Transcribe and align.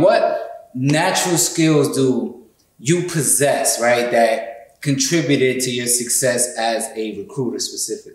What 0.00 0.70
natural 0.74 1.36
skills 1.36 1.94
do 1.96 2.46
you 2.78 3.02
possess, 3.02 3.80
right, 3.80 4.10
that 4.10 4.80
contributed 4.80 5.62
to 5.62 5.70
your 5.70 5.86
success 5.86 6.56
as 6.56 6.88
a 6.96 7.18
recruiter 7.18 7.58
specifically? 7.58 8.14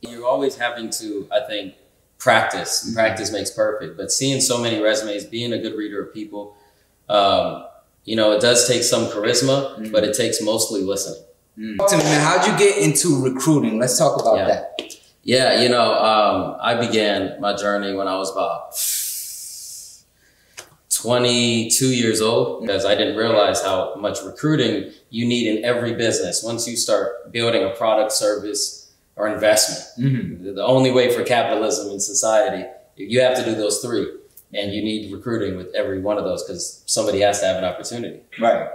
You're 0.00 0.26
always 0.26 0.56
having 0.56 0.90
to, 0.90 1.28
I 1.32 1.46
think, 1.46 1.74
practice. 2.18 2.84
Mm-hmm. 2.84 2.94
Practice 2.94 3.32
makes 3.32 3.50
perfect. 3.50 3.96
But 3.96 4.12
seeing 4.12 4.40
so 4.40 4.60
many 4.60 4.80
resumes, 4.80 5.24
being 5.24 5.52
a 5.52 5.58
good 5.58 5.76
reader 5.76 6.02
of 6.02 6.14
people, 6.14 6.56
um, 7.08 7.64
you 8.04 8.14
know, 8.14 8.32
it 8.32 8.40
does 8.40 8.68
take 8.68 8.82
some 8.82 9.06
charisma, 9.06 9.78
mm-hmm. 9.78 9.92
but 9.92 10.04
it 10.04 10.14
takes 10.14 10.40
mostly 10.40 10.82
listening. 10.82 11.22
Mm. 11.58 11.76
Talk 11.78 11.90
to 11.90 11.96
me, 11.96 12.04
man. 12.04 12.20
How'd 12.20 12.46
you 12.46 12.56
get 12.58 12.78
into 12.78 13.22
recruiting? 13.22 13.78
Let's 13.78 13.98
talk 13.98 14.20
about 14.20 14.36
yeah. 14.36 14.46
that. 14.46 14.96
Yeah, 15.22 15.60
you 15.60 15.68
know, 15.68 15.92
um, 15.92 16.56
I 16.60 16.74
began 16.74 17.40
my 17.40 17.56
journey 17.56 17.94
when 17.94 18.06
I 18.06 18.16
was 18.16 18.30
about 18.30 18.76
22 20.96 21.94
years 21.94 22.20
old 22.20 22.62
because 22.62 22.84
I 22.84 22.94
didn't 22.94 23.16
realize 23.16 23.62
how 23.62 23.94
much 23.96 24.22
recruiting 24.24 24.92
you 25.10 25.26
need 25.26 25.46
in 25.46 25.64
every 25.64 25.94
business. 25.94 26.42
Once 26.42 26.66
you 26.66 26.76
start 26.76 27.32
building 27.32 27.64
a 27.64 27.70
product, 27.70 28.12
service, 28.12 28.92
or 29.14 29.28
investment, 29.28 30.14
mm-hmm. 30.14 30.54
the 30.54 30.64
only 30.64 30.90
way 30.90 31.14
for 31.14 31.22
capitalism 31.22 31.90
in 31.90 32.00
society, 32.00 32.64
you 32.96 33.20
have 33.20 33.36
to 33.36 33.44
do 33.44 33.54
those 33.54 33.80
three. 33.80 34.06
And 34.54 34.72
you 34.72 34.82
need 34.82 35.12
recruiting 35.12 35.56
with 35.56 35.74
every 35.74 36.00
one 36.00 36.18
of 36.18 36.24
those 36.24 36.44
because 36.44 36.82
somebody 36.86 37.20
has 37.20 37.40
to 37.40 37.46
have 37.46 37.56
an 37.56 37.64
opportunity. 37.64 38.20
Right. 38.40 38.70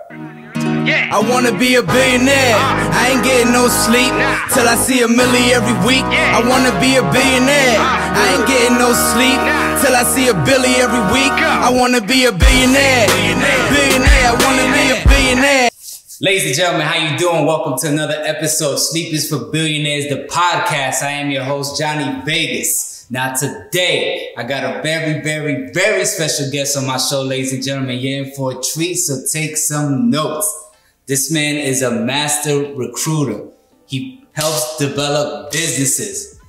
Yeah. 0.86 1.10
I 1.10 1.20
wanna 1.22 1.58
be 1.58 1.76
a 1.76 1.82
billionaire. 1.82 2.58
I 2.60 3.16
ain't 3.16 3.24
getting 3.24 3.54
no 3.54 3.68
sleep 3.68 4.12
till 4.54 4.68
I 4.68 4.76
see 4.76 5.02
a 5.02 5.08
milli 5.08 5.56
every 5.56 5.74
week. 5.88 6.06
I 6.06 6.44
wanna 6.44 6.76
be 6.84 7.00
a 7.00 7.06
billionaire. 7.16 7.80
I 7.80 8.36
ain't 8.36 8.48
getting 8.52 8.78
no 8.78 8.92
sleep 8.94 9.40
till 9.82 9.96
I 9.96 10.04
see 10.04 10.28
a 10.28 10.38
billy 10.46 10.76
every 10.78 11.02
week. 11.16 11.34
I 11.34 11.51
wanna 11.72 12.02
be 12.02 12.26
a 12.26 12.32
billionaire. 12.32 13.08
Billionaire. 13.08 14.28
I 14.28 14.36
wanna 14.44 14.68
be 14.74 14.92
a 14.92 15.08
billionaire. 15.08 15.70
Ladies 16.20 16.46
and 16.48 16.56
gentlemen, 16.56 16.86
how 16.86 16.98
you 16.98 17.18
doing? 17.18 17.46
Welcome 17.46 17.78
to 17.80 17.88
another 17.88 18.22
episode 18.26 18.74
of 18.74 18.80
Sleep 18.80 19.14
is 19.14 19.30
for 19.30 19.40
Billionaires, 19.52 20.08
the 20.10 20.28
podcast. 20.30 21.02
I 21.02 21.12
am 21.12 21.32
your 21.32 21.44
host, 21.44 21.80
Johnny 21.80 22.22
Vegas. 22.26 23.08
Now 23.10 23.34
today, 23.34 24.30
I 24.38 24.44
got 24.44 24.64
a 24.64 24.82
very, 24.82 25.22
very, 25.22 25.72
very 25.72 26.06
special 26.06 26.52
guest 26.52 26.78
on 26.78 26.86
my 26.86 26.98
show, 26.98 27.24
ladies 27.24 27.54
and 27.54 27.64
gentlemen. 27.64 28.00
You're 28.00 28.26
in 28.26 28.32
for 28.32 28.52
a 28.52 28.62
treat, 28.62 28.96
so 28.96 29.22
take 29.32 29.58
some 29.58 30.10
notes. 30.10 30.48
This 31.08 31.32
man 31.32 31.56
is 31.56 31.82
a 31.82 31.92
master 31.92 32.74
recruiter. 32.76 33.46
He 33.88 34.24
helps 34.34 34.78
develop 34.78 35.52
businesses. 35.52 36.40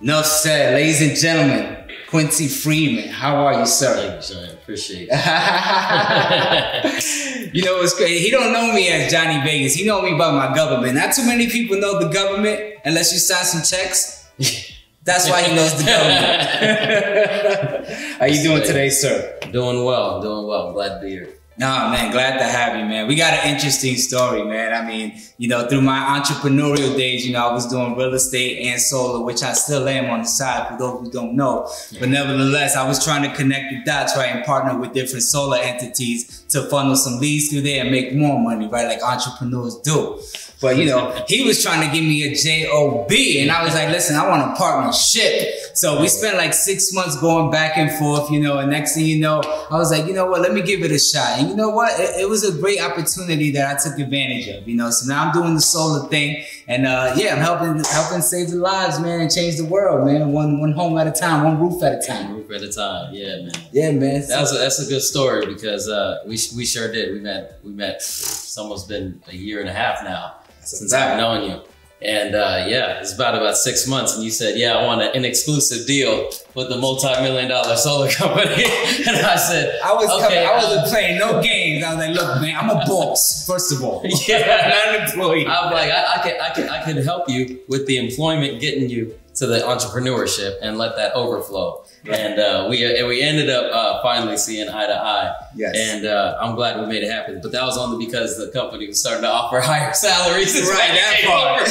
Enough 0.00 0.26
said, 0.26 0.74
ladies 0.74 1.02
and 1.02 1.16
gentlemen, 1.16 1.77
Quincy 2.08 2.48
Freeman. 2.48 3.10
How 3.10 3.36
are 3.44 3.60
you, 3.60 3.66
sir? 3.66 3.94
Thank 3.94 4.14
you, 4.16 4.22
sir. 4.22 4.48
Appreciate 4.54 5.08
it. 5.10 5.14
you 7.54 7.62
know 7.62 7.76
what's 7.76 7.94
great? 7.98 8.22
He 8.22 8.30
don't 8.30 8.50
know 8.50 8.72
me 8.72 8.88
as 8.88 9.12
Johnny 9.12 9.42
Vegas. 9.44 9.74
He 9.74 9.84
know 9.84 10.00
me 10.00 10.16
by 10.16 10.32
my 10.32 10.54
government. 10.54 10.94
Not 10.94 11.14
too 11.14 11.26
many 11.26 11.50
people 11.50 11.78
know 11.78 12.00
the 12.00 12.08
government 12.08 12.76
unless 12.86 13.12
you 13.12 13.18
sign 13.18 13.44
some 13.44 13.62
checks. 13.62 14.26
That's 15.04 15.28
why 15.28 15.42
he 15.42 15.54
knows 15.54 15.76
the 15.76 15.84
government. 15.84 17.88
How 18.20 18.24
you 18.24 18.42
doing 18.42 18.62
today, 18.62 18.88
sir? 18.88 19.38
Doing 19.52 19.84
well. 19.84 20.22
Doing 20.22 20.46
well. 20.46 20.72
Glad 20.72 21.00
to 21.00 21.04
be 21.04 21.10
here. 21.10 21.37
Nah, 21.58 21.90
man, 21.90 22.12
glad 22.12 22.38
to 22.38 22.44
have 22.44 22.78
you, 22.78 22.84
man. 22.84 23.08
We 23.08 23.16
got 23.16 23.34
an 23.34 23.52
interesting 23.52 23.96
story, 23.96 24.44
man. 24.44 24.72
I 24.72 24.86
mean, 24.86 25.20
you 25.38 25.48
know, 25.48 25.66
through 25.66 25.80
my 25.80 26.20
entrepreneurial 26.20 26.96
days, 26.96 27.26
you 27.26 27.32
know, 27.32 27.48
I 27.48 27.52
was 27.52 27.66
doing 27.66 27.96
real 27.96 28.14
estate 28.14 28.64
and 28.64 28.80
solar, 28.80 29.24
which 29.24 29.42
I 29.42 29.54
still 29.54 29.88
am 29.88 30.08
on 30.08 30.20
the 30.20 30.24
side 30.26 30.68
for 30.68 30.78
those 30.78 31.00
who 31.00 31.10
don't 31.10 31.34
know. 31.34 31.68
Yeah. 31.90 31.98
But 31.98 32.10
nevertheless, 32.10 32.76
I 32.76 32.86
was 32.86 33.04
trying 33.04 33.28
to 33.28 33.36
connect 33.36 33.70
the 33.70 33.82
dots, 33.82 34.16
right, 34.16 34.36
and 34.36 34.44
partner 34.44 34.78
with 34.78 34.92
different 34.92 35.24
solar 35.24 35.58
entities 35.58 36.44
to 36.50 36.62
funnel 36.70 36.94
some 36.94 37.18
leads 37.18 37.48
through 37.48 37.62
there 37.62 37.82
and 37.82 37.90
make 37.90 38.14
more 38.14 38.38
money, 38.38 38.68
right, 38.68 38.86
like 38.86 39.02
entrepreneurs 39.02 39.80
do. 39.80 40.20
But 40.60 40.76
you 40.76 40.86
know, 40.86 41.24
he 41.28 41.44
was 41.44 41.62
trying 41.62 41.88
to 41.88 41.94
give 41.94 42.04
me 42.04 42.24
a 42.24 42.34
job, 42.34 43.10
and 43.10 43.50
I 43.50 43.62
was 43.62 43.74
like, 43.74 43.90
"Listen, 43.90 44.16
I 44.16 44.28
want 44.28 44.42
a 44.42 44.56
partnership." 44.56 45.54
So 45.74 46.00
we 46.00 46.08
spent 46.08 46.36
like 46.36 46.52
six 46.52 46.92
months 46.92 47.16
going 47.20 47.52
back 47.52 47.76
and 47.76 47.92
forth, 47.92 48.28
you 48.32 48.40
know. 48.40 48.58
And 48.58 48.68
next 48.68 48.94
thing 48.94 49.06
you 49.06 49.20
know, 49.20 49.40
I 49.70 49.76
was 49.76 49.92
like, 49.92 50.06
"You 50.06 50.14
know 50.14 50.26
what? 50.26 50.40
Let 50.40 50.52
me 50.52 50.62
give 50.62 50.82
it 50.82 50.90
a 50.90 50.98
shot." 50.98 51.38
And 51.38 51.48
you 51.48 51.54
know 51.54 51.70
what? 51.70 51.98
It, 52.00 52.22
it 52.22 52.28
was 52.28 52.42
a 52.42 52.60
great 52.60 52.80
opportunity 52.80 53.52
that 53.52 53.76
I 53.76 53.78
took 53.80 54.00
advantage 54.00 54.48
of. 54.48 54.68
You 54.68 54.74
know, 54.74 54.90
so 54.90 55.06
now 55.06 55.26
I'm 55.26 55.32
doing 55.32 55.54
the 55.54 55.60
solar 55.60 56.08
thing, 56.08 56.44
and 56.66 56.86
uh, 56.86 57.14
yeah, 57.16 57.34
I'm 57.34 57.38
helping 57.38 57.84
helping 57.84 58.20
save 58.20 58.50
the 58.50 58.56
lives, 58.56 58.98
man, 58.98 59.20
and 59.20 59.30
change 59.30 59.58
the 59.58 59.64
world, 59.64 60.06
man. 60.06 60.32
One 60.32 60.60
one 60.60 60.72
home 60.72 60.98
at 60.98 61.06
a 61.06 61.12
time, 61.12 61.44
one 61.44 61.60
roof 61.60 61.80
at 61.84 62.02
a 62.02 62.04
time. 62.04 62.30
One 62.30 62.38
roof 62.38 62.50
at 62.50 62.62
a 62.62 62.72
time. 62.72 63.14
Yeah, 63.14 63.42
man. 63.42 63.52
Yeah, 63.70 63.92
man. 63.92 64.26
That's 64.26 64.52
a, 64.52 64.58
that's 64.58 64.84
a 64.84 64.88
good 64.88 65.02
story 65.02 65.46
because 65.46 65.88
uh, 65.88 66.18
we 66.26 66.36
we 66.56 66.64
sure 66.66 66.90
did. 66.90 67.12
We 67.12 67.20
met 67.20 67.60
we 67.62 67.70
met. 67.70 67.96
It's 67.96 68.58
almost 68.58 68.88
been 68.88 69.22
a 69.28 69.36
year 69.36 69.60
and 69.60 69.68
a 69.68 69.72
half 69.72 70.02
now 70.02 70.34
since 70.76 70.92
I've 70.92 71.16
known 71.16 71.50
you. 71.50 71.60
And 72.00 72.36
uh, 72.36 72.64
yeah, 72.68 73.00
it's 73.00 73.12
about 73.12 73.34
about 73.34 73.56
six 73.56 73.88
months, 73.88 74.14
and 74.14 74.22
you 74.22 74.30
said, 74.30 74.56
"Yeah, 74.56 74.76
I 74.76 74.86
want 74.86 75.02
an 75.02 75.24
exclusive 75.24 75.84
deal 75.84 76.30
with 76.54 76.68
the 76.68 76.76
multi-million 76.78 77.48
dollar 77.48 77.74
solar 77.74 78.08
company." 78.22 78.62
and 78.62 79.16
I 79.16 79.34
said, 79.34 79.80
"I 79.84 79.94
was 79.94 80.08
okay, 80.08 80.44
coming, 80.44 80.48
I 80.48 80.54
wasn't 80.64 80.86
playing 80.86 81.18
no 81.18 81.42
games. 81.42 81.82
I 81.82 81.96
was 81.96 82.06
like, 82.06 82.14
look, 82.14 82.40
man, 82.40 82.54
I'm 82.56 82.70
a 82.70 82.86
boss. 82.86 83.44
First 83.48 83.72
of 83.72 83.82
all, 83.82 84.00
yeah, 84.28 84.68
not 84.68 84.94
an 84.94 85.08
employee. 85.08 85.44
I'm 85.44 85.72
like, 85.72 85.90
I, 85.90 86.18
I 86.18 86.22
can, 86.22 86.40
I 86.40 86.50
can, 86.50 86.68
I 86.68 86.84
can 86.84 87.02
help 87.02 87.28
you 87.28 87.58
with 87.66 87.88
the 87.88 87.96
employment, 87.96 88.60
getting 88.60 88.88
you 88.88 89.18
to 89.38 89.46
the 89.46 89.58
entrepreneurship, 89.60 90.56
and 90.62 90.78
let 90.78 90.96
that 90.96 91.14
overflow." 91.14 91.84
And 92.06 92.38
uh, 92.38 92.66
we 92.70 92.84
and 92.84 93.08
we 93.08 93.22
ended 93.22 93.50
up 93.50 93.72
uh, 93.72 94.02
finally 94.02 94.36
seeing 94.36 94.68
eye 94.68 94.86
to 94.86 94.94
eye. 94.94 95.34
Yes. 95.54 95.76
And 95.76 96.06
uh, 96.06 96.38
I'm 96.40 96.54
glad 96.54 96.80
we 96.80 96.86
made 96.86 97.02
it 97.02 97.10
happen. 97.10 97.40
But 97.42 97.52
that 97.52 97.62
was 97.64 97.76
only 97.76 98.04
because 98.04 98.38
the 98.38 98.50
company 98.52 98.86
was 98.86 99.00
starting 99.00 99.22
to 99.22 99.30
offer 99.30 99.60
higher 99.62 99.92
salaries. 99.92 100.54
Right, 100.54 100.94
that 100.94 101.22
part. 101.26 101.62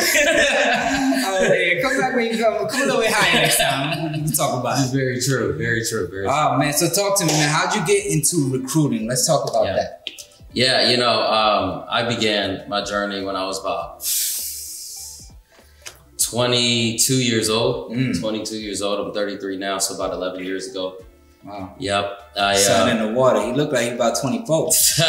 I 1.28 1.80
come 1.82 1.98
back 1.98 2.16
when 2.16 2.32
you 2.32 2.44
come. 2.44 2.68
Come 2.68 2.82
a 2.82 2.86
little 2.86 3.02
bit 3.02 3.12
higher 3.12 3.42
next 3.42 3.58
time. 3.58 4.12
We 4.12 4.20
can 4.20 4.32
talk 4.32 4.60
about 4.60 4.86
it. 4.86 4.92
Very 4.92 5.22
true. 5.22 5.58
Very 5.58 5.84
true. 5.86 6.08
Very. 6.08 6.28
Oh 6.28 6.58
man, 6.58 6.74
so 6.74 6.90
talk 6.90 7.18
to 7.20 7.26
me, 7.26 7.32
man. 7.32 7.50
How'd 7.50 7.74
you 7.76 7.86
get 7.86 8.06
into 8.06 8.52
recruiting? 8.52 9.08
Let's 9.08 9.26
talk 9.26 9.50
about 9.50 9.66
yeah. 9.66 9.74
that. 9.74 10.10
Yeah, 10.54 10.90
you 10.90 10.98
know, 10.98 11.22
um, 11.22 11.86
I 11.88 12.04
began 12.04 12.68
my 12.68 12.84
journey 12.84 13.24
when 13.24 13.36
I 13.36 13.46
was 13.46 13.60
about 13.60 14.04
22 16.30 17.14
years 17.14 17.50
old. 17.50 17.92
Mm. 17.94 18.20
22 18.20 18.58
years 18.58 18.82
old. 18.82 19.08
I'm 19.08 19.14
33 19.14 19.58
now, 19.58 19.78
so 19.78 19.96
about 19.96 20.14
11 20.14 20.44
years 20.44 20.70
ago. 20.70 20.98
Wow. 21.44 21.76
Yep. 21.80 22.32
I, 22.38 22.56
Sun 22.58 22.90
uh, 22.90 22.92
in 22.92 23.08
the 23.08 23.14
water. 23.18 23.42
He 23.46 23.54
looked 23.54 23.72
like 23.72 23.88
he 23.88 23.96
about 23.96 24.20
24. 24.20 24.72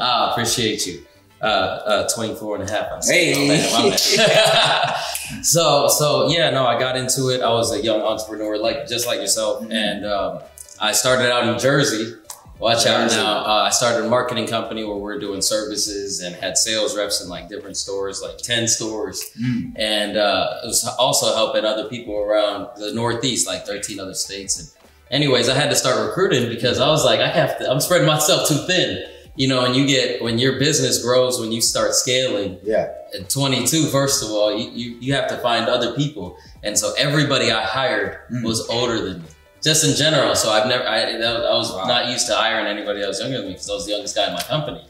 I 0.00 0.30
appreciate 0.30 0.86
you. 0.86 1.04
Uh, 1.40 1.44
uh, 1.44 2.08
24 2.14 2.60
and 2.60 2.70
a 2.70 2.72
half. 2.72 2.92
I'm 2.92 3.00
hey. 3.02 3.56
so, 5.42 5.88
so 5.88 6.28
yeah, 6.28 6.50
no, 6.50 6.64
I 6.64 6.78
got 6.78 6.96
into 6.96 7.30
it. 7.30 7.42
I 7.42 7.50
was 7.50 7.72
a 7.72 7.82
young 7.82 8.00
entrepreneur, 8.00 8.56
like, 8.56 8.86
just 8.86 9.06
like 9.06 9.20
yourself. 9.20 9.62
Mm-hmm. 9.62 9.72
And, 9.72 10.06
um, 10.06 10.38
I 10.80 10.92
started 10.92 11.30
out 11.30 11.46
in 11.46 11.58
Jersey 11.60 12.14
Watch 12.62 12.86
out 12.86 13.10
now. 13.10 13.38
Uh, 13.38 13.64
I 13.66 13.70
started 13.70 14.06
a 14.06 14.08
marketing 14.08 14.46
company 14.46 14.84
where 14.84 14.96
we're 14.96 15.18
doing 15.18 15.42
services 15.42 16.20
and 16.20 16.36
had 16.36 16.56
sales 16.56 16.96
reps 16.96 17.20
in 17.20 17.28
like 17.28 17.48
different 17.48 17.76
stores, 17.76 18.22
like 18.22 18.38
10 18.38 18.68
stores. 18.68 19.20
Mm. 19.36 19.72
And 19.74 20.16
uh, 20.16 20.60
it 20.62 20.66
was 20.68 20.88
also 20.96 21.34
helping 21.34 21.64
other 21.64 21.88
people 21.88 22.16
around 22.16 22.68
the 22.76 22.94
Northeast, 22.94 23.48
like 23.48 23.66
13 23.66 23.98
other 23.98 24.14
states. 24.14 24.60
And 24.60 24.92
anyways, 25.10 25.48
I 25.48 25.54
had 25.54 25.70
to 25.70 25.76
start 25.76 26.06
recruiting 26.06 26.48
because 26.48 26.78
I 26.78 26.86
was 26.86 27.04
like, 27.04 27.18
I 27.18 27.26
have 27.26 27.58
to, 27.58 27.68
I'm 27.68 27.80
spreading 27.80 28.06
myself 28.06 28.46
too 28.46 28.64
thin. 28.68 29.08
You 29.34 29.48
know, 29.48 29.64
and 29.64 29.74
you 29.74 29.84
get, 29.84 30.22
when 30.22 30.38
your 30.38 30.60
business 30.60 31.02
grows, 31.02 31.40
when 31.40 31.50
you 31.50 31.60
start 31.60 31.94
scaling, 31.94 32.60
yeah. 32.62 32.94
at 33.18 33.28
22, 33.28 33.86
first 33.86 34.22
of 34.22 34.30
all, 34.30 34.56
you, 34.56 34.70
you, 34.70 34.98
you 35.00 35.14
have 35.14 35.26
to 35.30 35.38
find 35.38 35.68
other 35.68 35.96
people. 35.96 36.36
And 36.62 36.78
so 36.78 36.92
everybody 36.96 37.50
I 37.50 37.64
hired 37.64 38.18
mm. 38.30 38.44
was 38.44 38.68
older 38.68 39.00
than 39.00 39.22
me 39.22 39.28
just 39.62 39.84
in 39.84 39.96
general. 39.96 40.34
So 40.34 40.50
I've 40.50 40.66
never, 40.66 40.86
I, 40.86 41.02
I 41.02 41.54
was 41.54 41.72
wow. 41.72 41.84
not 41.84 42.08
used 42.08 42.26
to 42.26 42.34
hiring 42.34 42.66
anybody 42.66 43.00
that 43.00 43.08
was 43.08 43.20
younger 43.20 43.38
than 43.38 43.46
me 43.46 43.52
because 43.52 43.70
I 43.70 43.74
was 43.74 43.86
the 43.86 43.92
youngest 43.92 44.16
guy 44.16 44.26
in 44.26 44.34
my 44.34 44.42
company. 44.42 44.84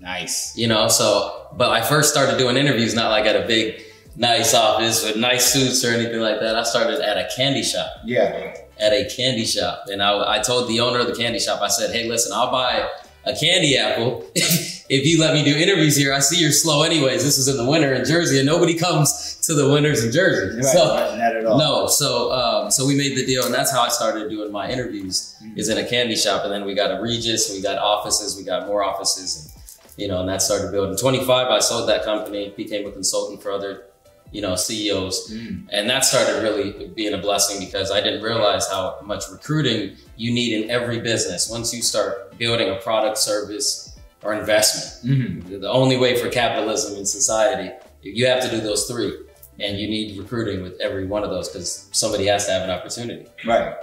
Nice. 0.00 0.56
You 0.56 0.66
know, 0.66 0.88
so, 0.88 1.48
but 1.56 1.70
I 1.70 1.82
first 1.82 2.10
started 2.10 2.38
doing 2.38 2.56
interviews, 2.56 2.94
not 2.94 3.10
like 3.10 3.24
at 3.24 3.36
a 3.36 3.46
big, 3.46 3.82
nice 4.16 4.54
office 4.54 5.04
with 5.04 5.16
nice 5.16 5.52
suits 5.52 5.84
or 5.84 5.90
anything 5.90 6.20
like 6.20 6.40
that. 6.40 6.56
I 6.56 6.62
started 6.64 7.00
at 7.00 7.18
a 7.18 7.28
candy 7.36 7.62
shop. 7.62 7.88
Yeah. 8.04 8.56
At 8.78 8.92
a 8.92 9.08
candy 9.14 9.44
shop. 9.44 9.84
And 9.86 10.02
I, 10.02 10.38
I 10.38 10.38
told 10.40 10.68
the 10.68 10.80
owner 10.80 10.98
of 10.98 11.06
the 11.06 11.14
candy 11.14 11.38
shop, 11.38 11.60
I 11.62 11.68
said, 11.68 11.94
hey, 11.94 12.08
listen, 12.08 12.32
I'll 12.34 12.50
buy 12.50 12.88
a 13.24 13.34
candy 13.36 13.76
apple 13.78 14.26
if 14.92 15.06
you 15.06 15.18
let 15.18 15.32
me 15.32 15.42
do 15.42 15.56
interviews 15.56 15.96
here. 15.96 16.12
I 16.12 16.18
see 16.18 16.38
you're 16.38 16.52
slow 16.52 16.82
anyways. 16.82 17.24
This 17.24 17.38
is 17.38 17.48
in 17.48 17.56
the 17.56 17.64
winter 17.64 17.94
in 17.94 18.04
Jersey 18.04 18.36
and 18.38 18.46
nobody 18.46 18.74
comes 18.74 19.38
to 19.46 19.54
the 19.54 19.66
winters 19.66 20.04
in 20.04 20.12
Jersey. 20.12 20.56
Right, 20.56 20.64
so, 20.66 20.94
right, 20.94 21.16
not 21.16 21.34
at 21.34 21.46
all. 21.46 21.58
No. 21.58 21.86
So, 21.86 22.30
um, 22.30 22.70
so 22.70 22.86
we 22.86 22.94
made 22.94 23.16
the 23.16 23.24
deal 23.24 23.46
and 23.46 23.54
that's 23.54 23.72
how 23.72 23.80
I 23.80 23.88
started 23.88 24.28
doing 24.28 24.52
my 24.52 24.70
interviews 24.70 25.34
mm-hmm. 25.42 25.58
is 25.58 25.70
in 25.70 25.78
a 25.78 25.88
candy 25.88 26.14
shop. 26.14 26.44
And 26.44 26.52
then 26.52 26.66
we 26.66 26.74
got 26.74 26.90
a 26.90 27.00
Regus, 27.00 27.50
we 27.50 27.62
got 27.62 27.78
offices, 27.78 28.36
we 28.36 28.44
got 28.44 28.66
more 28.66 28.84
offices 28.84 29.40
and, 29.40 29.96
you 29.96 30.08
know, 30.08 30.20
and 30.20 30.28
that 30.28 30.42
started 30.42 30.70
building. 30.70 30.94
25, 30.94 31.48
I 31.48 31.58
sold 31.60 31.88
that 31.88 32.04
company, 32.04 32.52
became 32.54 32.86
a 32.86 32.92
consultant 32.92 33.42
for 33.42 33.50
other 33.50 33.84
you 34.30 34.40
know, 34.40 34.56
CEOs. 34.56 35.30
Mm. 35.30 35.68
And 35.70 35.90
that 35.90 36.06
started 36.06 36.42
really 36.42 36.88
being 36.88 37.12
a 37.12 37.18
blessing 37.18 37.60
because 37.64 37.90
I 37.90 38.00
didn't 38.00 38.22
realize 38.22 38.66
how 38.66 38.98
much 39.04 39.24
recruiting 39.30 39.96
you 40.16 40.32
need 40.32 40.64
in 40.64 40.70
every 40.70 41.00
business. 41.00 41.50
Once 41.50 41.74
you 41.74 41.82
start 41.82 42.38
building 42.38 42.70
a 42.70 42.76
product, 42.76 43.18
service, 43.18 43.91
or 44.22 44.34
investment, 44.34 45.18
mm-hmm. 45.18 45.60
the 45.60 45.70
only 45.70 45.96
way 45.96 46.16
for 46.20 46.28
capitalism 46.28 46.96
in 46.96 47.06
society, 47.06 47.72
you 48.02 48.26
have 48.26 48.42
to 48.42 48.50
do 48.50 48.60
those 48.60 48.86
three. 48.86 49.16
And 49.60 49.78
you 49.78 49.86
need 49.86 50.18
recruiting 50.18 50.62
with 50.62 50.80
every 50.80 51.06
one 51.06 51.24
of 51.24 51.30
those 51.30 51.48
because 51.48 51.88
somebody 51.92 52.26
has 52.26 52.46
to 52.46 52.52
have 52.52 52.62
an 52.62 52.70
opportunity. 52.70 53.26
Right. 53.44 53.76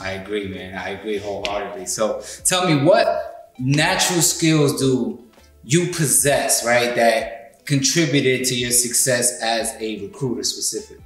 I 0.00 0.12
agree, 0.12 0.48
man. 0.48 0.76
I 0.76 0.90
agree 0.90 1.18
wholeheartedly. 1.18 1.86
So 1.86 2.22
tell 2.44 2.66
me, 2.66 2.82
what 2.82 3.52
natural 3.58 4.22
skills 4.22 4.80
do 4.80 5.22
you 5.62 5.92
possess, 5.92 6.64
right, 6.64 6.94
that 6.96 7.64
contributed 7.66 8.46
to 8.48 8.54
your 8.54 8.70
success 8.70 9.40
as 9.42 9.74
a 9.80 10.00
recruiter 10.06 10.42
specifically? 10.42 11.04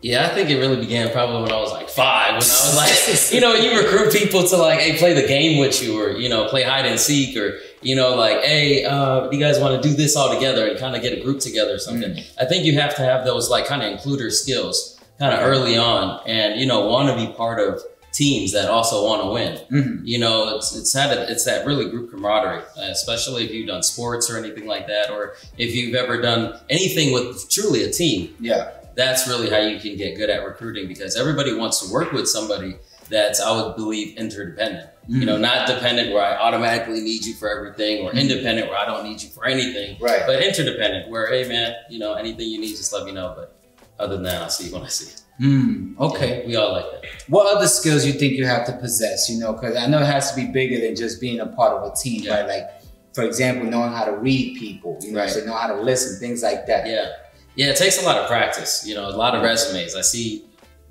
Yeah, 0.00 0.26
I 0.26 0.34
think 0.34 0.48
it 0.48 0.58
really 0.58 0.76
began 0.76 1.10
probably 1.10 1.42
when 1.42 1.50
I 1.50 1.58
was 1.58 1.72
like 1.72 1.88
five. 1.88 2.28
When 2.28 2.34
I 2.34 2.36
was 2.36 2.76
like, 2.76 3.32
you 3.32 3.40
know, 3.40 3.54
you 3.54 3.80
recruit 3.80 4.12
people 4.12 4.44
to 4.44 4.56
like, 4.56 4.78
hey, 4.78 4.96
play 4.96 5.12
the 5.12 5.26
game 5.26 5.58
with 5.58 5.82
you, 5.82 6.00
or 6.00 6.12
you 6.12 6.28
know, 6.28 6.46
play 6.48 6.62
hide 6.62 6.86
and 6.86 7.00
seek, 7.00 7.36
or 7.36 7.58
you 7.82 7.94
know, 7.94 8.14
like, 8.14 8.42
hey, 8.42 8.84
uh, 8.84 9.28
do 9.28 9.36
you 9.36 9.42
guys 9.42 9.58
want 9.60 9.80
to 9.80 9.88
do 9.88 9.94
this 9.94 10.16
all 10.16 10.32
together 10.32 10.66
and 10.66 10.78
kind 10.78 10.96
of 10.96 11.02
get 11.02 11.16
a 11.16 11.22
group 11.22 11.40
together 11.40 11.74
or 11.74 11.78
something? 11.78 12.12
Mm. 12.12 12.34
I 12.40 12.44
think 12.44 12.64
you 12.64 12.78
have 12.78 12.94
to 12.96 13.02
have 13.02 13.24
those 13.24 13.50
like 13.50 13.66
kind 13.66 13.82
of 13.82 13.98
includer 13.98 14.32
skills 14.32 15.00
kind 15.18 15.34
of 15.34 15.40
early 15.40 15.76
on, 15.76 16.20
and 16.26 16.60
you 16.60 16.66
know, 16.66 16.86
want 16.86 17.08
to 17.08 17.26
be 17.26 17.32
part 17.32 17.60
of 17.60 17.82
teams 18.12 18.52
that 18.52 18.68
also 18.68 19.04
want 19.04 19.22
to 19.22 19.30
win. 19.30 19.58
Mm-hmm. 19.70 20.04
You 20.04 20.18
know, 20.18 20.56
it's 20.56 20.74
it's 20.74 20.92
had 20.92 21.16
a, 21.16 21.30
it's 21.30 21.44
that 21.44 21.66
really 21.66 21.88
group 21.90 22.10
camaraderie, 22.10 22.62
especially 22.76 23.44
if 23.44 23.52
you've 23.52 23.68
done 23.68 23.82
sports 23.82 24.30
or 24.30 24.36
anything 24.38 24.66
like 24.66 24.86
that, 24.88 25.10
or 25.10 25.36
if 25.56 25.74
you've 25.74 25.94
ever 25.94 26.20
done 26.20 26.58
anything 26.68 27.12
with 27.12 27.48
truly 27.50 27.84
a 27.84 27.90
team. 27.90 28.34
Yeah, 28.40 28.72
that's 28.94 29.28
really 29.28 29.50
how 29.50 29.58
you 29.58 29.78
can 29.78 29.96
get 29.96 30.16
good 30.16 30.30
at 30.30 30.44
recruiting 30.44 30.88
because 30.88 31.16
everybody 31.16 31.54
wants 31.54 31.86
to 31.86 31.92
work 31.92 32.12
with 32.12 32.28
somebody 32.28 32.76
that's 33.08 33.40
I 33.40 33.52
would 33.52 33.76
believe 33.76 34.16
interdependent. 34.16 34.90
Mm-hmm. 35.08 35.20
You 35.20 35.26
know, 35.26 35.34
mm-hmm. 35.34 35.42
not 35.42 35.66
dependent 35.66 36.12
where 36.12 36.22
I 36.22 36.36
automatically 36.36 37.00
need 37.00 37.24
you 37.24 37.34
for 37.34 37.48
everything, 37.48 38.04
or 38.04 38.10
mm-hmm. 38.10 38.18
independent 38.18 38.68
where 38.68 38.78
I 38.78 38.84
don't 38.84 39.04
need 39.04 39.22
you 39.22 39.30
for 39.30 39.46
anything. 39.46 39.96
Right. 40.00 40.22
But 40.26 40.42
interdependent 40.42 41.10
where, 41.10 41.28
hey 41.28 41.48
man, 41.48 41.74
you 41.88 41.98
know, 41.98 42.12
anything 42.12 42.48
you 42.48 42.60
need, 42.60 42.76
just 42.76 42.92
let 42.92 43.06
me 43.06 43.12
know. 43.12 43.32
But 43.34 43.58
other 43.98 44.16
than 44.16 44.24
that, 44.24 44.42
I'll 44.42 44.50
see 44.50 44.66
you 44.66 44.74
when 44.74 44.82
I 44.82 44.88
see 44.88 45.10
you. 45.10 45.18
Mm, 45.40 45.98
okay. 45.98 46.42
Yeah, 46.42 46.46
we 46.46 46.56
all 46.56 46.72
like 46.72 46.84
that. 46.90 47.04
What 47.28 47.56
other 47.56 47.68
skills 47.68 48.04
you 48.04 48.12
think 48.12 48.34
you 48.34 48.44
have 48.44 48.66
to 48.66 48.72
possess? 48.72 49.30
You 49.30 49.38
know, 49.38 49.54
because 49.54 49.76
I 49.76 49.86
know 49.86 50.00
it 50.00 50.06
has 50.06 50.30
to 50.32 50.36
be 50.36 50.46
bigger 50.46 50.78
than 50.84 50.94
just 50.94 51.20
being 51.20 51.40
a 51.40 51.46
part 51.46 51.72
of 51.72 51.90
a 51.90 51.96
team, 51.96 52.22
yeah. 52.22 52.40
right? 52.40 52.46
Like, 52.46 52.82
for 53.14 53.24
example, 53.24 53.64
knowing 53.64 53.92
how 53.92 54.04
to 54.04 54.12
read 54.12 54.58
people, 54.58 54.98
you 55.00 55.12
know, 55.12 55.20
right. 55.20 55.30
so 55.30 55.44
know 55.44 55.54
how 55.54 55.68
to 55.68 55.80
listen, 55.80 56.20
things 56.20 56.42
like 56.42 56.66
that. 56.66 56.86
Yeah. 56.86 57.12
Yeah, 57.54 57.66
it 57.66 57.76
takes 57.76 58.00
a 58.00 58.04
lot 58.04 58.18
of 58.18 58.28
practice, 58.28 58.86
you 58.86 58.94
know, 58.94 59.08
a 59.08 59.16
lot 59.16 59.34
of 59.34 59.42
resumes. 59.42 59.96
I 59.96 60.02
see 60.02 60.44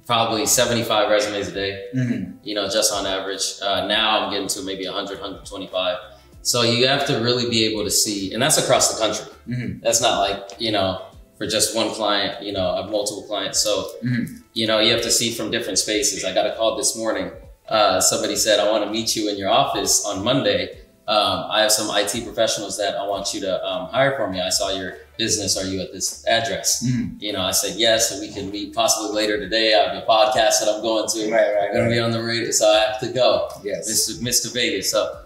probably 0.07 0.45
75 0.45 1.09
resumes 1.11 1.49
a 1.49 1.51
day, 1.51 1.85
mm-hmm. 1.93 2.37
you 2.41 2.55
know, 2.55 2.67
just 2.69 2.93
on 2.93 3.05
average. 3.05 3.59
Uh, 3.61 3.85
now 3.87 4.21
I'm 4.21 4.31
getting 4.31 4.47
to 4.47 4.61
maybe 4.63 4.85
100, 4.85 5.19
125. 5.19 5.97
So 6.41 6.61
you 6.61 6.87
have 6.87 7.05
to 7.07 7.17
really 7.17 7.49
be 7.49 7.65
able 7.65 7.83
to 7.83 7.91
see, 7.91 8.33
and 8.33 8.41
that's 8.41 8.57
across 8.57 8.93
the 8.93 9.05
country. 9.05 9.25
Mm-hmm. 9.47 9.81
That's 9.81 10.01
not 10.01 10.19
like, 10.19 10.59
you 10.59 10.71
know, 10.71 11.05
for 11.37 11.45
just 11.45 11.75
one 11.75 11.91
client, 11.91 12.41
you 12.41 12.53
know, 12.53 12.71
I 12.71 12.81
have 12.81 12.89
multiple 12.89 13.23
clients. 13.23 13.59
So, 13.59 13.89
mm-hmm. 14.03 14.37
you 14.53 14.65
know, 14.65 14.79
you 14.79 14.93
have 14.93 15.03
to 15.03 15.11
see 15.11 15.31
from 15.31 15.51
different 15.51 15.77
spaces. 15.77 16.23
I 16.23 16.33
got 16.33 16.47
a 16.47 16.55
call 16.55 16.77
this 16.77 16.97
morning. 16.97 17.29
Uh, 17.67 17.99
somebody 17.99 18.37
said, 18.37 18.61
I 18.61 18.71
want 18.71 18.85
to 18.85 18.89
meet 18.89 19.13
you 19.13 19.29
in 19.29 19.37
your 19.37 19.49
office 19.49 20.05
on 20.05 20.23
Monday. 20.23 20.79
Um, 21.05 21.47
I 21.49 21.61
have 21.61 21.71
some 21.71 21.95
IT 21.95 22.23
professionals 22.23 22.77
that 22.77 22.95
I 22.95 23.05
want 23.05 23.33
you 23.33 23.41
to 23.41 23.65
um, 23.65 23.89
hire 23.89 24.15
for 24.15 24.29
me. 24.29 24.39
I 24.39 24.49
saw 24.49 24.71
your 24.71 24.99
business. 25.17 25.57
Are 25.57 25.65
you 25.65 25.81
at 25.81 25.91
this 25.91 26.25
address? 26.27 26.85
Mm-hmm. 26.85 27.17
You 27.19 27.33
know, 27.33 27.41
I 27.41 27.51
said 27.51 27.77
yes, 27.77 28.11
and 28.11 28.21
we 28.21 28.31
can 28.33 28.49
meet 28.51 28.73
possibly 28.73 29.15
later 29.15 29.37
today. 29.39 29.75
I 29.75 29.93
have 29.93 30.03
a 30.03 30.05
podcast 30.05 30.59
that 30.59 30.73
I'm 30.73 30.81
going 30.81 31.07
to. 31.09 31.31
Right, 31.31 31.53
right. 31.53 31.67
I'm 31.67 31.73
going 31.73 31.83
right. 31.85 31.89
to 31.89 31.95
be 31.95 31.99
on 31.99 32.11
the 32.11 32.23
radio, 32.23 32.51
so 32.51 32.69
I 32.69 32.91
have 32.91 32.99
to 33.01 33.09
go. 33.09 33.49
Yes, 33.63 33.89
Mr. 33.89 34.21
Mr. 34.21 34.53
Vegas. 34.53 34.91
So, 34.91 35.23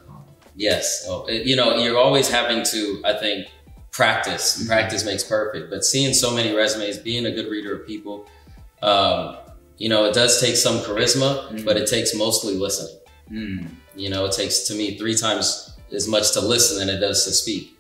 yes, 0.56 1.06
so, 1.06 1.30
you 1.30 1.56
know, 1.56 1.78
you're 1.78 1.98
always 1.98 2.30
having 2.30 2.64
to, 2.64 3.02
I 3.06 3.14
think, 3.14 3.48
practice. 3.92 4.58
Mm-hmm. 4.58 4.68
Practice 4.68 5.06
makes 5.06 5.24
perfect. 5.24 5.70
But 5.70 5.84
seeing 5.86 6.14
so 6.14 6.34
many 6.34 6.56
resumes, 6.56 6.98
being 6.98 7.26
a 7.26 7.32
good 7.32 7.50
reader 7.50 7.80
of 7.80 7.88
people, 7.88 8.28
um, 8.82 9.38
you 9.78 9.90
know, 9.90 10.06
it 10.06 10.14
does 10.14 10.40
take 10.40 10.56
some 10.56 10.78
charisma, 10.80 11.48
mm-hmm. 11.48 11.66
but 11.66 11.78
it 11.78 11.88
takes 11.88 12.16
mostly 12.16 12.56
listening. 12.56 13.00
Mm. 13.32 13.68
You 13.96 14.10
know, 14.10 14.26
it 14.26 14.32
takes 14.32 14.68
to 14.68 14.76
me 14.76 14.98
three 14.98 15.16
times 15.16 15.76
as 15.92 16.08
much 16.08 16.34
to 16.34 16.42
listen 16.42 16.80
than 16.80 16.96
it 16.96 17.00
does 17.00 17.26
to 17.26 17.32
speak. 17.32 17.78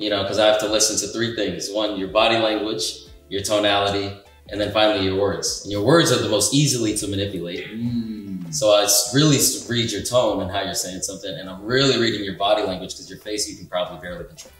You 0.00 0.08
know, 0.08 0.22
because 0.22 0.38
I 0.38 0.46
have 0.46 0.58
to 0.60 0.68
listen 0.68 0.96
to 0.98 1.12
three 1.12 1.36
things: 1.36 1.70
one, 1.70 1.98
your 1.98 2.08
body 2.08 2.38
language, 2.38 2.84
your 3.28 3.42
tonality, 3.42 4.16
and 4.48 4.60
then 4.60 4.72
finally 4.72 5.04
your 5.04 5.20
words. 5.20 5.62
And 5.62 5.70
your 5.70 5.82
words 5.82 6.10
are 6.10 6.22
the 6.22 6.28
most 6.28 6.54
easily 6.54 6.96
to 6.96 7.06
manipulate. 7.06 7.68
Mm. 7.68 8.52
So 8.52 8.70
I 8.70 8.88
really 9.14 9.36
read 9.68 9.92
your 9.92 10.02
tone 10.02 10.42
and 10.42 10.50
how 10.50 10.62
you're 10.62 10.74
saying 10.74 11.02
something, 11.02 11.32
and 11.38 11.48
I'm 11.50 11.62
really 11.62 12.00
reading 12.00 12.24
your 12.24 12.36
body 12.36 12.62
language 12.62 12.94
because 12.94 13.10
your 13.10 13.18
face 13.18 13.48
you 13.48 13.56
can 13.56 13.66
probably 13.66 14.00
barely 14.00 14.24
control. 14.24 14.52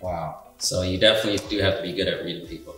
Wow. 0.00 0.42
So 0.58 0.82
you 0.82 0.98
definitely 0.98 1.48
do 1.48 1.62
have 1.62 1.76
to 1.76 1.82
be 1.82 1.92
good 1.92 2.08
at 2.08 2.24
reading 2.24 2.46
people. 2.48 2.74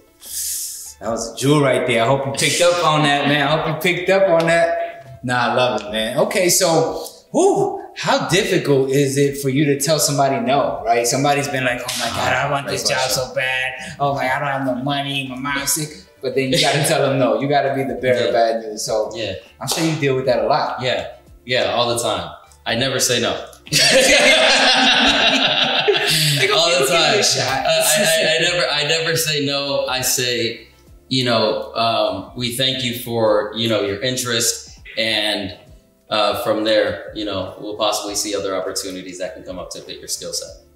That 1.00 1.08
was 1.08 1.32
a 1.32 1.36
jewel 1.36 1.62
right 1.62 1.86
there. 1.86 2.02
I 2.04 2.06
hope 2.06 2.26
you 2.26 2.32
picked 2.32 2.60
up 2.60 2.84
on 2.84 3.02
that, 3.04 3.28
man. 3.28 3.48
I 3.48 3.56
hope 3.56 3.66
you 3.84 3.94
picked 3.94 4.10
up 4.10 4.28
on 4.28 4.46
that. 4.46 5.24
Nah, 5.24 5.48
I 5.48 5.54
love 5.54 5.82
it, 5.82 5.90
man. 5.90 6.18
Okay, 6.18 6.50
so 6.50 7.06
whoo, 7.32 7.79
how 7.96 8.28
difficult 8.28 8.90
is 8.90 9.16
it 9.16 9.38
for 9.38 9.48
you 9.48 9.64
to 9.66 9.80
tell 9.80 9.98
somebody 9.98 10.40
no, 10.40 10.82
right? 10.84 11.06
Somebody's 11.06 11.48
been 11.48 11.64
like, 11.64 11.80
oh 11.80 11.96
my 11.98 12.08
God, 12.08 12.32
I 12.32 12.50
want 12.50 12.66
this 12.66 12.88
job 12.88 13.10
so 13.10 13.34
bad. 13.34 13.96
Oh 13.98 14.14
my, 14.14 14.24
I 14.24 14.38
don't 14.38 14.48
have 14.48 14.64
no 14.64 14.74
money. 14.76 15.28
My 15.28 15.36
mom's 15.36 15.72
sick. 15.72 16.06
But 16.22 16.34
then 16.34 16.52
you 16.52 16.60
got 16.60 16.72
to 16.72 16.84
tell 16.88 17.02
them 17.08 17.18
no. 17.18 17.40
You 17.40 17.48
got 17.48 17.62
to 17.62 17.74
be 17.74 17.84
the 17.84 17.94
bearer 17.94 18.20
yeah. 18.20 18.26
of 18.26 18.32
bad 18.32 18.62
news. 18.62 18.84
So 18.84 19.10
yeah, 19.14 19.34
I'm 19.60 19.68
sure 19.68 19.84
you 19.84 19.94
deal 19.96 20.16
with 20.16 20.26
that 20.26 20.44
a 20.44 20.46
lot. 20.46 20.82
Yeah, 20.82 21.16
yeah, 21.44 21.72
all 21.72 21.94
the 21.94 22.02
time. 22.02 22.30
I 22.66 22.74
never 22.74 23.00
say 23.00 23.20
no. 23.20 23.30
all 26.54 26.70
the 26.70 26.86
time. 26.86 27.20
Uh, 27.20 27.42
I, 27.42 27.64
I, 27.66 28.36
I, 28.36 28.42
never, 28.42 28.66
I 28.68 28.82
never 28.84 29.16
say 29.16 29.44
no. 29.44 29.86
I 29.86 30.02
say, 30.02 30.68
you 31.08 31.24
know, 31.24 31.72
um, 31.74 32.32
we 32.36 32.54
thank 32.54 32.84
you 32.84 32.98
for 32.98 33.52
you 33.56 33.68
know 33.68 33.82
your 33.82 34.00
interest, 34.00 34.78
and 34.96 35.56
uh, 36.10 36.42
from 36.42 36.64
there, 36.64 37.12
you 37.14 37.24
know, 37.24 37.56
we'll 37.60 37.76
possibly 37.76 38.14
see 38.14 38.34
other 38.34 38.54
opportunities 38.54 39.18
that 39.18 39.34
can 39.34 39.44
come 39.44 39.58
up 39.58 39.70
to 39.70 39.80
fit 39.80 39.98
your 39.98 40.08
skill 40.08 40.32
set. 40.32 40.66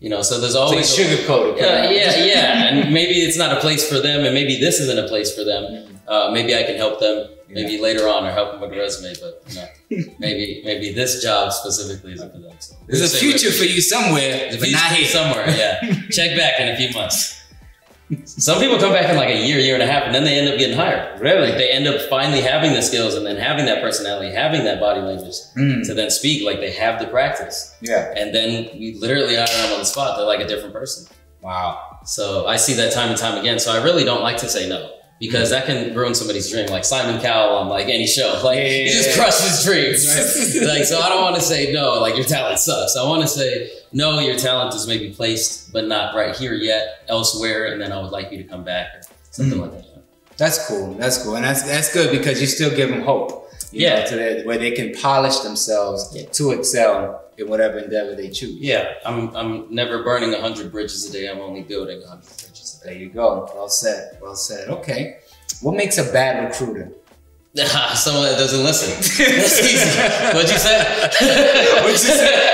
You 0.00 0.10
know, 0.10 0.22
so 0.22 0.40
there's 0.40 0.54
always 0.54 0.88
so 0.88 1.02
sugarcoated. 1.02 1.58
Yeah, 1.58 1.90
yeah, 1.90 2.24
yeah. 2.24 2.66
and 2.66 2.92
maybe 2.92 3.14
it's 3.14 3.38
not 3.38 3.56
a 3.56 3.60
place 3.60 3.88
for 3.88 4.00
them, 4.00 4.24
and 4.24 4.34
maybe 4.34 4.58
this 4.58 4.80
isn't 4.80 4.98
a 4.98 5.08
place 5.08 5.34
for 5.34 5.44
them. 5.44 5.64
Mm-hmm. 5.64 5.94
Uh, 6.06 6.30
maybe 6.30 6.54
I 6.54 6.62
can 6.64 6.76
help 6.76 7.00
them 7.00 7.28
maybe 7.48 7.80
later 7.80 8.08
on 8.08 8.24
or 8.24 8.30
help 8.30 8.52
them 8.52 8.60
with 8.60 8.72
a 8.72 8.76
resume, 8.76 9.14
but 9.20 9.42
you 9.48 10.04
know, 10.04 10.12
maybe 10.18 10.62
maybe 10.64 10.92
this 10.92 11.22
job 11.22 11.52
specifically 11.52 12.12
isn't 12.12 12.32
for 12.32 12.38
them. 12.38 12.52
So 12.58 12.74
There's 12.86 13.14
a 13.14 13.16
future 13.16 13.50
for 13.50 13.64
you 13.64 13.80
somewhere, 13.80 14.50
but 14.50 14.70
not 14.70 14.92
here. 14.92 15.06
Somewhere, 15.06 15.48
yeah. 15.50 15.80
Check 16.10 16.36
back 16.36 16.60
in 16.60 16.68
a 16.68 16.76
few 16.76 16.90
months. 16.90 17.40
Some 18.24 18.60
people 18.60 18.78
come 18.78 18.92
back 18.92 19.08
in 19.10 19.16
like 19.16 19.30
a 19.30 19.46
year, 19.46 19.58
year 19.58 19.74
and 19.74 19.82
a 19.82 19.86
half, 19.86 20.04
and 20.04 20.14
then 20.14 20.24
they 20.24 20.38
end 20.38 20.48
up 20.48 20.58
getting 20.58 20.76
hired. 20.76 21.20
Really? 21.20 21.48
Like 21.48 21.56
they 21.56 21.70
end 21.70 21.86
up 21.86 22.00
finally 22.10 22.40
having 22.40 22.72
the 22.72 22.82
skills 22.82 23.14
and 23.14 23.24
then 23.24 23.36
having 23.36 23.66
that 23.66 23.82
personality, 23.82 24.34
having 24.34 24.64
that 24.64 24.80
body 24.80 25.00
language 25.00 25.34
mm. 25.56 25.86
to 25.86 25.94
then 25.94 26.10
speak. 26.10 26.44
Like 26.44 26.60
they 26.60 26.72
have 26.72 27.00
the 27.00 27.06
practice. 27.06 27.74
Yeah. 27.80 28.12
And 28.16 28.34
then 28.34 28.68
we 28.78 28.94
literally 28.94 29.36
hire 29.36 29.46
them 29.46 29.72
on 29.72 29.78
the 29.78 29.84
spot. 29.84 30.16
They're 30.16 30.26
like 30.26 30.40
a 30.40 30.48
different 30.48 30.74
person. 30.74 31.10
Wow. 31.40 31.98
So 32.04 32.46
I 32.46 32.56
see 32.56 32.74
that 32.74 32.92
time 32.92 33.10
and 33.10 33.18
time 33.18 33.38
again. 33.38 33.58
So 33.58 33.72
I 33.72 33.82
really 33.82 34.04
don't 34.04 34.22
like 34.22 34.38
to 34.38 34.48
say 34.48 34.68
no 34.68 34.90
because 35.18 35.50
that 35.50 35.66
can 35.66 35.94
ruin 35.94 36.14
somebody's 36.14 36.50
dream. 36.50 36.66
Like 36.66 36.84
Simon 36.84 37.20
Cowell 37.20 37.56
on 37.56 37.68
like 37.68 37.86
any 37.86 38.06
show, 38.06 38.40
like 38.44 38.58
yeah, 38.58 38.68
he 38.68 38.88
just 38.88 39.18
crushes 39.18 39.64
dreams. 39.64 40.06
Right? 40.06 40.66
like 40.78 40.84
so, 40.84 41.00
I 41.00 41.08
don't 41.08 41.22
want 41.22 41.36
to 41.36 41.42
say 41.42 41.72
no. 41.72 42.00
Like 42.00 42.16
your 42.16 42.24
talent 42.24 42.58
sucks. 42.58 42.96
I 42.96 43.08
want 43.08 43.22
to 43.22 43.28
say 43.28 43.70
no. 43.92 44.18
Your 44.18 44.36
talent 44.36 44.74
is 44.74 44.86
maybe 44.86 45.10
placed, 45.10 45.72
but 45.72 45.86
not 45.86 46.14
right 46.14 46.34
here 46.34 46.54
yet, 46.54 47.04
elsewhere, 47.08 47.72
and 47.72 47.80
then 47.80 47.92
I 47.92 48.00
would 48.02 48.10
like 48.10 48.32
you 48.32 48.38
to 48.38 48.44
come 48.44 48.64
back 48.64 48.94
or 48.94 49.00
something 49.30 49.58
mm 49.58 49.62
like 49.62 49.72
that. 49.72 49.84
That's 50.36 50.66
cool. 50.66 50.94
That's 50.94 51.22
cool, 51.22 51.36
and 51.36 51.44
that's 51.44 51.62
that's 51.62 51.92
good 51.92 52.10
because 52.16 52.40
you 52.40 52.46
still 52.46 52.74
give 52.74 52.88
them 52.90 53.02
hope. 53.02 53.48
yeah, 53.70 54.00
know, 54.00 54.06
to 54.06 54.42
where 54.44 54.58
they 54.58 54.72
can 54.72 54.94
polish 54.94 55.38
themselves 55.40 56.12
yeah. 56.14 56.26
to 56.26 56.50
excel 56.50 57.22
in 57.38 57.48
whatever 57.48 57.78
endeavor 57.78 58.14
they 58.14 58.30
choose. 58.30 58.56
Yeah, 58.60 58.94
I'm 59.06 59.34
I'm 59.36 59.72
never 59.72 60.02
burning 60.02 60.32
hundred 60.40 60.72
bridges 60.72 61.08
a 61.08 61.12
day. 61.12 61.28
I'm 61.28 61.38
only 61.38 61.62
building 61.62 62.02
hundred 62.02 62.36
There 62.84 62.94
you 62.94 63.10
go. 63.10 63.50
Well 63.54 63.68
said. 63.68 64.18
Well 64.20 64.36
said. 64.36 64.68
Okay. 64.68 65.18
What 65.60 65.76
makes 65.76 65.98
a 65.98 66.12
bad 66.12 66.44
recruiter? 66.44 66.90
Someone 67.94 68.24
that 68.24 68.36
doesn't 68.36 68.64
listen. 68.64 68.90
That's 68.96 69.60
easy. 69.60 70.00
What'd 70.34 70.50
you 70.50 70.58
say? 70.58 70.82
What'd 71.82 71.90
you 71.92 71.96
say? 71.96 72.52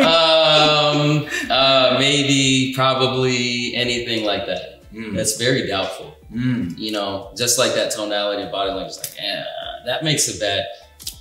um, 0.00 1.28
uh, 1.50 1.96
maybe, 1.98 2.72
probably, 2.74 3.74
anything 3.74 4.24
like 4.24 4.46
that. 4.46 4.90
Mm. 4.94 5.14
That's 5.14 5.36
very 5.36 5.66
doubtful. 5.66 6.16
Mm. 6.32 6.78
You 6.78 6.92
know, 6.92 7.32
just 7.36 7.58
like 7.58 7.74
that 7.74 7.90
tonality 7.90 8.42
and 8.42 8.50
body 8.50 8.70
language, 8.70 8.96
like, 8.96 9.16
yeah, 9.18 9.44
that 9.84 10.02
makes 10.02 10.34
a 10.34 10.38
bad 10.40 10.64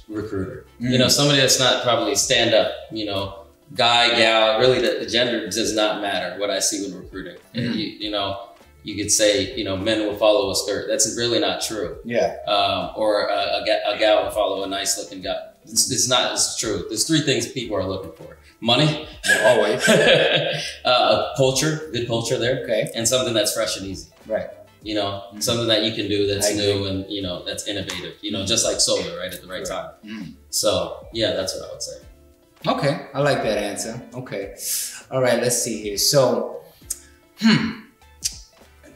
recruiter. 0.07 0.65
Mm. 0.79 0.91
You 0.91 0.97
know, 0.99 1.07
somebody 1.09 1.41
that's 1.41 1.59
not 1.59 1.83
probably 1.83 2.15
stand 2.15 2.53
up, 2.53 2.71
you 2.91 3.05
know, 3.05 3.42
guy, 3.73 4.09
gal, 4.15 4.59
really 4.59 4.79
the, 4.81 4.99
the 4.99 5.05
gender 5.05 5.45
does 5.47 5.73
not 5.73 6.01
matter 6.01 6.39
what 6.39 6.49
I 6.49 6.59
see 6.59 6.83
when 6.83 7.01
recruiting. 7.01 7.37
Mm. 7.55 7.75
You, 7.75 7.85
you, 7.85 8.11
know, 8.11 8.49
you 8.83 8.95
could 8.95 9.11
say, 9.11 9.55
you 9.55 9.63
know, 9.63 9.77
men 9.77 10.05
will 10.07 10.15
follow 10.15 10.49
a 10.51 10.55
skirt. 10.55 10.87
That's 10.87 11.15
really 11.17 11.39
not 11.39 11.61
true. 11.61 11.97
Yeah. 12.03 12.37
Um, 12.47 12.91
or 12.95 13.27
a, 13.27 13.33
a, 13.33 13.63
ga- 13.65 13.91
a 13.95 13.97
gal 13.97 14.23
will 14.23 14.31
follow 14.31 14.63
a 14.63 14.67
nice 14.67 14.97
looking 14.97 15.21
guy. 15.21 15.39
It's, 15.63 15.89
it's 15.91 16.09
not. 16.09 16.33
It's 16.33 16.57
true. 16.57 16.85
There's 16.89 17.07
three 17.07 17.21
things 17.21 17.47
people 17.47 17.77
are 17.77 17.85
looking 17.87 18.11
for: 18.11 18.37
money, 18.59 19.07
Always. 19.43 19.87
uh, 19.89 20.59
a 20.85 21.33
culture, 21.37 21.89
good 21.93 22.05
culture 22.05 22.37
there, 22.37 22.63
Okay. 22.63 22.91
and 22.95 23.07
something 23.07 23.33
that's 23.33 23.53
fresh 23.53 23.77
and 23.77 23.87
easy. 23.87 24.11
Right. 24.27 24.49
You 24.81 24.95
know, 24.95 25.23
something 25.39 25.67
that 25.67 25.83
you 25.83 25.93
can 25.93 26.09
do 26.09 26.27
that's 26.27 26.53
new 26.53 26.85
and 26.87 27.09
you 27.09 27.21
know 27.21 27.45
that's 27.45 27.65
innovative. 27.65 28.15
You 28.19 28.31
know, 28.33 28.45
just 28.45 28.65
like 28.65 28.81
solar, 28.81 29.17
right 29.17 29.33
at 29.33 29.41
the 29.41 29.47
right 29.47 29.63
time. 29.63 29.91
Mm. 30.03 30.33
So 30.49 31.07
yeah, 31.13 31.31
that's 31.31 31.55
what 31.55 31.69
I 31.69 31.71
would 31.71 31.81
say. 31.81 32.01
Okay, 32.65 33.07
I 33.13 33.19
like 33.19 33.43
that 33.43 33.57
answer. 33.57 34.01
Okay. 34.13 34.55
All 35.11 35.21
right, 35.21 35.41
let's 35.41 35.61
see 35.61 35.81
here. 35.81 35.97
So, 35.97 36.61
hmm, 37.39 37.81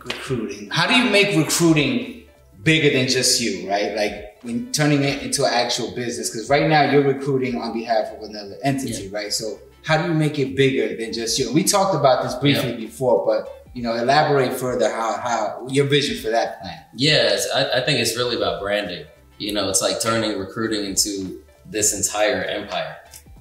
recruiting. 0.05 0.69
How 0.69 0.87
do 0.87 0.95
you 0.95 1.09
make 1.09 1.35
recruiting 1.35 2.23
bigger 2.63 2.97
than 2.97 3.07
just 3.09 3.41
you, 3.41 3.69
right? 3.69 3.93
Like 3.95 4.37
when 4.43 4.71
turning 4.71 5.03
it 5.03 5.21
into 5.21 5.43
an 5.43 5.53
actual 5.53 5.93
business, 5.93 6.29
because 6.29 6.49
right 6.49 6.69
now 6.69 6.89
you're 6.89 7.03
recruiting 7.03 7.59
on 7.59 7.73
behalf 7.73 8.07
of 8.13 8.23
another 8.23 8.57
entity, 8.63 9.09
right? 9.09 9.33
So, 9.33 9.59
how 9.83 10.01
do 10.01 10.07
you 10.07 10.13
make 10.13 10.39
it 10.39 10.55
bigger 10.55 10.95
than 10.95 11.11
just 11.11 11.37
you? 11.37 11.51
We 11.53 11.63
talked 11.63 11.95
about 11.95 12.23
this 12.23 12.35
briefly 12.35 12.75
before, 12.77 13.25
but 13.25 13.65
you 13.73 13.83
know, 13.83 13.95
elaborate 13.95 14.53
further 14.53 14.89
how 14.89 15.17
how 15.17 15.67
your 15.69 15.85
vision 15.85 16.21
for 16.23 16.29
that 16.29 16.61
plan. 16.61 16.85
Yes, 16.95 17.47
I, 17.53 17.81
I 17.81 17.85
think 17.85 17.99
it's 17.99 18.15
really 18.15 18.37
about 18.37 18.61
branding. 18.61 19.05
You 19.39 19.53
know, 19.53 19.69
it's 19.69 19.81
like 19.81 20.01
turning 20.01 20.39
recruiting 20.39 20.85
into 20.85 21.43
this 21.65 21.93
entire 21.93 22.43
empire 22.43 22.95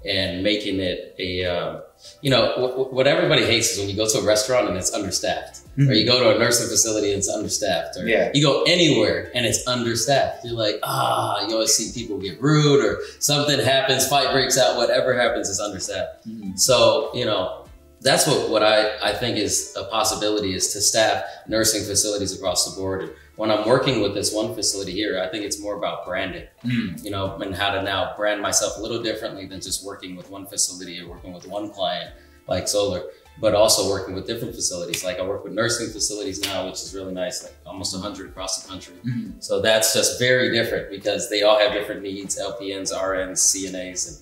and 0.08 0.42
making 0.42 0.80
it 0.80 1.14
a, 1.18 1.44
um, 1.44 1.82
you 2.20 2.30
know, 2.30 2.52
what, 2.58 2.92
what 2.92 3.06
everybody 3.06 3.44
hates 3.44 3.72
is 3.72 3.78
when 3.80 3.88
you 3.88 3.96
go 3.96 4.06
to 4.08 4.18
a 4.18 4.24
restaurant 4.24 4.68
and 4.68 4.76
it's 4.76 4.92
understaffed, 4.94 5.60
or 5.78 5.92
you 5.94 6.06
go 6.06 6.20
to 6.22 6.36
a 6.36 6.38
nursing 6.38 6.68
facility 6.68 7.08
and 7.10 7.18
it's 7.18 7.28
understaffed, 7.28 7.96
or 7.96 8.06
Yeah. 8.06 8.30
you 8.34 8.42
go 8.42 8.62
anywhere 8.64 9.30
and 9.34 9.44
it's 9.46 9.66
understaffed. 9.66 10.44
You're 10.44 10.54
like, 10.54 10.76
ah, 10.82 11.46
you 11.46 11.54
always 11.54 11.74
see 11.74 11.92
people 11.98 12.18
get 12.18 12.40
rude 12.40 12.84
or 12.84 12.98
something 13.18 13.58
happens, 13.58 14.06
fight 14.06 14.32
breaks 14.32 14.56
out, 14.58 14.76
whatever 14.76 15.18
happens 15.18 15.48
is 15.48 15.58
understaffed. 15.60 16.28
Mhm. 16.28 16.58
So, 16.58 17.10
you 17.14 17.24
know, 17.24 17.65
that's 18.06 18.26
what, 18.26 18.48
what 18.50 18.62
I, 18.62 18.76
I 19.10 19.12
think 19.12 19.36
is 19.36 19.74
a 19.76 19.84
possibility 19.98 20.54
is 20.54 20.72
to 20.72 20.80
staff 20.80 21.24
nursing 21.48 21.82
facilities 21.82 22.32
across 22.36 22.60
the 22.66 22.80
board. 22.80 23.02
And 23.02 23.10
when 23.34 23.50
I'm 23.50 23.66
working 23.68 24.00
with 24.00 24.14
this 24.14 24.32
one 24.32 24.54
facility 24.54 24.92
here, 24.92 25.20
I 25.20 25.26
think 25.30 25.44
it's 25.44 25.60
more 25.60 25.76
about 25.76 26.06
branding, 26.06 26.46
Mm. 26.64 27.04
you 27.04 27.10
know, 27.10 27.36
and 27.42 27.54
how 27.54 27.70
to 27.76 27.82
now 27.82 28.14
brand 28.16 28.40
myself 28.40 28.78
a 28.78 28.80
little 28.80 29.02
differently 29.02 29.44
than 29.46 29.60
just 29.60 29.84
working 29.84 30.14
with 30.16 30.30
one 30.30 30.46
facility 30.46 31.00
or 31.00 31.08
working 31.14 31.32
with 31.34 31.46
one 31.48 31.68
client 31.70 32.14
like 32.48 32.68
Solar, 32.68 33.02
but 33.40 33.54
also 33.54 33.90
working 33.90 34.14
with 34.14 34.24
different 34.26 34.54
facilities. 34.54 35.02
Like 35.04 35.18
I 35.18 35.24
work 35.26 35.42
with 35.44 35.52
nursing 35.52 35.88
facilities 35.88 36.40
now, 36.44 36.64
which 36.66 36.80
is 36.84 36.94
really 36.94 37.12
nice, 37.12 37.42
like 37.42 37.54
almost 37.66 37.92
100 37.92 38.30
across 38.30 38.62
the 38.62 38.68
country. 38.68 38.94
Mhm. 39.04 39.42
So 39.42 39.60
that's 39.60 39.92
just 39.92 40.18
very 40.20 40.52
different 40.52 40.88
because 40.90 41.28
they 41.28 41.42
all 41.42 41.58
have 41.58 41.72
different 41.72 42.02
needs 42.02 42.38
LPNs, 42.38 42.92
RNs, 42.92 43.38
CNAs, 43.50 44.00
and 44.08 44.16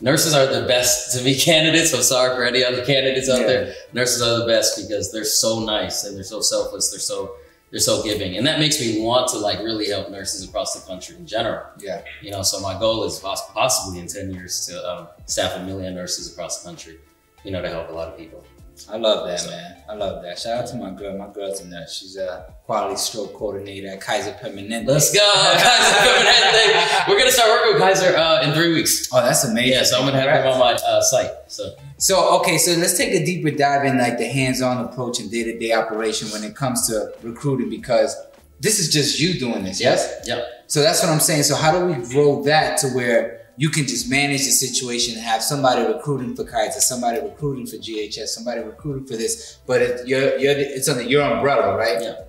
nurses 0.00 0.34
are 0.34 0.46
the 0.46 0.66
best 0.66 1.12
to 1.18 1.24
be 1.24 1.34
candidates. 1.34 1.92
I'm 1.94 2.02
sorry 2.02 2.34
for 2.36 2.44
any 2.44 2.64
other 2.64 2.84
candidates 2.84 3.28
out 3.28 3.40
Yeah. 3.40 3.46
there. 3.46 3.74
Nurses 3.92 4.22
are 4.22 4.38
the 4.40 4.46
best 4.46 4.76
because 4.80 5.12
they're 5.12 5.24
so 5.24 5.60
nice 5.60 6.04
and 6.04 6.16
they're 6.16 6.22
so 6.24 6.40
selfless. 6.40 6.90
They're 6.90 7.00
so 7.00 7.34
they're 7.70 7.80
so 7.80 8.02
giving, 8.02 8.38
and 8.38 8.46
that 8.46 8.58
makes 8.60 8.80
me 8.80 9.02
want 9.02 9.28
to 9.28 9.36
like 9.38 9.58
really 9.58 9.90
help 9.90 10.10
nurses 10.10 10.42
across 10.48 10.72
the 10.72 10.86
country 10.88 11.16
in 11.16 11.26
general. 11.26 11.66
Yeah. 11.78 12.02
You 12.22 12.30
know, 12.30 12.40
so 12.42 12.60
my 12.60 12.78
goal 12.78 13.04
is 13.04 13.18
possibly 13.20 14.00
in 14.00 14.06
10 14.08 14.32
years 14.32 14.64
to 14.66 14.90
um, 14.90 15.08
staff 15.26 15.54
a 15.54 15.62
million 15.64 15.94
nurses 15.94 16.32
across 16.32 16.62
the 16.62 16.68
country. 16.68 16.98
You 17.44 17.50
know, 17.50 17.60
to 17.60 17.68
help 17.68 17.90
a 17.90 17.92
lot 17.92 18.08
of 18.08 18.16
people. 18.16 18.42
I 18.90 18.96
love 18.96 19.26
that, 19.26 19.46
man. 19.48 19.76
I 19.88 19.94
love 19.94 20.22
that. 20.22 20.38
Shout 20.38 20.58
out 20.58 20.66
to 20.68 20.76
my 20.76 20.90
girl. 20.90 21.16
My 21.16 21.28
girl's 21.32 21.60
a 21.62 21.66
nurse. 21.66 21.96
She's 21.98 22.16
a 22.16 22.52
quality 22.64 22.96
stroke 22.96 23.34
coordinator 23.34 23.88
at 23.88 24.00
Kaiser 24.00 24.32
Permanente. 24.32 24.86
Let's 24.86 25.12
go, 25.14 25.20
Kaiser 25.34 25.96
Permanente. 25.96 27.08
We're 27.08 27.18
gonna 27.18 27.30
start 27.30 27.48
working 27.50 27.72
with 27.74 27.82
Kaiser 27.82 28.16
uh, 28.16 28.42
in 28.42 28.52
three 28.52 28.74
weeks. 28.74 29.08
Oh, 29.12 29.22
that's 29.22 29.44
amazing. 29.44 29.72
Yeah, 29.72 29.82
so 29.84 29.98
I'm 29.98 30.06
gonna 30.06 30.20
have 30.20 30.44
them 30.44 30.52
on 30.52 30.58
my 30.58 30.72
uh, 30.74 31.00
site. 31.00 31.30
So 31.48 31.74
So 31.96 32.38
okay, 32.40 32.58
so 32.58 32.72
let's 32.72 32.96
take 32.98 33.12
a 33.14 33.24
deeper 33.24 33.50
dive 33.50 33.86
in 33.86 33.98
like 33.98 34.18
the 34.18 34.26
hands-on 34.28 34.84
approach 34.84 35.20
and 35.20 35.30
day-to-day 35.30 35.72
operation 35.72 36.28
when 36.28 36.44
it 36.44 36.54
comes 36.54 36.86
to 36.88 37.12
recruiting 37.22 37.70
because 37.70 38.14
this 38.60 38.78
is 38.78 38.92
just 38.92 39.18
you 39.20 39.38
doing 39.38 39.64
this, 39.64 39.80
yes? 39.80 40.26
Yep. 40.26 40.44
So 40.66 40.80
that's 40.82 41.02
what 41.02 41.10
I'm 41.10 41.20
saying. 41.20 41.44
So 41.44 41.54
how 41.54 41.72
do 41.78 41.86
we 41.86 41.94
grow 42.08 42.42
that 42.44 42.78
to 42.78 42.88
where 42.88 43.37
you 43.58 43.70
can 43.70 43.86
just 43.88 44.08
manage 44.08 44.44
the 44.44 44.52
situation 44.52 45.14
and 45.14 45.22
have 45.24 45.42
somebody 45.42 45.84
recruiting 45.84 46.36
for 46.36 46.44
Kaiser, 46.44 46.80
somebody 46.80 47.20
recruiting 47.20 47.66
for 47.66 47.76
GHS, 47.76 48.28
somebody 48.28 48.60
recruiting 48.60 49.04
for 49.04 49.16
this, 49.16 49.58
but 49.66 49.82
it, 49.82 50.06
you're, 50.06 50.38
you're, 50.38 50.54
it's 50.56 50.88
under 50.88 51.02
your 51.02 51.22
umbrella, 51.22 51.76
right? 51.76 52.00
Yeah. 52.00 52.20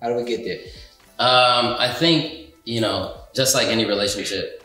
How 0.00 0.08
do 0.08 0.14
we 0.16 0.24
get 0.24 0.42
there? 0.42 0.60
Um, 1.18 1.76
I 1.78 1.92
think, 1.92 2.54
you 2.64 2.80
know, 2.80 3.14
just 3.34 3.54
like 3.54 3.68
any 3.68 3.84
relationship, 3.84 4.64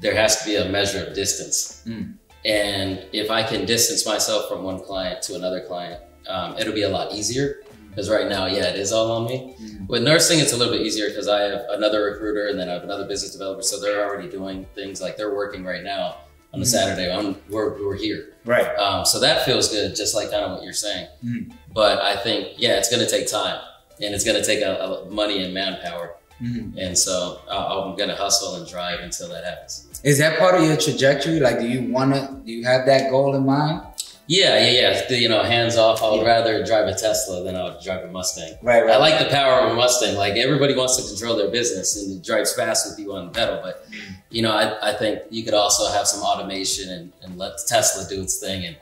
there 0.00 0.16
has 0.16 0.42
to 0.42 0.46
be 0.46 0.56
a 0.56 0.68
measure 0.68 1.06
of 1.06 1.14
distance. 1.14 1.84
Mm. 1.86 2.14
And 2.44 3.06
if 3.12 3.30
I 3.30 3.44
can 3.44 3.66
distance 3.66 4.04
myself 4.04 4.48
from 4.48 4.64
one 4.64 4.80
client 4.80 5.22
to 5.22 5.36
another 5.36 5.60
client, 5.60 6.02
um, 6.28 6.58
it'll 6.58 6.74
be 6.74 6.82
a 6.82 6.88
lot 6.88 7.12
easier. 7.12 7.62
Because 7.90 8.08
right 8.08 8.28
now, 8.28 8.46
yeah, 8.46 8.64
it 8.68 8.76
is 8.78 8.92
all 8.92 9.10
on 9.12 9.26
me. 9.26 9.54
Mm. 9.60 9.88
With 9.88 10.02
nursing, 10.02 10.38
it's 10.38 10.52
a 10.52 10.56
little 10.56 10.72
bit 10.72 10.82
easier 10.86 11.08
because 11.08 11.28
I 11.28 11.40
have 11.42 11.62
another 11.70 12.04
recruiter 12.04 12.46
and 12.48 12.58
then 12.58 12.68
I 12.68 12.72
have 12.74 12.84
another 12.84 13.06
business 13.06 13.32
developer. 13.32 13.62
So 13.62 13.80
they're 13.80 14.04
already 14.08 14.28
doing 14.28 14.64
things 14.74 15.00
like 15.00 15.16
they're 15.16 15.34
working 15.34 15.64
right 15.64 15.82
now 15.82 16.16
on 16.54 16.60
a 16.60 16.64
Mhm. 16.64 16.66
Saturday. 16.66 17.12
I'm, 17.12 17.36
we're, 17.48 17.70
we're 17.84 17.96
here. 17.96 18.34
Right. 18.44 18.66
Um, 18.76 19.04
so 19.04 19.18
that 19.20 19.44
feels 19.44 19.68
good, 19.68 19.94
just 19.96 20.14
like 20.14 20.30
kind 20.30 20.44
of 20.44 20.52
what 20.52 20.62
you're 20.62 20.72
saying. 20.72 21.08
Mm. 21.24 21.52
But 21.74 21.98
I 22.00 22.16
think, 22.16 22.54
yeah, 22.56 22.78
it's 22.78 22.88
going 22.90 23.04
to 23.04 23.10
take 23.10 23.28
time 23.28 23.60
and 24.00 24.14
it's 24.14 24.24
going 24.24 24.36
to 24.40 24.44
take 24.46 24.62
a, 24.62 24.78
a 25.06 25.10
money 25.10 25.42
and 25.44 25.52
manpower. 25.52 26.14
Mhm. 26.42 26.72
And 26.78 26.96
so 26.96 27.40
uh, 27.48 27.82
I'm 27.84 27.96
going 27.96 28.08
to 28.08 28.14
hustle 28.16 28.54
and 28.54 28.66
drive 28.66 29.00
until 29.00 29.28
that 29.28 29.44
happens. 29.44 29.86
Is 30.02 30.16
that 30.18 30.38
part 30.38 30.54
of 30.54 30.62
your 30.64 30.76
trajectory? 30.78 31.38
Like, 31.40 31.58
do 31.60 31.68
you 31.68 31.92
want 31.92 32.14
to? 32.14 32.40
Do 32.46 32.50
you 32.50 32.64
have 32.64 32.86
that 32.86 33.10
goal 33.10 33.34
in 33.34 33.44
mind? 33.44 33.82
Yeah, 34.30 34.64
yeah, 34.64 34.80
yeah. 34.80 35.06
The, 35.08 35.18
you 35.18 35.28
know, 35.28 35.42
hands 35.42 35.76
off. 35.76 36.04
I 36.04 36.10
would 36.12 36.24
rather 36.24 36.64
drive 36.64 36.86
a 36.86 36.94
Tesla 36.94 37.42
than 37.42 37.56
I 37.56 37.64
would 37.64 37.80
drive 37.82 38.04
a 38.04 38.12
Mustang. 38.12 38.54
Right. 38.62 38.84
Right. 38.84 38.94
I 38.94 38.96
like 38.98 39.18
the 39.18 39.28
power 39.28 39.58
of 39.62 39.72
a 39.72 39.74
Mustang. 39.74 40.14
Like 40.16 40.34
everybody 40.34 40.76
wants 40.76 40.96
to 40.98 41.02
control 41.08 41.36
their 41.36 41.50
business 41.50 41.96
and 42.00 42.16
it 42.16 42.24
drives 42.24 42.54
fast 42.54 42.88
with 42.88 42.96
you 43.00 43.12
on 43.12 43.26
the 43.26 43.32
pedal. 43.32 43.58
But 43.60 43.84
you 44.30 44.42
know, 44.42 44.52
I, 44.52 44.90
I 44.90 44.96
think 44.96 45.18
you 45.30 45.42
could 45.42 45.54
also 45.54 45.90
have 45.92 46.06
some 46.06 46.22
automation 46.22 46.90
and, 46.90 47.12
and 47.22 47.38
let 47.38 47.54
the 47.58 47.64
Tesla 47.66 48.08
do 48.08 48.22
its 48.22 48.38
thing. 48.38 48.66
And 48.66 48.76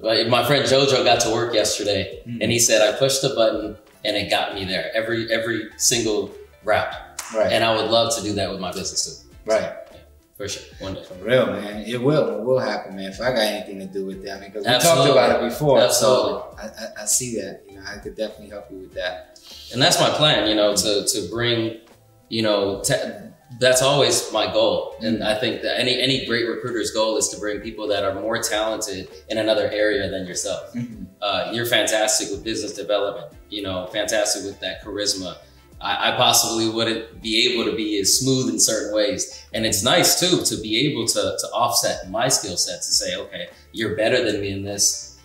like, 0.00 0.26
my 0.26 0.44
friend 0.44 0.64
Jojo 0.64 1.04
got 1.04 1.20
to 1.20 1.30
work 1.30 1.54
yesterday 1.54 2.22
Mhm. 2.26 2.38
and 2.42 2.50
he 2.50 2.58
said 2.58 2.82
I 2.82 2.98
pushed 2.98 3.22
the 3.22 3.28
button 3.30 3.76
and 4.04 4.16
it 4.16 4.28
got 4.28 4.56
me 4.56 4.64
there 4.64 4.90
every 4.92 5.32
every 5.32 5.68
single 5.76 6.32
route. 6.64 6.92
Right. 7.32 7.52
And 7.52 7.62
I 7.62 7.76
would 7.76 7.88
love 7.88 8.12
to 8.16 8.22
do 8.24 8.32
that 8.32 8.50
with 8.50 8.58
my 8.58 8.72
business 8.72 9.22
too. 9.22 9.28
right. 9.52 9.72
For 10.40 10.48
sure. 10.48 10.62
One 10.78 10.94
day. 10.94 11.04
For 11.04 11.14
real, 11.16 11.46
man. 11.48 11.84
It 11.86 12.00
will. 12.00 12.38
It 12.38 12.42
will 12.44 12.58
happen, 12.58 12.96
man. 12.96 13.10
If 13.10 13.20
I 13.20 13.30
got 13.32 13.40
anything 13.40 13.78
to 13.80 13.86
do 13.86 14.06
with 14.06 14.24
that, 14.24 14.38
I 14.38 14.40
mean, 14.40 14.50
because 14.50 14.64
we 14.66 14.72
talked 14.72 15.10
about 15.10 15.42
it 15.42 15.48
before. 15.50 15.80
Absolutely. 15.80 16.32
So 16.32 16.56
I, 16.58 16.64
I, 16.66 17.02
I 17.02 17.04
see 17.04 17.34
that. 17.42 17.60
You 17.68 17.74
know, 17.76 17.82
I 17.86 17.98
could 17.98 18.16
definitely 18.16 18.48
help 18.48 18.70
you 18.70 18.78
with 18.78 18.94
that. 18.94 19.38
and 19.72 19.82
that's 19.82 20.00
my 20.00 20.08
plan 20.10 20.48
you 20.48 20.54
know 20.54 20.74
to 20.74 21.04
to 21.06 21.28
bring 21.30 21.80
you 22.28 22.40
know 22.42 22.80
te- 22.80 22.94
that's 23.58 23.82
always 23.82 24.32
my 24.32 24.46
goal 24.52 24.94
and 25.02 25.24
i 25.24 25.34
think 25.42 25.60
that 25.62 25.74
any 25.78 26.00
any 26.00 26.24
great 26.26 26.46
recruiter's 26.48 26.90
goal 26.92 27.16
is 27.16 27.28
to 27.28 27.36
bring 27.38 27.58
people 27.60 27.86
that 27.88 28.04
are 28.04 28.14
more 28.20 28.38
talented 28.40 29.08
in 29.28 29.38
another 29.38 29.66
area 29.70 30.08
than 30.08 30.26
yourself 30.26 30.72
Mhm. 30.72 31.06
uh, 31.20 31.50
you're 31.52 31.66
fantastic 31.66 32.30
with 32.30 32.44
business 32.44 32.72
development 32.74 33.26
you 33.48 33.62
know 33.62 33.86
fantastic 33.88 34.44
with 34.44 34.58
that 34.60 34.84
charisma 34.84 35.36
I, 35.80 36.12
I 36.12 36.16
possibly 36.16 36.68
wouldn't 36.68 37.22
be 37.22 37.34
able 37.52 37.64
to 37.70 37.76
be 37.76 37.98
as 38.00 38.18
smooth 38.18 38.48
in 38.52 38.58
certain 38.60 38.94
ways 38.94 39.46
and 39.54 39.64
it's 39.64 39.82
nice 39.82 40.20
too 40.20 40.42
to 40.44 40.60
be 40.62 40.72
able 40.88 41.06
to 41.06 41.22
to 41.40 41.46
offset 41.54 42.10
my 42.10 42.28
skill 42.28 42.56
set 42.56 42.78
to 42.82 42.92
say 42.92 43.16
okay 43.16 43.48
you're 43.72 43.96
better 43.96 44.22
than 44.30 44.40
me 44.40 44.50
in 44.50 44.62
this 44.62 45.18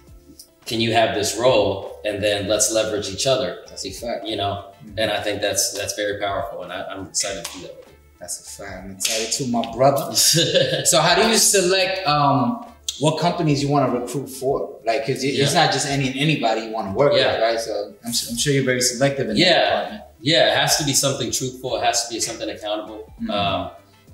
can 0.66 0.80
you 0.82 0.94
have 0.94 1.14
this 1.14 1.38
role 1.38 2.00
and 2.06 2.24
then 2.24 2.48
let's 2.48 2.72
leverage 2.72 3.10
each 3.10 3.28
other 3.28 3.64
That's 3.68 3.86
a 3.86 3.92
fact. 3.92 4.26
you 4.26 4.36
know 4.38 4.72
and 4.98 5.12
i 5.12 5.22
think 5.22 5.42
that's 5.42 5.74
that's 5.78 5.94
very 5.96 6.20
powerful 6.20 6.64
and 6.64 6.72
I, 6.72 6.84
i'm 6.92 7.08
excited 7.08 7.44
to 7.46 7.52
do 7.58 7.62
that 7.68 7.76
That's 8.20 8.38
a 8.40 8.64
fact. 8.64 8.86
I'm 8.86 8.92
excited 8.98 9.30
too, 9.38 9.48
my 9.52 9.62
brother. 9.76 10.06
So, 10.92 10.96
how 11.06 11.14
do 11.20 11.24
you 11.32 11.38
select 11.38 11.96
um, 12.08 12.66
what 13.04 13.20
companies 13.20 13.62
you 13.62 13.70
want 13.76 13.84
to 13.92 14.00
recruit 14.00 14.30
for? 14.42 14.80
Like, 14.88 15.06
because 15.06 15.22
it's 15.24 15.38
Yeah. 15.38 15.52
not 15.62 15.68
just 15.76 15.86
any 15.96 16.08
anybody 16.26 16.62
you 16.66 16.72
want 16.78 16.88
to 16.90 16.94
work 17.02 17.12
Yeah. 17.14 17.34
with, 17.34 17.42
right? 17.48 17.60
So, 17.68 17.74
I'm, 18.06 18.14
I'm 18.30 18.38
sure 18.42 18.52
you're 18.56 18.64
very 18.74 18.82
selective 18.82 19.28
in 19.30 19.36
that. 19.36 19.48
Yeah. 19.50 20.05
Yeah 20.32 20.44
it 20.52 20.56
has 20.62 20.72
to 20.80 20.84
be 20.90 20.94
something 21.06 21.30
truthful 21.40 21.70
it 21.78 21.84
has 21.90 21.98
to 22.06 22.10
be 22.16 22.20
something 22.28 22.50
accountable 22.56 23.02
Mhm. 23.22 23.30
um, 23.38 23.60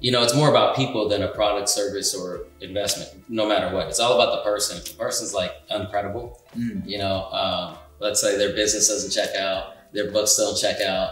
you 0.05 0.11
know 0.13 0.21
it's 0.25 0.35
more 0.41 0.49
about 0.55 0.69
people 0.81 1.03
than 1.11 1.21
a 1.29 1.31
product 1.39 1.67
service 1.79 2.09
or 2.19 2.27
investment 2.69 3.09
no 3.39 3.43
matter 3.51 3.67
what 3.75 3.83
it's 3.91 4.01
all 4.03 4.13
about 4.17 4.29
the 4.37 4.41
person 4.51 4.71
if 4.79 4.85
the 4.91 4.97
person's 5.05 5.33
like 5.41 5.53
uncredible 5.77 6.27
Mm. 6.57 6.77
you 6.91 6.97
know 7.03 7.17
um, 7.41 7.67
let's 8.05 8.19
say 8.23 8.31
their 8.41 8.53
business 8.61 8.85
doesn't 8.91 9.13
check 9.19 9.31
out 9.47 9.61
their 9.95 10.09
books 10.15 10.31
don't 10.41 10.57
check 10.65 10.77
out 10.95 11.09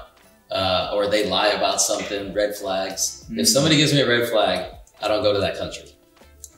uh, 0.60 0.92
or 0.96 1.02
they 1.14 1.24
lie 1.38 1.52
about 1.60 1.78
something 1.90 2.22
red 2.42 2.52
flags 2.62 3.02
Mhm. 3.30 3.40
if 3.44 3.48
somebody 3.56 3.76
gives 3.82 3.94
me 3.96 4.02
a 4.08 4.10
red 4.16 4.26
flag 4.34 4.58
i 5.02 5.06
don't 5.10 5.24
go 5.28 5.32
to 5.38 5.42
that 5.48 5.56
country 5.64 5.88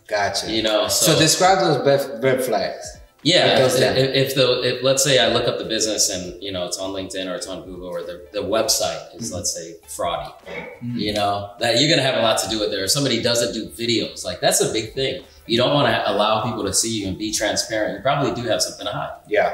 Gotcha. 0.08 0.46
you 0.56 0.64
know 0.68 0.80
so, 0.88 1.18
describe 1.28 1.58
those 1.66 1.78
red 2.28 2.40
flags. 2.50 2.86
Yeah, 3.24 3.60
It 3.60 3.98
if, 3.98 4.30
if, 4.30 4.36
the 4.36 4.62
if 4.78 4.84
let's 4.84 5.04
say 5.04 5.20
I 5.20 5.28
look 5.32 5.48
up 5.48 5.60
the 5.60 5.66
business 5.66 6.10
and 6.10 6.42
you 6.42 6.52
know 6.52 6.66
it's 6.66 6.80
on 6.80 6.90
LinkedIn 6.92 7.30
or 7.32 7.36
it's 7.36 7.46
on 7.48 7.64
Google 7.66 7.88
or 7.88 8.02
the, 8.02 8.26
the 8.34 8.40
website 8.40 9.16
is 9.16 9.32
Mhm. 9.32 9.36
let's 9.36 9.54
say 9.54 9.76
fraudy, 9.88 10.34
Mhm. 10.84 11.00
you 11.00 11.14
know 11.14 11.52
that 11.60 11.80
you're 11.80 11.90
gonna 11.90 12.02
have 12.02 12.16
a 12.18 12.22
lot 12.24 12.40
to 12.40 12.50
do 12.50 12.60
with 12.60 12.72
there. 12.72 12.84
If 12.84 12.92
somebody 12.92 13.22
doesn't 13.22 13.54
do 13.54 13.68
videos, 13.70 14.26
like 14.26 14.42
that's 14.42 14.60
a 14.62 14.74
big 14.74 14.96
thing. 14.96 15.24
You 15.46 15.58
don't 15.58 15.74
want 15.74 15.88
to 15.94 16.12
allow 16.12 16.44
people 16.44 16.64
to 16.64 16.74
see 16.74 17.00
you 17.02 17.08
and 17.08 17.18
be 17.18 17.32
transparent. 17.32 17.96
You 17.98 18.02
probably 18.02 18.34
do 18.42 18.48
have 18.50 18.62
something 18.62 18.86
to 18.86 18.92
hide. 18.92 19.14
Yeah. 19.28 19.54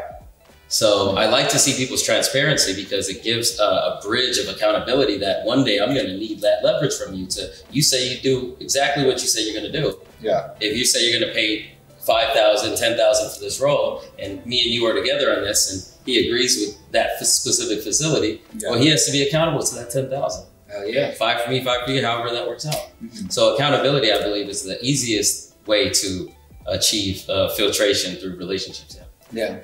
So 0.70 1.16
I 1.16 1.28
like 1.28 1.48
to 1.50 1.60
see 1.60 1.74
people's 1.76 2.04
transparency 2.04 2.76
because 2.76 3.08
it 3.10 3.24
gives 3.24 3.58
a, 3.58 3.64
a 3.64 4.00
bridge 4.04 4.38
of 4.38 4.50
accountability 4.54 5.18
that 5.20 5.46
one 5.46 5.64
day 5.64 5.80
I'm 5.80 5.94
going 5.94 6.08
to 6.08 6.18
need 6.18 6.42
that 6.42 6.62
leverage 6.64 6.94
from 6.94 7.14
you 7.16 7.26
to 7.28 7.50
you 7.72 7.82
say 7.82 8.10
you 8.14 8.20
do 8.22 8.58
exactly 8.60 9.06
what 9.06 9.22
you 9.22 9.28
say 9.28 9.44
you're 9.46 9.60
going 9.60 9.72
to 9.72 9.82
do. 9.82 9.98
Yeah. 10.22 10.50
If 10.60 10.78
you 10.78 10.84
say 10.86 11.10
you're 11.10 11.20
going 11.20 11.32
to 11.32 11.34
pay 11.34 11.72
5,000, 12.08 12.76
10,000 12.78 13.30
for 13.36 13.40
this 13.42 13.60
role 13.60 14.02
and 14.18 14.44
me 14.46 14.62
and 14.64 14.72
you 14.72 14.86
are 14.88 14.94
together 14.94 15.36
on 15.36 15.44
this 15.44 15.60
and 15.72 16.06
he 16.06 16.26
agrees 16.28 16.58
with 16.58 16.92
that 16.94 17.12
f- 17.20 17.28
specific 17.28 17.84
facility, 17.84 18.42
Yeah. 18.58 18.70
well, 18.72 18.80
he 18.80 18.88
has 18.88 19.06
to 19.06 19.12
be 19.12 19.22
accountable 19.28 19.62
to 19.62 19.76
that 19.76 19.92
10,000. 19.92 20.46
Hell 20.72 20.88
yeah. 20.88 21.14
Five 21.14 21.42
for 21.42 21.50
me, 21.52 21.64
five 21.64 21.86
for 21.86 21.92
you, 21.92 22.02
however 22.04 22.34
that 22.34 22.48
works 22.48 22.66
out. 22.66 22.76
Mhm. 23.04 23.32
So 23.32 23.54
accountability, 23.56 24.12
I 24.12 24.22
believe, 24.22 24.48
is 24.50 24.64
the 24.64 24.78
easiest 24.84 25.54
way 25.68 25.90
to 25.90 26.32
achieve 26.68 27.30
uh, 27.30 27.50
filtration 27.50 28.16
through 28.16 28.36
relationships. 28.38 28.98
Yeah. 28.98 29.04
Yeah. 29.32 29.56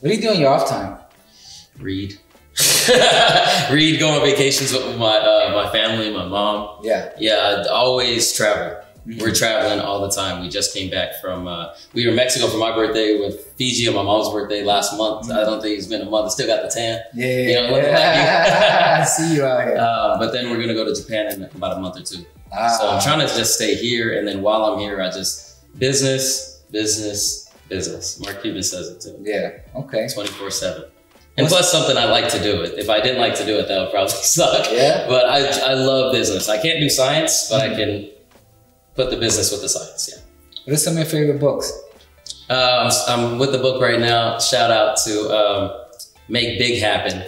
What 0.00 0.08
do 0.08 0.14
you 0.16 0.20
do 0.22 0.32
in 0.32 0.40
your 0.40 0.50
off 0.50 0.68
time? 0.68 0.98
read 1.78 2.18
read 3.70 3.98
go 3.98 4.08
on 4.10 4.20
vacations 4.20 4.72
with 4.74 4.96
my 4.98 5.16
uh, 5.16 5.50
my 5.54 5.70
family 5.72 6.12
my 6.12 6.26
mom 6.26 6.80
Yeah. 6.82 7.10
yeah 7.18 7.64
i 7.64 7.68
always 7.68 8.32
travel. 8.36 8.76
We're 9.04 9.34
traveling 9.34 9.80
all 9.80 10.00
the 10.06 10.10
time 10.14 10.40
we 10.42 10.48
just 10.48 10.72
came 10.74 10.88
back 10.90 11.10
from 11.20 11.48
uh, 11.48 11.74
we 11.92 12.04
were 12.04 12.10
in 12.10 12.16
mexico 12.16 12.46
for 12.48 12.56
my 12.58 12.72
birthday 12.74 13.18
with 13.18 13.52
fiji 13.58 13.88
on 13.88 13.94
my 13.94 14.02
mom's 14.02 14.28
birthday 14.30 14.62
last 14.62 14.96
month 14.96 15.30
i 15.30 15.42
don't 15.44 15.60
think 15.60 15.76
it's 15.76 15.88
been 15.88 16.02
a 16.02 16.10
month 16.10 16.26
i 16.26 16.28
still 16.28 16.46
got 16.46 16.62
the 16.62 16.68
tan 16.68 17.00
Yeah. 17.14 17.26
You 17.26 17.54
know, 17.54 17.72
like 17.72 17.84
I 17.86 19.04
see 19.04 19.34
you 19.34 19.44
out 19.44 19.64
here. 19.66 19.76
uh, 19.76 20.18
but 20.18 20.32
then 20.32 20.50
we're 20.50 20.60
gonna 20.60 20.74
go 20.74 20.84
to 20.84 20.94
japan 20.94 21.32
in 21.32 21.42
about 21.44 21.76
a 21.76 21.80
month 21.80 21.98
or 21.98 22.02
two 22.04 22.24
Ah. 22.54 22.68
so 22.78 22.88
i'm 22.90 23.00
trying 23.02 23.26
to 23.26 23.34
just 23.34 23.54
stay 23.56 23.74
here 23.74 24.18
and 24.18 24.28
then 24.28 24.40
while 24.42 24.64
i'm 24.66 24.78
here 24.78 25.00
i 25.02 25.10
just 25.10 25.66
business 25.78 26.62
business 26.70 27.50
business 27.68 28.20
mark 28.20 28.40
cuban 28.42 28.62
says 28.62 28.88
it 28.88 29.00
too 29.00 29.16
Yeah. 29.22 29.50
Okay. 29.74 30.06
24 30.12 30.50
7 30.50 30.84
and 31.38 31.46
plus 31.48 31.72
something 31.72 31.96
i 31.96 32.04
like 32.04 32.28
to 32.28 32.42
do 32.42 32.60
it 32.62 32.78
if 32.78 32.88
i 32.90 33.00
didn't 33.00 33.20
like 33.20 33.34
to 33.36 33.46
do 33.46 33.58
it 33.58 33.68
that 33.68 33.78
would 33.80 33.90
probably 33.90 34.10
suck 34.36 34.66
Yeah. 34.70 35.06
but 35.08 35.24
I, 35.26 35.38
I 35.70 35.74
love 35.74 36.12
business. 36.12 36.48
I 36.48 36.60
can't 36.60 36.78
do 36.80 36.88
science, 36.90 37.48
but 37.50 37.62
I 37.62 37.74
can 37.74 38.10
put 38.94 39.10
the 39.10 39.16
business 39.16 39.50
with 39.50 39.62
the 39.62 39.68
science. 39.68 40.10
Yeah. 40.12 40.22
What 40.64 40.74
are 40.74 40.76
some 40.76 40.94
of 40.94 40.98
your 40.98 41.06
favorite 41.06 41.40
books? 41.40 41.72
Um, 42.48 42.90
I'm 43.08 43.38
with 43.38 43.52
the 43.52 43.58
book 43.58 43.80
right 43.80 43.98
now. 43.98 44.38
Shout 44.38 44.70
out 44.70 44.96
to 45.04 45.30
um, 45.30 45.84
Make 46.28 46.58
Big 46.58 46.80
Happen 46.80 47.24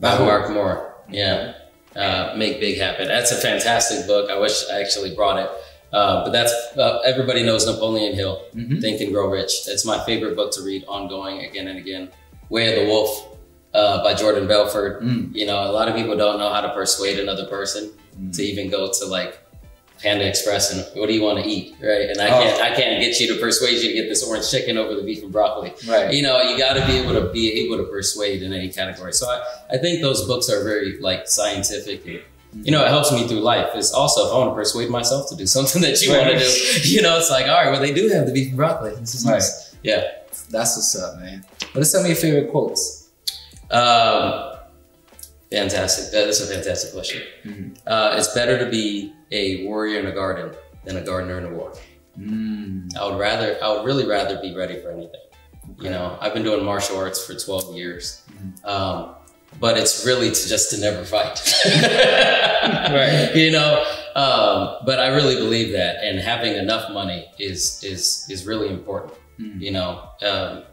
by 0.00 0.16
who? 0.16 0.24
Mark 0.24 0.50
Moore. 0.50 0.94
Yeah. 1.10 1.54
Uh, 1.94 2.34
Make 2.36 2.60
Big 2.60 2.78
Happen. 2.78 3.08
That's 3.08 3.32
a 3.32 3.36
fantastic 3.36 4.06
book. 4.06 4.30
I 4.30 4.38
wish 4.38 4.64
I 4.72 4.80
actually 4.80 5.14
brought 5.14 5.38
it. 5.38 5.50
Uh, 5.92 6.22
but 6.24 6.32
that's 6.32 6.52
uh, 6.76 6.98
everybody 7.04 7.42
knows 7.42 7.66
Napoleon 7.66 8.14
Hill. 8.14 8.42
Mhm. 8.54 8.80
Think 8.80 9.00
and 9.00 9.12
Grow 9.12 9.28
Rich. 9.30 9.52
It's 9.68 9.86
my 9.86 9.98
favorite 10.04 10.36
book 10.36 10.52
to 10.52 10.62
read 10.62 10.84
ongoing 10.86 11.44
again 11.44 11.66
and 11.68 11.78
again. 11.78 12.10
Way 12.50 12.74
of 12.76 12.82
the 12.84 12.90
Wolf 12.90 13.36
uh, 13.74 14.02
by 14.02 14.12
Jordan 14.14 14.46
Belfort. 14.46 15.02
Mm. 15.02 15.34
You 15.34 15.46
know, 15.46 15.58
a 15.70 15.72
lot 15.72 15.88
of 15.88 15.94
people 15.96 16.14
don't 16.16 16.38
know 16.38 16.52
how 16.52 16.60
to 16.60 16.70
persuade 16.74 17.18
another 17.18 17.46
person 17.46 17.92
Mm. 18.20 18.34
to 18.36 18.42
even 18.42 18.68
go 18.68 18.90
to 18.90 19.06
like 19.06 19.38
Panda 20.02 20.26
Express 20.28 20.72
and 20.72 20.86
what 21.00 21.08
do 21.08 21.12
you 21.14 21.22
want 21.22 21.42
to 21.42 21.48
eat, 21.48 21.74
right? 21.82 22.08
And 22.10 22.20
I 22.20 22.28
Oh. 22.28 22.42
can't, 22.42 22.62
I 22.62 22.74
can't 22.74 23.00
get 23.02 23.18
you 23.20 23.34
to 23.34 23.40
persuade 23.40 23.74
you 23.82 23.88
to 23.88 23.94
get 23.94 24.08
this 24.08 24.22
orange 24.22 24.50
chicken 24.50 24.78
over 24.78 24.94
the 24.94 25.02
beef 25.02 25.22
and 25.22 25.32
broccoli. 25.32 25.72
Right. 25.88 26.12
You 26.12 26.22
know, 26.22 26.40
you 26.42 26.56
got 26.58 26.74
to 26.74 26.86
be 26.86 26.96
able 26.98 27.14
to 27.14 27.30
be 27.32 27.52
able 27.64 27.76
to 27.78 27.84
persuade 27.84 28.42
in 28.42 28.52
any 28.52 28.68
category. 28.70 29.12
So 29.12 29.26
I, 29.28 29.42
I 29.74 29.78
think 29.78 30.00
those 30.00 30.24
books 30.26 30.48
are 30.50 30.62
very 30.62 30.98
like 31.00 31.28
scientific 31.28 32.06
and. 32.06 32.20
You 32.64 32.72
know, 32.72 32.82
it 32.82 32.88
helps 32.88 33.12
me 33.12 33.28
through 33.28 33.40
life. 33.40 33.68
It's 33.74 33.92
also 33.92 34.26
if 34.26 34.32
I 34.32 34.38
want 34.38 34.50
to 34.52 34.54
persuade 34.54 34.88
myself 34.88 35.28
to 35.28 35.36
do 35.36 35.46
something 35.56 35.82
that 35.82 36.00
you 36.00 36.14
Right. 36.14 36.26
want 36.28 36.38
to 36.38 36.44
do, 36.82 36.88
you 36.88 37.02
know, 37.02 37.18
it's 37.18 37.30
like, 37.30 37.44
all 37.46 37.52
right, 37.52 37.70
well, 37.70 37.78
they 37.80 37.92
do 37.92 38.08
have 38.08 38.24
the 38.26 38.32
beef 38.32 38.48
and 38.48 38.56
broccoli. 38.56 38.94
This 38.96 39.14
is 39.14 39.26
Right. 39.26 39.34
nice. 39.34 39.76
Yeah. 39.82 40.04
That's 40.50 40.74
what's 40.74 40.96
up, 40.96 41.20
man. 41.20 41.44
What 41.72 41.82
are 41.82 41.84
some 41.84 42.00
of 42.00 42.06
your 42.06 42.16
favorite 42.16 42.50
quotes? 42.50 43.10
Um, 43.70 44.54
fantastic. 45.50 46.10
That 46.12 46.28
is 46.28 46.40
a 46.40 46.46
fantastic 46.46 46.92
question. 46.92 47.22
Mhm. 47.44 47.76
Uh, 47.86 48.14
it's 48.18 48.32
better 48.34 48.58
to 48.58 48.70
be 48.70 49.12
a 49.30 49.66
warrior 49.66 50.00
in 50.00 50.06
a 50.06 50.12
garden 50.12 50.54
than 50.84 50.96
a 50.96 51.00
gardener 51.00 51.38
in 51.38 51.44
a 51.46 51.50
war. 51.50 51.72
Mm. 52.18 52.96
I 52.96 53.08
would 53.08 53.18
rather, 53.18 53.56
I 53.62 53.72
would 53.72 53.84
really 53.84 54.06
rather 54.06 54.40
be 54.40 54.54
ready 54.54 54.80
for 54.80 54.90
anything. 54.90 55.20
You 55.80 55.90
know, 55.90 56.18
I've 56.20 56.34
been 56.34 56.42
doing 56.42 56.64
martial 56.64 56.96
arts 56.96 57.24
for 57.24 57.34
12 57.34 57.76
years. 57.76 58.22
Mhm. 58.32 58.64
Um, 58.64 59.14
but 59.60 59.76
it's 59.78 60.04
really 60.04 60.30
to 60.30 60.48
just 60.48 60.70
to 60.70 60.80
never 60.80 61.04
fight. 61.04 61.38
Right. 62.68 63.34
You 63.34 63.52
know, 63.52 63.84
um, 64.14 64.78
but 64.84 64.98
I 64.98 65.08
really 65.08 65.36
believe 65.36 65.72
that 65.72 66.02
and 66.02 66.18
having 66.18 66.54
enough 66.54 66.90
money 66.92 67.26
is, 67.38 67.82
is, 67.84 68.26
is 68.28 68.46
really 68.46 68.68
important. 68.68 69.14
Mm. 69.38 69.60
You 69.60 69.70
know, 69.72 70.08
um, 70.22 70.64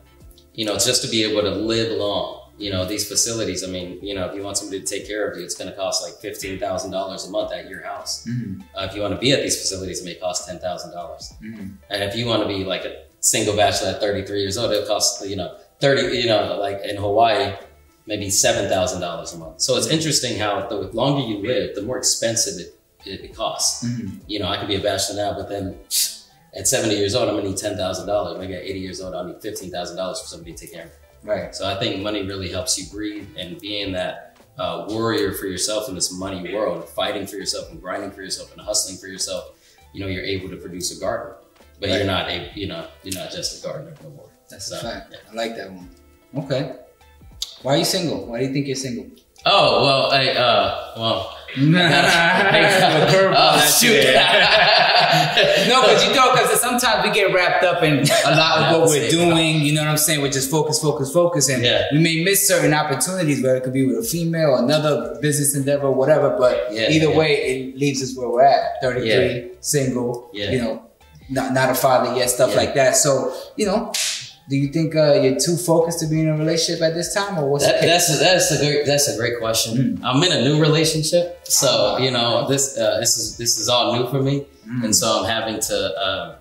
you 0.53 0.65
know, 0.65 0.73
just 0.73 1.03
to 1.03 1.09
be 1.09 1.23
able 1.23 1.41
to 1.41 1.51
live 1.51 1.97
long. 1.97 2.44
You 2.57 2.71
know, 2.71 2.85
these 2.85 3.07
facilities, 3.07 3.63
I 3.63 3.67
mean, 3.67 3.99
you 4.01 4.15
know, 4.15 4.27
if 4.27 4.35
you 4.35 4.41
want 4.41 4.57
somebody 4.57 4.79
to 4.79 4.85
take 4.85 5.05
care 5.05 5.29
of 5.29 5.37
you, 5.37 5.43
it's 5.43 5.55
going 5.55 5.69
to 5.69 5.75
cost 5.75 6.03
like 6.03 6.13
$15,000 6.21 7.27
a 7.27 7.29
month 7.29 7.51
at 7.51 7.69
your 7.69 7.81
house. 7.81 8.25
Mm. 8.25 8.61
Uh, 8.73 8.87
if 8.89 8.95
you 8.95 9.01
want 9.01 9.13
to 9.13 9.19
be 9.19 9.33
at 9.33 9.41
these 9.41 9.59
facilities, 9.59 10.01
it 10.01 10.05
may 10.05 10.15
cost 10.15 10.47
$10,000. 10.47 10.61
Mm. 10.63 11.73
And 11.89 12.03
if 12.03 12.15
you 12.15 12.25
want 12.25 12.43
to 12.43 12.47
be 12.47 12.63
like 12.63 12.85
a 12.85 13.03
single 13.19 13.57
bachelor 13.57 13.89
at 13.89 13.99
33 13.99 14.39
years 14.39 14.57
old, 14.57 14.71
it'll 14.71 14.87
cost, 14.87 15.27
you 15.27 15.35
know, 15.35 15.57
30, 15.81 16.17
you 16.17 16.27
know, 16.27 16.57
like 16.59 16.81
in 16.85 16.95
Hawaii, 16.95 17.55
maybe 18.07 18.27
$7,000 18.27 19.33
a 19.33 19.37
month. 19.37 19.61
So 19.61 19.75
it's 19.77 19.87
interesting 19.87 20.39
how 20.39 20.67
the 20.67 20.75
longer 20.93 21.27
you 21.27 21.39
live, 21.39 21.75
the 21.75 21.81
more 21.81 21.97
expensive 21.97 22.59
it, 22.59 22.79
it, 23.05 23.25
it 23.25 23.35
costs. 23.35 23.85
Mm. 23.85 24.21
You 24.27 24.39
know, 24.39 24.47
I 24.47 24.57
could 24.57 24.67
be 24.67 24.75
a 24.75 24.81
bachelor 24.81 25.17
now, 25.17 25.33
but 25.33 25.49
then 25.49 25.75
at 26.55 26.67
70 26.67 26.95
years 26.95 27.15
old, 27.15 27.27
I'm 27.27 27.35
gonna 27.35 27.49
need 27.49 27.57
$10,000. 27.57 28.39
Maybe 28.39 28.53
at 28.55 28.63
80 28.63 28.79
years 28.79 29.01
old, 29.01 29.13
I'll 29.13 29.25
need 29.25 29.41
$15,000 29.41 29.95
for 30.21 30.27
somebody 30.27 30.53
to 30.53 30.57
take 30.57 30.73
care 30.73 30.83
of 30.83 30.89
me. 30.89 30.95
Right. 31.23 31.55
So 31.55 31.67
I 31.67 31.79
think 31.79 32.01
money 32.01 32.23
really 32.25 32.49
helps 32.49 32.77
you 32.77 32.85
breathe 32.91 33.27
and 33.37 33.59
being 33.59 33.91
that 33.93 34.37
uh, 34.57 34.85
warrior 34.87 35.33
for 35.33 35.47
yourself 35.47 35.89
in 35.89 35.95
this 35.95 36.13
money 36.13 36.53
world, 36.53 36.87
fighting 36.89 37.25
for 37.27 37.35
yourself 37.35 37.69
and 37.71 37.81
grinding 37.81 38.11
for 38.11 38.21
yourself 38.21 38.51
and 38.53 38.61
hustling 38.61 38.97
for 38.97 39.07
yourself, 39.07 39.51
you 39.93 39.99
know, 40.01 40.07
you're 40.07 40.23
able 40.23 40.49
to 40.49 40.55
produce 40.57 40.95
a 40.95 40.99
garden. 40.99 41.35
But 41.79 41.89
Right. 41.89 41.97
you're 41.97 42.05
not 42.05 42.29
a, 42.29 42.51
you 42.55 42.67
know, 42.67 42.87
you're 43.03 43.19
not 43.21 43.31
just 43.31 43.59
a 43.59 43.67
gardener 43.67 43.93
no 44.03 44.09
more. 44.11 44.29
That's 44.49 44.67
So, 44.67 44.77
a 44.77 44.79
fact. 44.81 45.11
yeah. 45.11 45.17
I 45.29 45.33
like 45.35 45.55
that 45.57 45.71
one. 45.71 45.89
Okay. 46.37 46.75
Why 47.63 47.73
are 47.73 47.77
you 47.77 47.85
single? 47.85 48.27
Why 48.27 48.39
do 48.39 48.45
you 48.45 48.53
think 48.53 48.67
you're 48.67 48.75
single? 48.75 49.07
Oh 49.45 49.83
well, 49.83 50.11
I 50.11 50.29
uh, 50.29 50.93
well, 50.97 51.37
A 51.44 51.44
curveball 51.44 51.44
oh, 53.37 53.59
shoot. 53.79 54.03
no, 55.67 55.81
because 55.81 56.03
you 56.05 56.13
know, 56.13 56.31
because 56.33 56.59
sometimes 56.59 57.07
we 57.07 57.11
get 57.13 57.33
wrapped 57.33 57.63
up 57.63 57.81
in 57.83 57.99
a 58.25 58.31
lot 58.35 58.73
of 58.73 58.81
what 58.81 58.89
we're 58.89 59.09
doing. 59.09 59.61
You 59.61 59.73
know 59.73 59.81
what 59.81 59.89
I'm 59.91 59.97
saying? 59.97 60.21
We're 60.21 60.31
just 60.31 60.49
focus, 60.51 60.79
focus, 60.81 61.11
focus, 61.13 61.49
and 61.49 61.63
Yeah. 61.63 61.85
we 61.91 61.99
may 61.99 62.23
miss 62.23 62.47
certain 62.47 62.73
opportunities. 62.73 63.41
Whether 63.41 63.57
it 63.57 63.63
could 63.63 63.73
be 63.73 63.85
with 63.85 63.97
a 63.99 64.03
female, 64.03 64.57
another 64.57 65.17
business 65.21 65.55
endeavor, 65.55 65.89
whatever. 65.91 66.35
But 66.37 66.67
Yeah, 66.71 66.89
either 66.89 67.09
yeah. 67.09 67.17
way, 67.17 67.31
it 67.35 67.77
leaves 67.77 68.03
us 68.03 68.15
where 68.17 68.27
we're 68.29 68.43
at. 68.43 68.81
33, 68.81 69.51
single. 69.61 70.29
Yeah. 70.33 70.51
You 70.51 70.57
know, 70.61 70.81
not 71.29 71.53
not 71.53 71.69
a 71.69 71.75
father 71.75 72.15
yet, 72.17 72.29
stuff 72.29 72.55
like 72.55 72.73
that. 72.75 72.95
So 72.97 73.33
you 73.55 73.65
know. 73.65 73.91
Do 74.47 74.55
you 74.55 74.67
think 74.71 74.95
uh, 74.95 75.13
you're 75.21 75.39
too 75.39 75.57
focused 75.57 75.99
to 76.01 76.07
be 76.07 76.21
in 76.21 76.29
a 76.29 76.37
relationship 76.37 76.83
at 76.83 76.93
this 76.93 77.13
time, 77.13 77.37
or 77.39 77.49
what's 77.49 77.65
That, 77.65 77.81
that's 77.81 78.13
a, 78.13 78.17
that's 78.17 78.51
a 78.51 78.57
great 78.59 78.85
that's 78.85 79.07
a 79.07 79.17
great 79.17 79.39
question. 79.39 79.99
I'm 80.03 80.21
in 80.21 80.31
a 80.31 80.41
new 80.43 80.61
relationship, 80.61 81.39
so 81.47 81.97
you 81.97 82.11
know 82.11 82.47
this 82.47 82.77
uh, 82.77 82.99
this 82.99 83.17
is 83.17 83.37
this 83.37 83.57
is 83.57 83.69
all 83.69 83.95
new 83.97 84.07
for 84.09 84.21
me, 84.21 84.45
Mm. 84.67 84.83
and 84.85 84.95
so 84.95 85.19
I'm 85.19 85.25
having 85.29 85.59
to 85.69 85.77
um, 86.05 86.35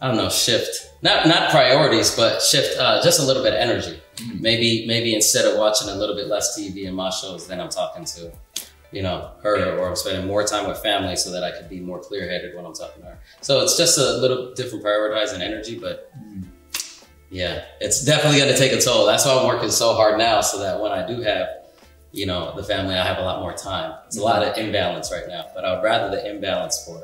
I 0.00 0.06
don't 0.08 0.16
know 0.16 0.28
shift 0.30 0.88
not 1.02 1.26
not 1.26 1.50
priorities, 1.50 2.14
but 2.16 2.40
shift 2.42 2.78
uh, 2.78 3.00
just 3.02 3.18
a 3.20 3.24
little 3.24 3.42
bit 3.42 3.54
of 3.54 3.60
energy. 3.60 4.00
Mm. 4.16 4.40
Maybe 4.40 4.84
maybe 4.86 5.14
instead 5.14 5.44
of 5.46 5.58
watching 5.58 5.88
a 5.88 5.94
little 5.94 6.14
bit 6.16 6.26
less 6.28 6.58
TV 6.58 6.86
and 6.88 6.96
my 6.96 7.10
shows, 7.10 7.46
then 7.48 7.60
I'm 7.60 7.68
talking 7.68 8.04
to 8.16 8.32
you 8.92 9.02
know 9.02 9.30
her, 9.42 9.76
or 9.78 9.88
I'm 9.88 9.96
spending 9.96 10.26
more 10.26 10.44
time 10.44 10.66
with 10.68 10.78
family 10.78 11.16
so 11.16 11.30
that 11.32 11.42
I 11.44 11.50
could 11.56 11.68
be 11.68 11.80
more 11.80 11.98
clear 12.00 12.28
headed 12.28 12.54
when 12.56 12.64
I'm 12.64 12.74
talking 12.74 13.02
to 13.02 13.08
her. 13.10 13.18
So 13.40 13.60
it's 13.62 13.76
just 13.76 13.98
a 13.98 14.16
little 14.18 14.52
different 14.54 14.84
prioritizing 14.84 15.40
energy, 15.40 15.78
but 15.78 16.10
Mm. 16.16 16.44
Yeah, 17.30 17.64
it's 17.80 18.04
definitely 18.04 18.38
going 18.38 18.52
to 18.52 18.58
take 18.58 18.72
a 18.72 18.80
toll. 18.80 19.06
That's 19.06 19.24
why 19.26 19.36
I'm 19.36 19.46
working 19.46 19.70
so 19.70 19.94
hard 19.94 20.18
now, 20.18 20.40
so 20.40 20.58
that 20.60 20.80
when 20.80 20.92
I 20.92 21.06
do 21.06 21.20
have, 21.22 21.48
you 22.12 22.26
know, 22.26 22.54
the 22.56 22.62
family, 22.64 22.94
I 22.94 23.04
have 23.06 23.18
a 23.18 23.22
lot 23.22 23.40
more 23.40 23.52
time. 23.52 23.94
It's 24.06 24.16
a 24.16 24.22
lot 24.22 24.42
of 24.42 24.56
imbalance 24.56 25.10
right 25.12 25.26
now, 25.28 25.46
but 25.54 25.64
I 25.64 25.74
would 25.74 25.82
rather 25.82 26.10
the 26.14 26.30
imbalance 26.30 26.84
for 26.84 27.02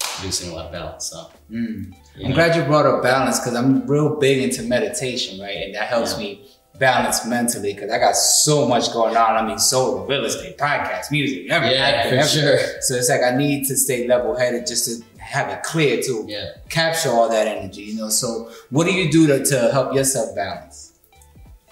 producing 0.00 0.50
a 0.50 0.54
lot 0.54 0.66
of 0.66 0.72
balance. 0.72 1.06
So, 1.06 1.30
Mm. 1.50 1.92
I'm 2.22 2.30
know. 2.30 2.34
glad 2.34 2.56
you 2.56 2.62
brought 2.64 2.86
up 2.86 3.02
balance 3.02 3.38
because 3.38 3.54
I'm 3.54 3.86
real 3.86 4.16
big 4.16 4.42
into 4.42 4.62
meditation, 4.62 5.40
right? 5.40 5.56
And 5.64 5.74
that 5.74 5.88
helps 5.88 6.12
Yeah. 6.14 6.18
me 6.18 6.50
balance 6.78 7.24
mentally 7.26 7.72
because 7.74 7.90
I 7.90 7.98
got 7.98 8.16
so 8.16 8.66
much 8.66 8.92
going 8.92 9.16
on. 9.16 9.36
I 9.36 9.46
mean, 9.46 9.58
solo, 9.58 10.04
real 10.06 10.24
estate, 10.24 10.56
podcast, 10.58 11.10
music, 11.10 11.50
everything. 11.50 11.76
Yeah, 11.78 12.02
everything, 12.04 12.22
for 12.22 12.28
sure. 12.28 12.58
So 12.82 12.94
it's 12.94 13.08
like 13.08 13.22
I 13.22 13.36
need 13.36 13.66
to 13.68 13.76
stay 13.76 14.06
level 14.06 14.36
headed 14.36 14.66
just 14.66 14.84
to 14.86 15.04
have 15.28 15.48
it 15.50 15.62
clear 15.62 16.00
to 16.02 16.24
Yeah. 16.26 16.52
capture 16.68 17.10
all 17.10 17.28
that 17.28 17.46
energy. 17.46 17.82
You 17.82 17.96
know, 17.96 18.08
so 18.08 18.50
what 18.70 18.84
do 18.86 18.92
you 18.92 19.10
do 19.10 19.26
to, 19.28 19.44
to 19.44 19.70
help 19.72 19.94
yourself 19.94 20.34
balance? 20.34 20.92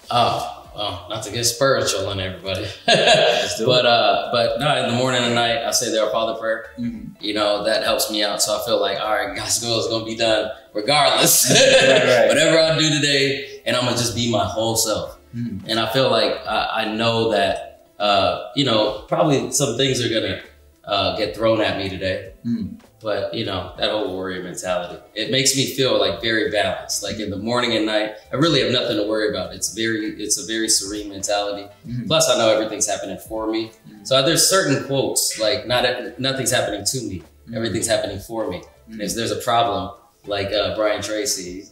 Oh, 0.09 0.69
oh, 0.75 1.05
not 1.09 1.23
to 1.23 1.31
get 1.31 1.43
spiritual 1.43 2.07
on 2.07 2.19
everybody. 2.19 2.67
but 2.85 3.85
uh, 3.85 4.29
but 4.31 4.59
no, 4.59 4.83
in 4.83 4.91
the 4.91 4.95
morning 4.97 5.23
and 5.23 5.35
night, 5.35 5.57
I 5.65 5.71
say 5.71 5.91
the 5.91 6.03
Our 6.03 6.11
Father 6.11 6.39
prayer. 6.39 6.67
Mhm. 6.79 7.15
You 7.19 7.33
know, 7.33 7.63
that 7.65 7.83
helps 7.83 8.11
me 8.11 8.23
out. 8.23 8.41
So 8.41 8.57
I 8.61 8.65
feel 8.65 8.79
like, 8.79 8.99
all 8.99 9.11
right, 9.13 9.35
God's 9.35 9.61
will 9.61 9.79
is 9.79 9.87
gonna 9.87 10.05
be 10.05 10.15
done 10.15 10.51
regardless. 10.73 11.49
Right, 11.51 12.03
right. 12.05 12.27
Whatever 12.31 12.59
I 12.59 12.77
do 12.77 12.89
today, 12.89 13.61
and 13.65 13.75
I'm 13.75 13.85
gonna 13.85 13.97
just 13.97 14.15
be 14.15 14.31
my 14.31 14.45
whole 14.45 14.75
self. 14.77 15.17
Mhm. 15.35 15.63
And 15.67 15.79
I 15.79 15.91
feel 15.91 16.09
like 16.09 16.33
I, 16.47 16.83
I 16.83 16.93
know 16.93 17.31
that 17.31 17.63
uh, 17.99 18.51
you 18.55 18.63
know, 18.63 19.03
probably 19.07 19.51
some 19.51 19.75
things 19.75 19.99
are 20.05 20.09
gonna 20.13 20.41
uh, 20.85 21.17
get 21.17 21.35
thrown 21.35 21.59
at 21.61 21.77
me 21.77 21.89
today. 21.89 22.31
Mm. 22.45 22.79
But 22.99 23.33
you 23.33 23.45
know, 23.45 23.73
that 23.77 23.91
whole 23.91 24.11
warrior 24.11 24.41
mentality. 24.41 24.99
It 25.13 25.29
makes 25.29 25.55
me 25.55 25.67
feel 25.67 25.99
like 25.99 26.19
very 26.21 26.49
balanced. 26.49 27.03
Like 27.03 27.19
in 27.19 27.29
the 27.29 27.37
morning 27.37 27.75
and 27.77 27.85
night, 27.85 28.15
I 28.33 28.37
really 28.37 28.61
have 28.63 28.71
nothing 28.71 28.97
to 28.97 29.07
worry 29.07 29.29
about. 29.29 29.53
It's 29.53 29.73
very 29.73 30.19
it's 30.21 30.37
a 30.41 30.47
very 30.47 30.67
serene 30.67 31.09
mentality. 31.09 31.67
Mhm. 31.87 32.07
Plus 32.07 32.27
I 32.29 32.37
know 32.39 32.49
everything's 32.49 32.87
happening 32.87 33.17
for 33.19 33.47
me. 33.51 33.71
Mhm. 33.87 34.07
So 34.07 34.21
there's 34.23 34.49
certain 34.49 34.83
quotes, 34.85 35.39
like 35.39 35.67
not 35.67 35.85
nothing's 36.19 36.51
happening 36.51 36.83
to 36.85 37.01
me. 37.01 37.21
Mhm. 37.47 37.55
Everything's 37.55 37.87
happening 37.87 38.19
for 38.19 38.49
me. 38.49 38.63
If 38.89 39.13
there's 39.15 39.31
a 39.31 39.35
problem, 39.37 39.91
like 40.25 40.51
uh, 40.51 40.75
Brian 40.75 41.01
Tracy, 41.01 41.65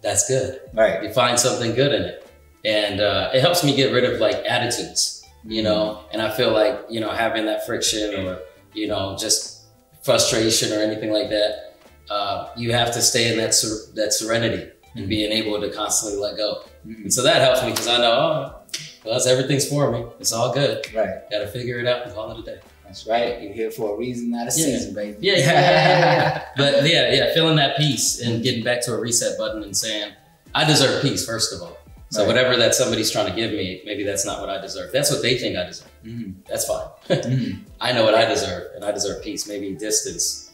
that's 0.00 0.28
good. 0.28 0.60
Right. 0.74 1.02
You 1.02 1.12
find 1.12 1.38
something 1.40 1.74
good 1.74 1.92
in 1.92 2.02
it. 2.02 2.24
And 2.64 3.00
uh, 3.00 3.30
it 3.32 3.40
helps 3.40 3.64
me 3.64 3.74
get 3.74 3.92
rid 3.92 4.04
of 4.04 4.20
like 4.20 4.36
attitudes, 4.46 5.24
you 5.44 5.62
know, 5.62 6.00
and 6.12 6.20
I 6.20 6.30
feel 6.36 6.50
like, 6.52 6.78
you 6.90 7.00
know, 7.00 7.10
having 7.10 7.46
that 7.46 7.64
friction 7.66 8.14
or, 8.26 8.40
you 8.74 8.86
know, 8.88 9.16
just 9.18 9.57
frustration 10.12 10.72
or 10.72 10.80
anything 10.80 11.10
like 11.12 11.28
that, 11.28 11.74
uh, 12.08 12.48
you 12.56 12.72
have 12.72 12.90
to 12.94 13.00
stay 13.02 13.30
in 13.30 13.36
that, 13.36 13.52
ser- 13.54 13.92
that 13.94 14.10
serenity 14.14 14.70
and 14.96 15.06
being 15.06 15.30
able 15.30 15.60
to 15.60 15.68
constantly 15.70 16.18
let 16.18 16.34
go. 16.38 16.62
Mhm. 16.86 17.02
And 17.04 17.12
so 17.12 17.22
that 17.22 17.42
helps 17.42 17.62
me 17.62 17.70
because 17.72 17.86
I 17.88 17.98
know, 17.98 18.10
oh, 18.12 18.54
well, 19.04 19.14
that's 19.14 19.26
everything's 19.26 19.68
for 19.68 19.92
me. 19.92 20.04
It's 20.18 20.32
all 20.32 20.50
good. 20.54 20.76
Right. 20.94 21.30
Got 21.30 21.40
to 21.40 21.46
figure 21.48 21.78
it 21.78 21.86
out 21.86 22.06
and 22.06 22.14
call 22.14 22.30
it 22.32 22.38
a 22.40 22.42
day. 22.42 22.58
That's 22.86 23.06
right. 23.06 23.42
You're 23.42 23.52
here 23.52 23.70
for 23.70 23.94
a 23.94 23.98
reason, 23.98 24.30
not 24.30 24.42
a 24.42 24.44
Yeah. 24.46 24.50
season, 24.66 24.94
baby. 24.94 25.18
Yeah, 25.20 25.34
yeah, 25.34 25.44
yeah, 25.44 25.50
yeah, 25.60 26.14
yeah. 26.14 26.42
But 26.56 26.72
yeah, 26.88 27.12
yeah, 27.12 27.34
feeling 27.34 27.56
that 27.56 27.76
peace 27.76 28.22
and 28.22 28.42
getting 28.42 28.64
back 28.64 28.80
to 28.86 28.94
a 28.94 28.98
reset 28.98 29.36
button 29.36 29.62
and 29.62 29.76
saying, 29.76 30.12
I 30.54 30.64
deserve 30.64 31.02
peace, 31.02 31.26
first 31.26 31.52
of 31.52 31.60
all. 31.60 31.76
So 32.10 32.20
Right. 32.20 32.28
whatever 32.28 32.56
that 32.56 32.74
somebody's 32.74 33.10
trying 33.10 33.26
to 33.28 33.36
give 33.38 33.52
me, 33.52 33.82
maybe 33.84 34.04
that's 34.04 34.24
not 34.24 34.40
what 34.40 34.48
I 34.48 34.58
deserve. 34.58 34.90
That's 34.90 35.10
what 35.10 35.20
they 35.20 35.36
think 35.36 35.58
I 35.58 35.64
deserve. 35.64 35.87
Mhm. 36.04 36.34
That's 36.48 36.66
fine. 36.66 36.86
Mhm. 37.08 37.60
I 37.80 37.92
know 37.92 38.04
what 38.04 38.14
I 38.14 38.24
deserve, 38.26 38.74
and 38.74 38.84
I 38.84 38.92
deserve 38.92 39.22
peace. 39.22 39.46
Maybe 39.48 39.74
distance 39.74 40.50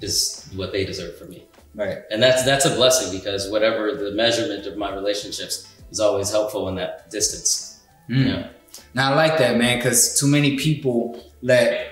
is 0.00 0.48
what 0.54 0.72
they 0.72 0.84
deserve 0.84 1.18
from 1.18 1.30
me. 1.30 1.46
Right. 1.74 1.98
And 2.10 2.22
that's 2.22 2.42
that's 2.44 2.64
a 2.66 2.70
blessing 2.74 3.16
because 3.16 3.48
whatever 3.48 3.94
the 3.94 4.12
measurement 4.12 4.66
of 4.66 4.76
my 4.76 4.92
relationships 4.94 5.68
is 5.90 6.00
always 6.00 6.30
helpful 6.30 6.68
in 6.68 6.74
that 6.76 7.10
distance. 7.10 7.80
Mm. 8.08 8.26
Yeah. 8.26 8.48
Now 8.94 9.12
I 9.12 9.14
like 9.16 9.38
that, 9.38 9.56
man, 9.56 9.78
because 9.78 10.18
too 10.18 10.26
many 10.26 10.56
people 10.56 11.22
let 11.42 11.89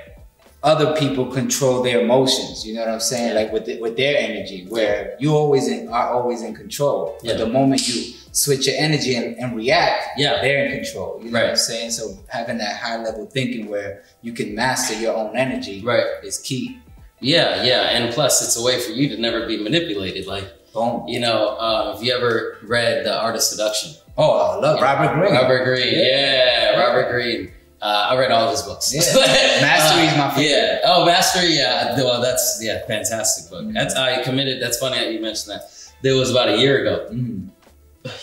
other 0.63 0.97
people 0.97 1.27
control 1.27 1.83
their 1.83 2.01
emotions. 2.01 2.67
You 2.67 2.75
know 2.75 2.81
what 2.81 2.91
I'm 2.91 3.01
saying? 3.01 3.35
Like 3.37 3.53
with 3.53 3.67
the, 3.67 3.81
with 3.81 3.97
their 3.97 4.19
energy, 4.19 4.67
where 4.69 5.17
you 5.21 5.33
always 5.35 5.69
in, 5.69 5.89
are 5.89 6.11
always 6.11 6.43
in 6.43 6.55
control. 6.55 7.17
Yeah. 7.23 7.35
The 7.35 7.47
moment 7.47 7.87
you 7.89 8.13
switch 8.33 8.67
your 8.67 8.77
energy 8.79 9.15
and, 9.15 9.37
and 9.39 9.57
react, 9.57 10.05
Yeah. 10.17 10.41
they're 10.43 10.67
in 10.67 10.83
control. 10.83 11.21
You 11.23 11.31
know 11.31 11.41
what 11.41 11.51
I'm 11.51 11.57
saying? 11.57 11.93
So 11.93 12.19
having 12.29 12.59
that 12.59 12.77
high 12.77 12.97
level 13.03 13.27
thinking 13.27 13.69
where 13.71 14.03
you 14.23 14.33
can 14.33 14.55
master 14.55 14.99
your 15.01 15.15
own 15.17 15.37
energy 15.37 15.81
Right. 15.85 16.05
is 16.25 16.39
key. 16.39 16.79
Yeah, 17.21 17.63
yeah. 17.65 17.83
And 17.91 18.13
plus 18.13 18.43
it's 18.43 18.57
a 18.57 18.63
way 18.65 18.81
for 18.81 18.91
you 18.93 19.09
to 19.15 19.21
never 19.21 19.47
be 19.47 19.57
manipulated. 19.63 20.27
Like, 20.27 20.47
Boom. 20.73 21.07
you 21.09 21.19
know, 21.21 21.57
uh, 21.57 21.93
have 21.95 22.03
you 22.03 22.13
ever 22.15 22.59
read 22.63 23.05
The 23.05 23.17
Art 23.19 23.35
of 23.35 23.43
Seduction? 23.43 23.93
Oh, 24.17 24.33
I 24.33 24.57
love 24.57 24.81
Robert 24.81 25.15
Greene. 25.15 25.33
Robert 25.33 25.65
Greene, 25.65 25.95
yeah, 25.95 26.73
Yeah. 26.73 26.79
Robert 26.81 27.11
Greene. 27.11 27.53
Uh, 27.81 28.09
I 28.11 28.17
read 28.19 28.33
all 28.33 28.45
of 28.47 28.51
his 28.51 28.63
books. 28.63 28.93
Yeah. 28.93 29.01
Mastery 29.61 30.07
is 30.07 30.17
my 30.17 30.31
favorite. 30.31 30.51
Yeah. 30.51 30.81
Oh, 30.85 31.07
Mastery. 31.07 31.51
Yeah. 31.55 31.97
Well, 31.97 32.21
that's 32.21 32.59
yeah, 32.63 32.85
fantastic 32.87 33.51
book. 33.51 33.67
That's 33.73 33.95
I 33.95 34.23
committed. 34.25 34.61
That's 34.61 34.79
funny 34.79 34.99
that 34.99 35.13
you 35.13 35.21
mentioned 35.21 35.53
that. 35.55 35.71
That 36.03 36.15
was 36.17 36.31
about 36.31 36.49
a 36.49 36.59
year 36.59 36.81
ago. 36.81 37.09
Mhm. 37.13 37.49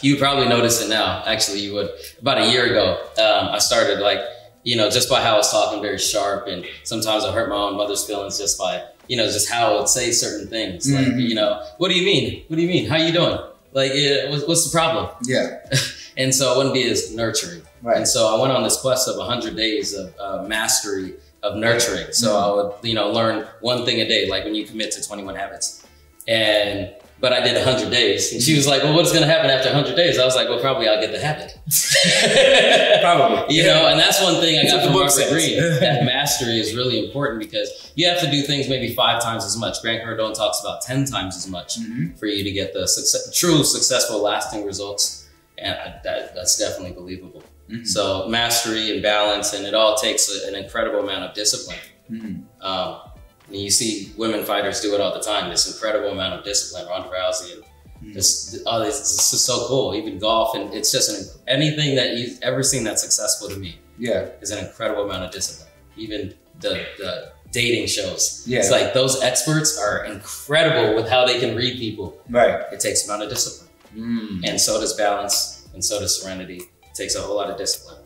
You 0.01 0.17
probably 0.17 0.47
notice 0.47 0.81
it 0.81 0.89
now. 0.89 1.23
Actually, 1.25 1.59
you 1.59 1.73
would. 1.73 1.89
About 2.21 2.39
a 2.39 2.51
year 2.51 2.65
ago, 2.65 2.97
um, 3.17 3.53
I 3.53 3.59
started 3.59 3.99
like 3.99 4.19
you 4.63 4.75
know 4.75 4.89
just 4.89 5.09
by 5.09 5.21
how 5.21 5.35
I 5.35 5.37
was 5.37 5.51
talking, 5.51 5.81
very 5.81 5.99
sharp, 5.99 6.47
and 6.47 6.65
sometimes 6.83 7.23
I 7.23 7.31
hurt 7.31 7.49
my 7.49 7.55
own 7.55 7.77
mother's 7.77 8.05
feelings 8.05 8.37
just 8.37 8.57
by 8.57 8.83
you 9.07 9.15
know 9.15 9.25
just 9.25 9.49
how 9.49 9.73
I 9.73 9.79
would 9.79 9.87
say 9.89 10.11
certain 10.11 10.47
things. 10.47 10.91
Like 10.91 11.05
Mhm. 11.05 11.29
you 11.29 11.35
know, 11.35 11.61
what 11.77 11.89
do 11.91 11.95
you 11.99 12.05
mean? 12.05 12.43
What 12.47 12.55
do 12.57 12.61
you 12.61 12.67
mean? 12.67 12.89
How 12.89 12.97
you 12.97 13.11
doing? 13.13 13.37
Like, 13.73 13.91
what's, 14.29 14.47
what's 14.47 14.65
the 14.69 14.77
problem? 14.77 15.09
Yeah. 15.23 15.59
And 16.17 16.33
so 16.33 16.53
I 16.53 16.55
wouldn't 16.55 16.73
be 16.73 16.89
as 16.89 17.13
nurturing. 17.13 17.61
Right. 17.81 17.97
And 17.97 18.07
so 18.07 18.35
I 18.35 18.41
went 18.41 18.51
on 18.53 18.63
this 18.63 18.79
quest 18.81 19.07
of 19.07 19.17
100 19.17 19.55
days 19.55 19.93
of 19.93 20.13
uh, 20.19 20.43
mastery 20.47 21.15
of 21.43 21.55
nurturing. 21.57 22.07
So 22.11 22.37
I 22.37 22.51
would, 22.55 22.73
you 22.87 22.95
know, 22.95 23.11
learn 23.11 23.45
one 23.61 23.85
thing 23.85 24.01
a 24.01 24.07
day, 24.07 24.27
like 24.27 24.43
when 24.45 24.55
you 24.55 24.65
commit 24.65 24.91
to 24.93 25.03
21 25.03 25.35
habits. 25.35 25.85
And, 26.27 26.91
but 27.19 27.31
I 27.33 27.41
did 27.41 27.53
100 27.55 27.91
days. 27.91 28.33
And 28.33 28.41
she 28.41 28.55
was 28.55 28.65
like, 28.65 28.81
well, 28.81 28.95
what's 28.95 29.11
going 29.11 29.21
to 29.23 29.29
happen 29.29 29.51
after 29.51 29.69
100 29.71 29.95
days? 29.95 30.17
I 30.17 30.25
was 30.25 30.35
like, 30.35 30.49
well, 30.49 30.59
probably 30.59 30.87
I'll 30.89 30.99
get 30.99 31.11
the 31.11 31.19
habit. 31.19 31.55
Probably. 33.01 33.55
You 33.55 33.63
know, 33.63 33.87
and 33.87 33.99
that's 33.99 34.21
one 34.21 34.41
thing 34.41 34.57
I 34.59 34.63
got 34.69 34.83
from 34.85 34.95
Robert 34.95 35.11
says. 35.11 35.31
That 35.79 36.03
mastery 36.05 36.59
is 36.59 36.75
really 36.75 37.05
important 37.05 37.39
because 37.41 37.91
you 37.95 38.07
have 38.07 38.19
to 38.21 38.31
do 38.31 38.41
things 38.41 38.67
maybe 38.67 38.93
five 38.95 39.21
times 39.21 39.43
as 39.45 39.55
much. 39.57 39.81
Grant 39.81 40.03
Cardone 40.03 40.33
talks 40.35 40.59
about 40.61 40.81
10 40.81 41.05
times 41.05 41.35
as 41.37 41.47
much 41.47 41.79
Mhm. 41.79 42.17
for 42.17 42.25
you 42.25 42.43
to 42.43 42.51
get 42.51 42.73
the 42.73 42.87
success, 42.87 43.37
true 43.37 43.63
successful 43.63 44.21
lasting 44.21 44.65
results. 44.65 45.27
And 45.57 45.75
I- 45.77 45.99
that, 46.03 46.35
that's 46.35 46.57
definitely 46.57 46.93
believable. 46.93 47.43
Mhm. 47.69 47.85
So 47.87 48.27
mastery 48.27 48.91
and 48.91 49.01
balance, 49.01 49.53
and 49.53 49.65
it 49.65 49.73
all 49.73 49.95
takes 49.95 50.29
a, 50.29 50.47
an 50.47 50.55
incredible 50.55 50.99
amount 50.99 51.23
of 51.23 51.33
discipline. 51.33 51.79
Mhm. 52.11 52.43
Um, 52.61 52.99
and 53.47 53.57
you 53.57 53.69
see 53.71 54.11
women 54.17 54.43
fighters 54.43 54.81
do 54.81 54.93
it 54.95 55.01
all 55.01 55.13
the 55.13 55.19
time. 55.23 55.49
This 55.49 55.71
incredible 55.73 56.09
amount 56.09 56.33
of 56.39 56.43
discipline. 56.45 56.87
Ronda 56.87 57.09
Rousey 57.09 57.53
and 58.01 58.15
this, 58.15 58.61
oh, 58.67 58.83
this, 58.83 58.99
this 58.99 59.33
is 59.33 59.43
so 59.43 59.67
cool. 59.67 59.95
Even 59.95 60.19
golf, 60.19 60.55
and 60.55 60.73
it's 60.73 60.91
just 60.91 61.09
an, 61.09 61.41
anything 61.47 61.95
that 61.95 62.17
you've 62.17 62.37
ever 62.43 62.61
seen 62.61 62.83
that's 62.83 63.01
successful 63.01 63.47
to 63.49 63.55
me 63.57 63.79
Yeah. 63.97 64.27
is 64.41 64.51
an 64.51 64.63
incredible 64.63 65.03
amount 65.09 65.23
of 65.25 65.31
discipline. 65.31 65.69
Even 65.97 66.35
the 66.59 66.85
the 66.99 67.31
dating 67.51 67.87
shows. 67.87 68.43
Yeah. 68.45 68.59
It's 68.59 68.69
like 68.69 68.93
those 68.93 69.21
experts 69.23 69.77
are 69.79 70.05
incredible 70.05 70.93
with 70.95 71.07
how 71.09 71.25
they 71.25 71.39
can 71.39 71.55
read 71.55 71.79
people. 71.79 72.19
Right. 72.29 72.61
It 72.71 72.79
takes 72.81 73.07
amount 73.07 73.23
of 73.23 73.29
discipline. 73.29 73.69
Mm. 73.95 74.41
And 74.49 74.59
so 74.59 74.79
does 74.79 74.93
balance, 74.93 75.67
and 75.73 75.83
so 75.83 75.99
does 75.99 76.21
serenity. 76.21 76.61
It 76.95 77.01
takes 77.01 77.15
a 77.15 77.21
whole 77.21 77.35
lot 77.35 77.49
of 77.49 77.57
discipline. 77.57 78.01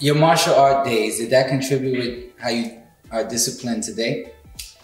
Your 0.00 0.16
martial 0.16 0.52
art 0.54 0.84
days, 0.84 1.18
did 1.18 1.30
that 1.30 1.46
contribute 1.46 1.96
with 1.96 2.40
how 2.40 2.48
you 2.48 2.82
are 3.12 3.22
disciplined 3.22 3.84
today? 3.84 4.32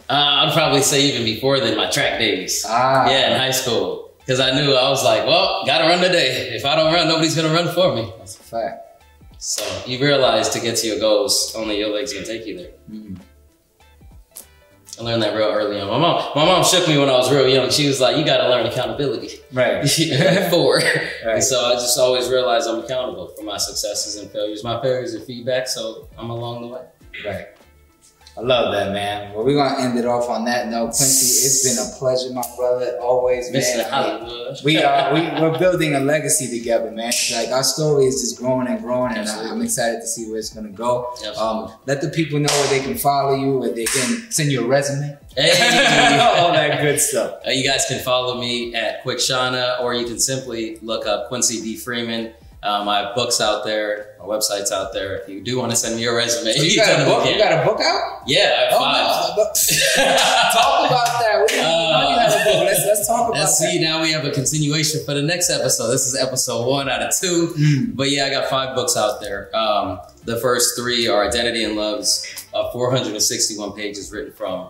Uh, 0.09 0.47
I'd 0.47 0.53
probably 0.53 0.83
say 0.83 1.03
even 1.07 1.25
before 1.25 1.59
then, 1.59 1.77
my 1.77 1.91
track 1.91 2.21
days. 2.21 2.65
Ah. 2.69 3.11
Yeah, 3.11 3.33
in 3.33 3.39
high 3.39 3.51
school. 3.51 4.13
Because 4.21 4.39
I 4.39 4.53
knew 4.53 4.75
I 4.75 4.89
was 4.91 5.03
like, 5.03 5.27
well, 5.27 5.65
gotta 5.67 5.85
run 5.85 6.01
today. 6.01 6.55
If 6.55 6.65
I 6.65 6.77
don't 6.77 6.95
run, 6.95 7.09
nobody's 7.09 7.35
gonna 7.35 7.53
run 7.53 7.75
for 7.75 7.97
me. 7.97 8.13
That's 8.19 8.39
a 8.39 8.43
fact. 8.43 9.03
So 9.39 9.65
you 9.87 9.99
realize 9.99 10.51
to 10.51 10.61
get 10.61 10.77
to 10.77 10.87
your 10.87 11.01
goals, 11.01 11.53
only 11.57 11.81
your 11.81 11.89
legs 11.93 12.13
can 12.13 12.25
take 12.25 12.47
you 12.47 12.57
there. 12.59 12.73
Mm. 12.89 13.19
I 15.01 15.03
learned 15.05 15.23
that 15.23 15.35
real 15.35 15.49
early 15.49 15.81
on. 15.81 15.89
My 15.89 15.99
mom, 15.99 16.33
my 16.35 16.45
mom 16.45 16.63
shook 16.65 16.87
me 16.87 16.99
when 16.99 17.09
I 17.09 17.13
was 17.17 17.33
real 17.33 17.49
young. 17.49 17.71
She 17.71 17.89
was 17.89 18.01
like, 18.01 18.17
"You 18.17 18.25
got 18.25 18.39
to 18.39 18.49
learn 18.51 18.67
accountability." 18.67 19.41
Right. 19.53 19.83
Four, 20.51 20.77
Right. 20.77 21.11
and 21.25 21.43
so 21.45 21.65
I 21.65 21.73
just 21.75 21.99
always 21.99 22.29
realized 22.29 22.69
I'm 22.69 22.81
accountable 22.85 23.29
for 23.29 23.43
my 23.43 23.57
successes 23.57 24.17
and 24.17 24.31
failures. 24.31 24.63
My 24.63 24.81
failures 24.83 25.15
are 25.15 25.21
feedback, 25.21 25.69
so 25.69 26.09
I'm 26.19 26.31
along 26.31 26.63
the 26.63 26.69
way. 26.69 26.83
Right. 27.25 27.47
I 28.39 28.43
love 28.43 28.73
that, 28.73 28.93
man. 28.93 29.35
Well, 29.35 29.45
we're 29.45 29.57
gonna 29.57 29.83
end 29.83 29.99
it 29.99 30.07
off 30.07 30.29
on 30.31 30.45
that 30.47 30.69
note. 30.69 30.93
Quincy, 30.97 31.45
it's 31.47 31.63
been 31.69 31.85
a 31.85 31.99
pleasure, 31.99 32.33
my 32.33 32.45
brother. 32.57 32.97
Always, 33.03 33.51
man. 33.53 33.85
Hollywood. 33.91 34.57
We 34.65 34.79
are 34.83 35.13
we, 35.15 35.21
we're 35.41 35.59
building 35.59 35.95
a 35.95 36.01
legacy 36.01 36.59
together, 36.59 36.91
man. 36.91 37.13
Like 37.35 37.49
our 37.51 37.63
story 37.65 38.07
is 38.07 38.21
just 38.21 38.39
growing 38.39 38.69
and 38.69 38.81
growing, 38.81 39.15
and 39.15 39.29
I- 39.29 39.51
I'm 39.51 39.61
excited 39.61 40.01
to 40.01 40.07
see 40.07 40.29
where 40.29 40.39
it's 40.39 40.51
gonna 40.55 40.69
go. 40.71 41.13
Um, 41.39 41.73
let 41.87 42.01
the 42.01 42.09
people 42.09 42.39
know 42.39 42.49
where 42.53 42.69
they 42.69 42.81
can 42.81 42.97
follow 42.97 43.35
you, 43.35 43.59
where 43.59 43.75
they 43.75 43.85
can 43.85 44.31
send 44.31 44.51
you 44.53 44.65
a 44.65 44.67
resume, 44.67 45.19
Hey. 45.37 45.51
all 46.41 46.53
that 46.53 46.81
good 46.83 46.99
stuff. 47.01 47.41
Uh, 47.47 47.51
you 47.51 47.69
guys 47.69 47.85
can 47.87 48.03
follow 48.03 48.41
me 48.41 48.75
at 48.75 49.05
Quickshana, 49.05 49.81
or 49.81 49.93
you 49.95 50.07
can 50.07 50.19
simply 50.19 50.79
look 50.83 51.07
up 51.07 51.29
Quincy 51.29 51.61
D. 51.61 51.77
Freeman. 51.77 52.33
Uh, 52.63 52.85
my 52.85 53.15
book's 53.15 53.41
out 53.41 53.65
there, 53.65 54.17
my 54.21 54.27
website's 54.27 54.71
out 54.71 54.93
there. 54.93 55.17
If 55.17 55.29
you 55.31 55.41
do 55.43 55.59
want 55.59 55.71
to 55.73 55.77
send 55.77 55.97
me 55.97 56.03
your 56.03 56.15
resume, 56.15 56.53
You 56.57 56.65
you 56.65 56.77
got 56.77 57.01
a 57.01 57.05
book? 57.07 57.25
You 57.27 57.39
got 57.39 57.63
a 57.63 57.65
book 57.65 57.81
out? 57.81 58.21
yeah, 58.27 58.39
I 58.39 58.63
have 58.65 58.73
Oh, 58.75 58.79
five. 58.79 59.37
no, 59.37 60.05
talk 60.53 60.91
about 60.91 61.07
that. 61.21 61.47
We 61.51 61.57
know 61.57 62.09
you 62.11 62.19
had 62.19 62.31
a 62.33 62.45
book. 62.45 62.65
Let's 62.67 62.85
let's 62.85 63.07
talk 63.09 63.29
about 63.31 63.39
Let's 63.39 63.59
that. 63.59 63.71
see. 63.71 63.81
Now 63.81 64.03
we 64.03 64.13
have 64.13 64.27
a 64.27 64.31
continuation 64.31 65.03
for 65.07 65.15
the 65.15 65.23
next 65.23 65.49
episode. 65.49 65.89
This 65.91 66.07
is 66.07 66.15
episode 66.17 66.67
one 66.67 66.91
out 66.91 67.01
of 67.01 67.17
two. 67.19 67.55
Mm. 67.59 67.97
But 67.97 68.11
yeah, 68.11 68.27
I 68.27 68.31
got 68.31 68.51
five 68.51 68.77
books 68.77 68.95
out 68.95 69.23
there. 69.23 69.55
Um, 69.57 69.99
the 70.27 70.39
first 70.41 70.77
three 70.79 71.09
are 71.09 71.27
Identity 71.27 71.65
and 71.65 71.77
Loves, 71.77 72.47
uh, 72.53 72.71
461 72.73 73.73
pages 73.73 74.13
written 74.13 74.33
from 74.35 74.69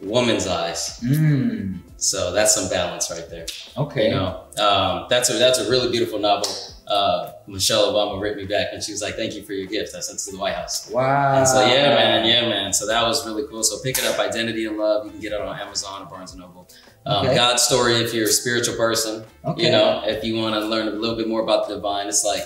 woman's 0.00 0.48
eyes. 0.48 0.98
Mm. 1.04 1.78
So 1.98 2.32
that's 2.32 2.52
some 2.54 2.68
balance 2.68 3.10
right 3.12 3.30
there. 3.30 3.46
Okay. 3.76 4.06
You 4.08 4.10
know, 4.10 4.42
um, 4.58 5.06
that's 5.08 5.30
a 5.30 5.34
that's 5.34 5.60
a 5.60 5.70
really 5.70 5.88
beautiful 5.92 6.18
novel. 6.18 6.50
Uh, 6.88 7.32
Michelle 7.46 7.92
Obama 7.92 8.20
wrote 8.20 8.36
me 8.36 8.44
back 8.46 8.68
and 8.72 8.82
she 8.82 8.92
was 8.92 9.02
like, 9.02 9.14
"Thank 9.16 9.34
you 9.34 9.42
for 9.44 9.52
your 9.52 9.66
gift." 9.66 9.94
I 9.96 10.00
sent 10.00 10.18
to 10.20 10.30
the 10.32 10.38
White 10.38 10.54
House. 10.54 10.88
Wow. 10.90 11.38
And 11.38 11.48
so 11.48 11.60
yeah, 11.66 11.88
man, 11.94 12.24
yeah, 12.26 12.42
man. 12.48 12.72
So 12.72 12.86
that 12.86 13.02
was 13.06 13.26
really 13.26 13.44
cool. 13.48 13.62
So 13.64 13.82
pick 13.82 13.98
it 13.98 14.04
up, 14.04 14.18
Identity 14.20 14.66
and 14.66 14.76
Love. 14.78 15.06
You 15.06 15.10
can 15.12 15.20
get 15.20 15.32
it 15.32 15.40
on 15.40 15.58
Amazon 15.58 16.02
or 16.02 16.06
Barnes 16.06 16.32
and 16.32 16.40
Noble. 16.42 16.68
Um, 17.04 17.26
Okay. 17.26 17.34
God's 17.36 17.62
story, 17.62 17.94
if 17.96 18.12
you're 18.14 18.24
a 18.24 18.28
spiritual 18.28 18.76
person, 18.76 19.24
Okay. 19.44 19.64
you 19.64 19.70
know, 19.70 20.02
if 20.04 20.22
you 20.24 20.36
want 20.40 20.54
to 20.54 20.60
learn 20.60 20.88
a 20.88 20.90
little 20.92 21.16
bit 21.16 21.28
more 21.28 21.40
about 21.42 21.68
the 21.68 21.74
divine, 21.76 22.06
it's 22.08 22.24
like 22.24 22.42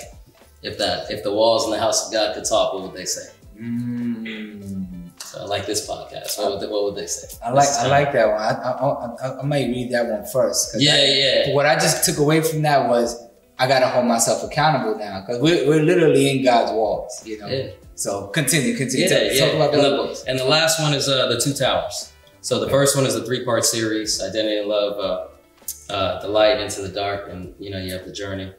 if 0.62 0.79
that 0.79 1.11
if 1.11 1.22
the 1.22 1.33
walls 1.33 1.64
in 1.66 1.70
the 1.70 1.79
house 1.79 2.07
of 2.07 2.12
God 2.12 2.35
could 2.35 2.44
talk, 2.44 2.72
what 2.74 2.83
would 2.83 2.94
they 2.94 3.05
say? 3.07 3.29
Mm. 3.59 5.11
So 5.22 5.40
I 5.42 5.44
like 5.44 5.66
this 5.66 5.87
podcast. 5.88 6.38
What 6.38 6.53
would 6.53 6.61
they, 6.61 6.66
what 6.66 6.85
would 6.85 6.96
they 6.96 7.07
say? 7.07 7.37
I 7.44 7.50
like 7.53 7.68
I 7.68 7.87
like 7.87 8.12
that 8.12 8.26
one. 8.29 8.40
I, 8.40 8.50
I, 8.50 9.29
I, 9.37 9.40
I 9.40 9.42
might 9.44 9.66
read 9.68 9.92
that 9.92 10.07
one 10.07 10.24
first. 10.26 10.74
Yeah, 10.79 10.92
I- 10.94 11.05
yeah. 11.48 11.55
What 11.55 11.66
I 11.66 11.74
just 11.74 12.05
took 12.05 12.18
away 12.18 12.40
from 12.40 12.62
that 12.62 12.88
was 12.88 13.16
I 13.61 13.68
gotta 13.68 13.88
hold 13.88 14.07
myself 14.07 14.42
accountable 14.42 14.99
now 14.99 15.20
because 15.20 15.40
we're, 15.40 15.68
we're 15.68 15.83
literally 15.83 16.31
in 16.31 16.42
God's 16.44 16.73
walls, 16.73 17.23
you 17.27 17.38
know. 17.38 17.46
Yeah. 17.46 17.70
So 17.94 18.29
continue, 18.29 18.75
continue. 18.75 19.07
Yeah, 19.07 19.18
Talk- 19.18 19.33
yeah. 19.35 19.44
Talk 19.46 19.55
about 19.55 19.73
the 19.73 19.87
and, 19.87 19.96
books. 19.96 20.25
and 20.27 20.38
the 20.38 20.46
last 20.46 20.81
one 20.81 20.94
is 20.94 21.09
uh, 21.09 21.27
the 21.29 21.38
Two 21.38 21.53
Towers. 21.53 22.11
So 22.40 22.59
the 22.59 22.70
first 22.70 22.96
one 22.96 23.05
is 23.05 23.14
a 23.14 23.23
three 23.25 23.44
part 23.44 23.66
series: 23.66 24.23
Identity 24.23 24.59
and 24.61 24.68
Love, 24.68 24.99
uh, 24.99 25.92
uh, 25.92 26.20
the 26.23 26.29
light 26.29 26.59
into 26.59 26.81
the 26.81 26.88
dark, 26.88 27.29
and 27.31 27.55
you 27.59 27.70
know 27.70 27.79
you 27.79 27.92
have 27.92 28.07
the 28.07 28.12
journey. 28.12 28.51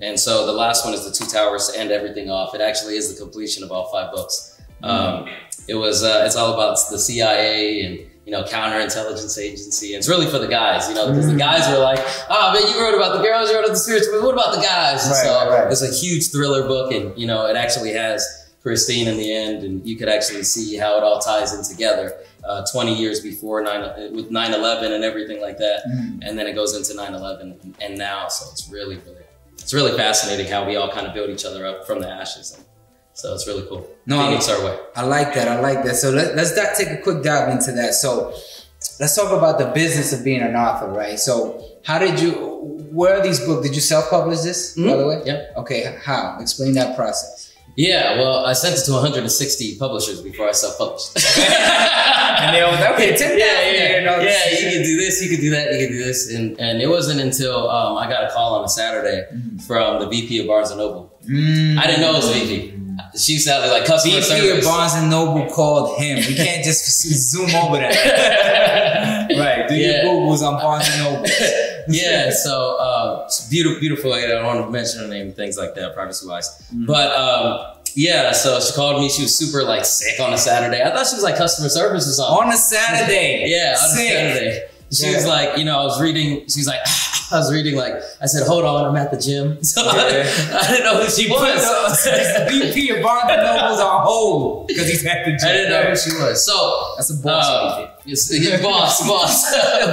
And 0.00 0.18
so 0.18 0.46
the 0.46 0.52
last 0.52 0.86
one 0.86 0.94
is 0.94 1.04
the 1.04 1.12
Two 1.12 1.30
Towers 1.30 1.68
to 1.68 1.78
end 1.78 1.90
everything 1.90 2.30
off. 2.30 2.54
It 2.54 2.62
actually 2.62 2.96
is 2.96 3.12
the 3.12 3.22
completion 3.22 3.62
of 3.62 3.70
all 3.70 3.92
five 3.92 4.10
books. 4.10 4.58
Um, 4.82 5.28
it 5.68 5.74
was 5.74 6.02
uh, 6.02 6.22
it's 6.24 6.36
all 6.36 6.54
about 6.54 6.78
the 6.90 6.98
CIA 6.98 7.82
and 7.84 8.10
you 8.26 8.32
know 8.32 8.42
counterintelligence 8.42 9.38
agency. 9.38 9.94
And 9.94 9.98
it's 10.00 10.08
really 10.08 10.26
for 10.26 10.38
the 10.38 10.48
guys, 10.48 10.88
you 10.88 10.94
know, 10.94 11.08
because 11.08 11.28
the 11.28 11.36
guys 11.36 11.66
were 11.70 11.78
like, 11.78 12.00
"Oh 12.28 12.52
man, 12.52 12.62
you 12.70 12.78
wrote 12.80 12.94
about 12.94 13.16
the 13.16 13.22
girls, 13.22 13.48
you 13.48 13.54
wrote 13.56 13.64
about 13.64 13.74
the 13.74 13.78
spirits, 13.80 14.08
but 14.12 14.22
what 14.22 14.34
about 14.34 14.54
the 14.54 14.60
guys?" 14.60 15.04
And 15.04 15.12
Right, 15.12 15.24
so 15.24 15.48
right, 15.50 15.62
right. 15.64 15.72
it's 15.72 15.82
a 15.82 15.92
huge 15.94 16.30
thriller 16.30 16.66
book, 16.66 16.92
and 16.92 17.16
you 17.18 17.26
know 17.26 17.46
it 17.46 17.56
actually 17.56 17.92
has 17.92 18.26
Christine 18.62 19.06
in 19.08 19.16
the 19.16 19.32
end, 19.32 19.62
and 19.62 19.86
you 19.86 19.96
could 19.96 20.08
actually 20.08 20.42
see 20.42 20.76
how 20.76 20.98
it 20.98 21.02
all 21.04 21.20
ties 21.20 21.54
in 21.54 21.62
together. 21.64 22.14
Uh, 22.44 22.64
20 22.70 22.94
years 22.94 23.18
before 23.20 23.60
9 23.60 24.12
with 24.14 24.30
9/11 24.30 24.92
and 24.92 25.02
everything 25.02 25.40
like 25.40 25.58
that, 25.58 25.82
Mm. 25.88 26.20
and 26.22 26.38
then 26.38 26.46
it 26.46 26.52
goes 26.54 26.76
into 26.76 26.94
9/11 26.94 27.40
and, 27.62 27.74
and 27.80 27.98
now. 27.98 28.28
So 28.28 28.46
it's 28.52 28.68
really, 28.70 28.96
really, 29.04 29.24
it's 29.58 29.74
really 29.74 29.96
fascinating 29.96 30.46
how 30.46 30.64
we 30.64 30.76
all 30.76 30.88
kind 30.88 31.08
of 31.08 31.12
build 31.14 31.30
each 31.30 31.44
other 31.44 31.66
up 31.66 31.86
from 31.88 32.00
the 32.00 32.08
ashes. 32.08 32.52
And 32.56 32.64
so 33.16 33.34
it's 33.34 33.46
really 33.46 33.66
cool. 33.68 33.82
No, 34.06 34.20
I- 34.20 34.26
Phoenix 34.28 34.48
our 34.48 34.64
way. 34.64 34.78
I 34.94 35.02
like 35.04 35.34
that. 35.34 35.48
I 35.48 35.58
like 35.60 35.82
that. 35.84 35.96
So 35.96 36.10
let, 36.10 36.36
let's 36.36 36.54
take 36.78 36.90
a 36.90 36.98
quick 37.02 37.22
dive 37.22 37.48
into 37.48 37.72
that. 37.72 37.94
So 37.94 38.32
let's 39.00 39.14
talk 39.16 39.32
about 39.32 39.58
the 39.58 39.66
business 39.74 40.12
of 40.12 40.22
being 40.24 40.42
an 40.42 40.54
author, 40.54 40.88
right? 40.88 41.18
So 41.18 41.62
how 41.84 41.98
did 41.98 42.20
you? 42.20 42.32
Where 42.92 43.18
are 43.18 43.22
these 43.22 43.40
books? 43.40 43.66
Did 43.66 43.74
you 43.74 43.80
self-publish 43.82 44.40
this, 44.40 44.74
by 44.76 44.82
Mhm. 44.82 44.98
the 45.00 45.06
way? 45.06 45.22
yeah. 45.26 45.60
Okay. 45.60 45.98
How? 46.04 46.38
Explain 46.40 46.72
that 46.74 46.96
process. 46.96 47.52
Yeah, 47.78 48.16
well, 48.18 48.46
I 48.46 48.54
sent 48.54 48.74
it 48.78 48.84
to 48.86 48.92
160 48.92 49.76
publishers 49.78 50.22
before 50.22 50.48
I 50.48 50.52
self-published. 50.52 51.18
And 52.38 52.54
they 52.54 52.62
was 52.62 52.78
okay. 52.92 53.16
Tip 53.16 53.38
yeah, 53.38 53.46
that, 53.46 53.72
yeah, 53.74 53.98
you 53.98 54.04
know. 54.04 54.18
yeah. 54.20 54.50
You 54.50 54.70
can 54.70 54.82
do 54.82 54.96
this, 54.98 55.22
you 55.22 55.30
can 55.30 55.40
do 55.40 55.50
that, 55.50 55.72
you 55.72 55.86
can 55.86 55.96
do 55.96 56.04
this, 56.04 56.32
and 56.34 56.58
and 56.60 56.82
it 56.82 56.86
wasn't 56.86 57.20
until 57.20 57.68
um, 57.70 57.96
I 57.96 58.08
got 58.10 58.24
a 58.24 58.30
call 58.30 58.56
on 58.56 58.64
a 58.64 58.68
Saturday 58.68 59.24
from 59.66 60.00
the 60.00 60.06
VP 60.08 60.40
of 60.40 60.46
Barnes 60.46 60.70
and 60.70 60.78
Noble. 60.78 61.12
Mm. 61.26 61.78
I 61.78 61.86
didn't 61.86 62.02
know 62.02 62.12
it 62.12 62.16
was 62.16 62.30
VP. 62.30 62.74
She 63.16 63.38
sounded 63.38 63.68
like 63.70 63.84
customer 63.84 64.16
VP 64.16 64.26
service. 64.26 64.58
of 64.58 64.64
Barnes 64.64 64.94
and 64.94 65.10
Noble 65.10 65.46
called 65.50 65.98
him. 65.98 66.16
We 66.18 66.34
can't 66.34 66.64
just 66.64 66.84
zoom 67.30 67.54
over 67.54 67.76
that. 67.78 69.30
right. 69.38 69.68
Do 69.68 69.74
Yeah. 69.74 70.04
your 70.04 70.14
Googles 70.14 70.42
on 70.42 70.60
Barnes 70.60 70.88
and 70.90 71.02
Noble. 71.04 71.26
yeah, 71.88 72.30
so 72.30 72.76
uh, 72.78 73.22
it's 73.26 73.48
beautiful, 73.48 73.80
beautiful. 73.80 74.12
I 74.12 74.26
don't 74.26 74.44
want 74.44 74.64
to 74.64 74.70
mention 74.70 75.00
her 75.02 75.08
name, 75.08 75.32
things 75.32 75.56
like 75.58 75.74
that, 75.74 75.94
privacy 75.94 76.26
wise. 76.26 76.48
Mm-hmm. 76.72 76.86
But 76.86 77.12
um, 77.16 77.76
yeah, 77.94 78.32
so 78.32 78.60
she 78.60 78.72
called 78.74 79.00
me. 79.00 79.08
She 79.08 79.22
was 79.22 79.36
super 79.36 79.62
like 79.64 79.84
sick 79.84 80.18
on 80.20 80.32
a 80.32 80.38
Saturday. 80.38 80.82
I 80.82 80.90
thought 80.90 81.06
she 81.06 81.14
was 81.16 81.22
like 81.24 81.36
customer 81.36 81.68
service 81.68 82.06
or 82.08 82.12
something. 82.12 82.46
On 82.48 82.52
a 82.52 82.56
Saturday. 82.56 83.44
Yeah, 83.48 83.76
on 83.78 83.84
a 83.84 83.88
Sick. 83.94 84.08
Saturday. 84.12 84.60
She 84.92 85.14
was 85.14 85.26
like, 85.26 85.58
you 85.58 85.64
know, 85.64 85.78
I 85.80 85.84
was 85.84 86.00
reading. 86.00 86.42
She's 86.42 86.66
like, 86.66 86.80
I 87.32 87.38
was 87.38 87.52
reading 87.52 87.74
like, 87.76 87.94
I 88.20 88.26
said, 88.26 88.46
hold 88.46 88.64
on, 88.64 88.84
I'm 88.84 88.96
at 88.96 89.10
the 89.10 89.18
gym. 89.18 89.58
So 89.64 89.82
I, 89.84 90.08
Yeah. 90.10 90.60
I 90.62 90.68
didn't 90.70 90.84
know 90.84 91.02
who 91.02 91.10
she 91.10 91.28
was. 91.30 92.04
the 92.04 92.46
VP 92.48 92.90
of 92.90 93.02
Barnes 93.02 93.30
and 93.32 93.42
Noble's 93.42 93.80
on 93.80 94.06
hold 94.06 94.68
because 94.68 94.88
he's 94.88 95.04
at 95.06 95.24
the 95.24 95.32
gym. 95.32 95.48
I 95.48 95.52
didn't 95.52 95.70
know 95.70 95.82
who 95.90 95.96
she 95.96 96.10
was. 96.16 96.44
So 96.46 96.94
That's 96.96 97.10
a 97.10 97.22
boss. 97.22 97.46
Uh, 97.48 97.90
it's, 98.06 98.30
it's 98.30 98.62
boss, 98.68 99.06
boss, 99.08 99.52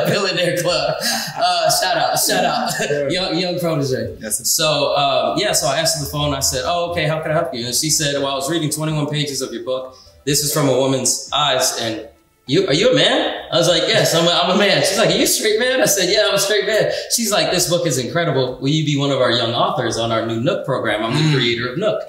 billionaire 0.10 0.58
club. 0.62 0.96
Uh, 1.36 1.70
shout 1.82 1.98
out, 1.98 2.20
shout 2.20 2.46
out, 2.46 3.12
young 3.12 3.38
young 3.38 3.60
protege. 3.60 4.16
A- 4.24 4.32
So 4.32 4.96
um, 4.96 5.38
yeah, 5.40 5.54
so 5.54 5.68
I 5.68 5.78
answered 5.80 6.06
the 6.06 6.12
phone. 6.12 6.34
I 6.36 6.40
said, 6.40 6.64
"Oh, 6.66 6.92
okay, 6.92 7.08
how 7.08 7.20
can 7.22 7.32
I 7.32 7.34
help 7.34 7.54
you?" 7.54 7.66
And 7.66 7.74
she 7.76 7.90
said, 7.90 8.14
"Well, 8.22 8.28
I 8.32 8.36
was 8.36 8.50
reading 8.52 8.70
21 8.70 9.08
pages 9.08 9.42
of 9.42 9.52
your 9.54 9.64
book. 9.64 9.96
This 10.26 10.42
is 10.44 10.54
from 10.54 10.70
a 10.70 10.78
woman's 10.78 11.30
eyes, 11.34 11.78
and 11.82 12.08
you 12.46 12.68
are 12.68 12.74
you 12.74 12.92
a 12.92 12.96
man?" 12.96 13.46
I 13.52 13.58
was 13.58 13.68
like, 13.68 13.84
"Yes, 13.88 14.14
I'm 14.16 14.28
a, 14.28 14.32
I'm 14.32 14.52
a 14.52 14.58
man." 14.58 14.82
She's 14.82 14.98
like, 14.98 15.10
"Are 15.10 15.18
you 15.18 15.24
a 15.24 15.28
straight 15.28 15.60
man?" 15.60 15.82
I 15.82 15.86
said, 15.86 16.10
"Yeah, 16.10 16.26
I'm 16.28 16.36
a 16.36 16.40
straight 16.40 16.66
man." 16.66 16.92
She's 17.16 17.32
like, 17.32 17.52
"This 17.52 17.70
book 17.70 17.86
is 17.88 17.98
incredible. 17.98 18.58
Will 18.60 18.70
you 18.70 18.86
be 18.86 18.98
one 18.98 19.12
of 19.12 19.20
our 19.22 19.32
young 19.32 19.54
authors 19.54 19.98
on 19.98 20.12
our 20.12 20.26
new 20.26 20.40
Nook 20.42 20.66
program? 20.66 21.04
I'm 21.04 21.14
the 21.14 21.30
Mm. 21.30 21.34
creator 21.36 21.72
of 21.72 21.78
Nook." 21.78 22.02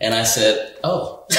And 0.00 0.14
I 0.14 0.24
said, 0.24 0.76
"Oh." 0.84 1.24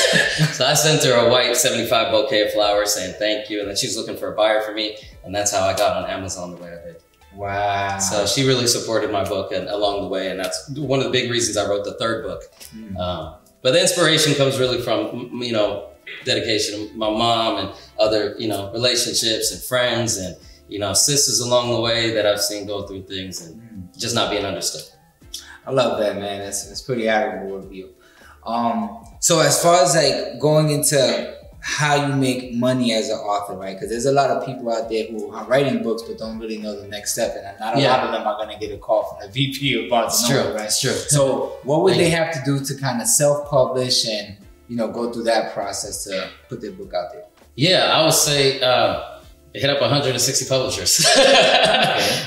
so 0.53 0.65
I 0.65 0.73
sent 0.73 1.03
her 1.03 1.13
a 1.13 1.29
white 1.29 1.55
75 1.55 2.11
bouquet 2.11 2.41
of 2.47 2.51
flowers 2.53 2.93
saying 2.93 3.15
thank 3.19 3.49
you, 3.49 3.59
and 3.61 3.69
then 3.69 3.75
she 3.75 3.87
was 3.87 3.95
looking 3.97 4.17
for 4.17 4.33
a 4.33 4.35
buyer 4.35 4.61
for 4.61 4.73
me, 4.73 4.97
and 5.23 5.33
that's 5.33 5.51
how 5.51 5.61
I 5.65 5.75
got 5.75 6.03
on 6.03 6.09
Amazon 6.09 6.51
the 6.51 6.57
way 6.57 6.69
I 6.69 6.85
did. 6.85 6.95
Wow. 7.35 7.99
So 7.99 8.25
she 8.25 8.47
really 8.47 8.65
supported 8.67 9.11
my 9.11 9.23
book 9.23 9.51
and 9.51 9.67
along 9.69 10.01
the 10.01 10.07
way, 10.07 10.29
and 10.29 10.39
that's 10.39 10.69
one 10.69 10.99
of 10.99 11.05
the 11.05 11.11
big 11.11 11.29
reasons 11.29 11.55
I 11.55 11.67
wrote 11.69 11.85
the 11.85 11.93
third 11.93 12.23
book. 12.25 12.41
Mm. 12.75 12.97
Um, 12.97 13.35
but 13.61 13.71
the 13.73 13.81
inspiration 13.81 14.33
comes 14.33 14.57
really 14.59 14.81
from 14.81 15.39
you 15.43 15.51
know 15.53 15.89
dedication 16.25 16.81
of 16.83 16.95
my 16.95 17.09
mom 17.09 17.57
and 17.57 17.69
other 17.99 18.35
you 18.37 18.47
know 18.47 18.71
relationships 18.73 19.51
and 19.51 19.61
friends 19.61 20.17
and 20.17 20.35
you 20.67 20.79
know 20.79 20.93
sisters 20.93 21.39
along 21.39 21.71
the 21.73 21.79
way 21.81 22.11
that 22.11 22.25
I've 22.25 22.41
seen 22.41 22.65
go 22.67 22.85
through 22.87 23.03
things 23.03 23.45
and 23.45 23.89
just 23.97 24.15
not 24.15 24.29
being 24.31 24.45
understood. 24.45 24.83
I 25.65 25.71
love 25.71 25.99
that, 25.99 26.15
man. 26.15 26.39
That's, 26.39 26.67
that's 26.67 26.81
pretty 26.81 27.09
admirable 27.09 27.57
of 27.57 27.73
you. 27.73 27.89
Um, 28.45 29.03
so 29.19 29.39
as 29.41 29.61
far 29.61 29.83
as 29.83 29.95
like 29.95 30.39
going 30.39 30.69
into 30.69 31.35
how 31.59 32.07
you 32.07 32.15
make 32.15 32.53
money 32.53 32.93
as 32.93 33.09
an 33.09 33.17
author, 33.17 33.57
right? 33.57 33.73
Because 33.75 33.89
there's 33.89 34.05
a 34.05 34.11
lot 34.13 34.29
of 34.29 34.45
people 34.45 34.71
out 34.71 34.87
there 34.89 35.07
who 35.07 35.33
are 35.33 35.43
writing 35.45 35.83
books 35.83 36.03
but 36.03 36.17
don't 36.17 36.39
really 36.39 36.57
know 36.59 36.79
the 36.79 36.87
next 36.87 37.11
step, 37.13 37.35
and 37.35 37.59
not 37.59 37.77
a 37.77 37.81
Yeah. 37.81 37.89
lot 37.97 38.05
of 38.05 38.11
them 38.13 38.25
are 38.25 38.37
going 38.37 38.57
to 38.57 38.65
get 38.65 38.73
a 38.73 38.77
call 38.77 39.03
from 39.03 39.27
the 39.27 39.33
VP 39.33 39.83
of 39.83 39.89
Barnes 39.89 40.13
It's 40.13 40.21
and 40.23 40.31
true, 40.31 40.43
Noble, 40.43 40.55
right? 40.55 40.65
it's 40.65 40.79
true. 40.79 40.91
So 40.91 41.57
what 41.63 41.81
would 41.83 41.95
Thank 41.95 42.03
they 42.03 42.09
you. 42.11 42.15
have 42.15 42.33
to 42.35 42.41
do 42.45 42.63
to 42.63 42.75
kind 42.79 43.01
of 43.01 43.07
self-publish 43.07 44.07
and 44.07 44.37
you 44.67 44.75
know 44.75 44.87
go 44.89 45.11
through 45.11 45.23
that 45.23 45.53
process 45.53 46.03
to 46.05 46.29
put 46.49 46.61
their 46.61 46.71
book 46.71 46.93
out 46.93 47.11
there? 47.13 47.25
Yeah, 47.55 47.91
I 47.91 48.03
would 48.03 48.13
say 48.13 48.61
uh, 48.61 49.17
hit 49.53 49.69
up 49.69 49.81
160 49.81 50.47
publishers. 50.47 51.05
um, 51.17 51.23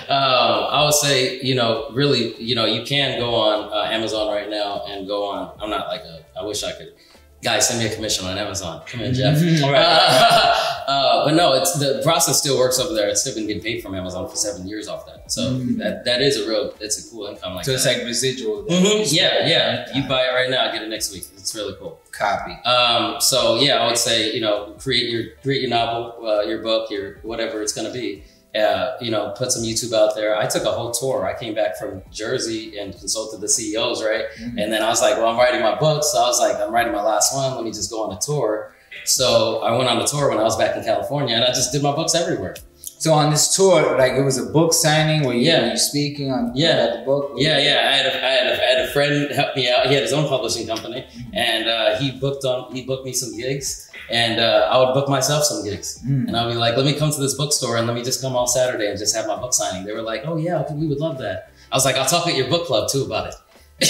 I 0.08 0.82
would 0.84 0.94
say, 0.94 1.40
you 1.40 1.54
know, 1.54 1.90
really, 1.92 2.34
you 2.42 2.54
know, 2.54 2.64
you 2.66 2.84
can 2.84 3.18
go 3.18 3.34
on 3.34 3.72
uh, 3.72 3.90
Amazon 3.90 4.28
right 4.28 4.48
now 4.48 4.84
and 4.86 5.06
go 5.06 5.26
on. 5.26 5.56
I'm 5.60 5.70
not 5.70 5.88
like 5.88 6.02
a. 6.02 6.24
I 6.38 6.44
wish 6.44 6.62
I 6.64 6.72
could. 6.72 6.94
Guys, 7.42 7.68
send 7.68 7.80
me 7.80 7.86
a 7.86 7.94
commission 7.94 8.26
on 8.26 8.36
Amazon. 8.36 8.82
Come 8.86 9.00
in, 9.00 9.14
Jeff. 9.20 9.40
Right. 9.62 9.74
Uh, 9.74 10.54
uh, 10.90 11.24
but 11.24 11.34
no, 11.34 11.54
it's 11.54 11.78
the 11.78 12.00
process 12.04 12.38
still 12.38 12.58
works 12.58 12.78
over 12.78 12.92
there. 12.92 13.08
It's 13.08 13.22
still 13.22 13.34
been 13.34 13.46
getting 13.46 13.62
paid 13.62 13.82
from 13.82 13.94
Amazon 13.94 14.28
for 14.28 14.36
seven 14.36 14.66
years 14.68 14.88
off 14.88 15.06
that. 15.06 15.32
So 15.32 15.42
Mm. 15.52 15.78
that 15.78 16.04
that 16.04 16.20
is 16.20 16.36
a 16.36 16.46
real. 16.48 16.74
It's 16.80 17.06
a 17.06 17.10
cool 17.10 17.26
income 17.28 17.54
like 17.54 17.64
So 17.64 17.72
it's 17.72 17.84
that. 17.84 17.98
like 17.98 18.06
residual. 18.06 18.64
Mhm. 18.64 19.10
Yeah, 19.12 19.46
yeah. 19.46 19.86
You 19.96 20.06
buy 20.08 20.24
it 20.24 20.32
right 20.34 20.50
now, 20.50 20.70
get 20.70 20.82
it 20.82 20.88
next 20.90 21.12
week. 21.12 21.24
It's 21.36 21.54
really 21.54 21.74
cool. 21.78 21.98
copy. 22.12 22.52
Um, 22.68 23.18
so 23.20 23.56
yeah, 23.58 23.76
I 23.82 23.86
would 23.86 23.96
say 23.96 24.32
you 24.34 24.40
know 24.42 24.74
create 24.78 25.08
your 25.08 25.24
create 25.42 25.62
your 25.62 25.70
novel, 25.70 26.26
uh, 26.26 26.42
your 26.42 26.58
book, 26.62 26.90
your 26.90 27.20
whatever 27.22 27.62
it's 27.62 27.72
gonna 27.72 27.92
be. 27.92 28.22
Uh, 28.54 28.96
you 29.00 29.12
know, 29.12 29.32
put 29.36 29.52
some 29.52 29.62
YouTube 29.62 29.92
out 29.92 30.14
there. 30.16 30.36
I 30.36 30.46
took 30.46 30.64
a 30.64 30.72
whole 30.72 30.90
tour. 30.90 31.24
I 31.24 31.38
came 31.38 31.54
back 31.54 31.76
from 31.78 32.02
Jersey 32.10 32.78
and 32.80 32.92
consulted 32.98 33.40
the 33.40 33.48
CEOs, 33.48 34.02
right? 34.02 34.24
Mhm. 34.40 34.60
And 34.60 34.72
then 34.72 34.82
I 34.82 34.88
was 34.88 35.00
like, 35.00 35.16
well, 35.16 35.28
I'm 35.28 35.36
writing 35.36 35.60
my 35.62 35.76
book, 35.78 36.02
so 36.02 36.18
I 36.18 36.26
was 36.26 36.40
like, 36.40 36.56
I'm 36.60 36.72
writing 36.72 36.92
my 36.92 37.02
last 37.02 37.32
one. 37.32 37.54
Let 37.54 37.62
me 37.64 37.70
just 37.70 37.90
go 37.92 38.02
on 38.02 38.16
a 38.16 38.18
tour. 38.20 38.74
So 39.04 39.60
I 39.62 39.76
went 39.76 39.88
on 39.88 39.98
the 40.00 40.04
tour 40.04 40.30
when 40.30 40.38
I 40.38 40.42
was 40.42 40.56
back 40.56 40.76
in 40.76 40.82
California, 40.82 41.34
and 41.36 41.44
I 41.44 41.48
just 41.48 41.70
did 41.70 41.80
my 41.82 41.94
books 41.94 42.14
everywhere. 42.16 42.56
So 43.00 43.14
on 43.14 43.30
this 43.30 43.56
tour, 43.56 43.96
like 43.96 44.12
it 44.12 44.20
was 44.22 44.36
a 44.36 44.44
book 44.52 44.74
signing 44.74 45.24
where 45.24 45.34
you 45.34 45.46
Yeah. 45.50 45.60
were 45.62 45.70
you 45.70 45.78
speaking 45.78 46.30
on 46.30 46.52
Yeah. 46.54 46.96
the 46.96 47.02
book. 47.06 47.32
Yeah, 47.36 47.56
yeah. 47.56 47.88
I 47.90 47.96
had 47.96 48.06
a, 48.06 48.12
I 48.26 48.30
had 48.38 48.46
a, 48.46 48.52
I 48.62 48.66
had 48.72 48.80
a 48.88 48.92
friend 48.92 49.30
help 49.32 49.56
me 49.56 49.70
out. 49.72 49.86
He 49.86 49.94
had 49.94 50.02
his 50.02 50.12
own 50.12 50.28
publishing 50.28 50.66
company, 50.66 51.06
and 51.32 51.66
uh, 51.66 51.96
he 51.98 52.10
booked 52.12 52.44
on 52.44 52.58
he 52.76 52.82
booked 52.82 53.06
me 53.06 53.14
some 53.14 53.34
gigs, 53.34 53.90
and 54.10 54.38
uh, 54.38 54.68
I 54.70 54.76
would 54.80 54.92
book 54.92 55.08
myself 55.08 55.44
some 55.44 55.64
gigs. 55.64 55.98
Mm. 56.06 56.28
And 56.28 56.36
I'd 56.36 56.50
be 56.52 56.58
like, 56.58 56.76
let 56.76 56.84
me 56.84 56.92
come 56.92 57.10
to 57.10 57.20
this 57.26 57.32
bookstore 57.34 57.78
and 57.78 57.86
let 57.86 57.96
me 57.96 58.02
just 58.04 58.20
come 58.20 58.36
all 58.36 58.46
Saturday 58.46 58.90
and 58.90 58.98
just 58.98 59.16
have 59.16 59.26
my 59.26 59.36
book 59.36 59.54
signing. 59.54 59.86
They 59.86 59.92
were 59.94 60.02
like, 60.12 60.22
oh 60.26 60.36
yeah, 60.36 60.60
okay, 60.60 60.74
we 60.74 60.86
would 60.86 61.00
love 61.00 61.16
that. 61.24 61.52
I 61.72 61.76
was 61.76 61.86
like, 61.86 61.96
I'll 61.96 62.04
talk 62.14 62.26
at 62.26 62.36
your 62.36 62.48
book 62.50 62.66
club 62.66 62.90
too 62.90 63.04
about 63.04 63.28
it. 63.28 63.34
Oh, 63.82 63.86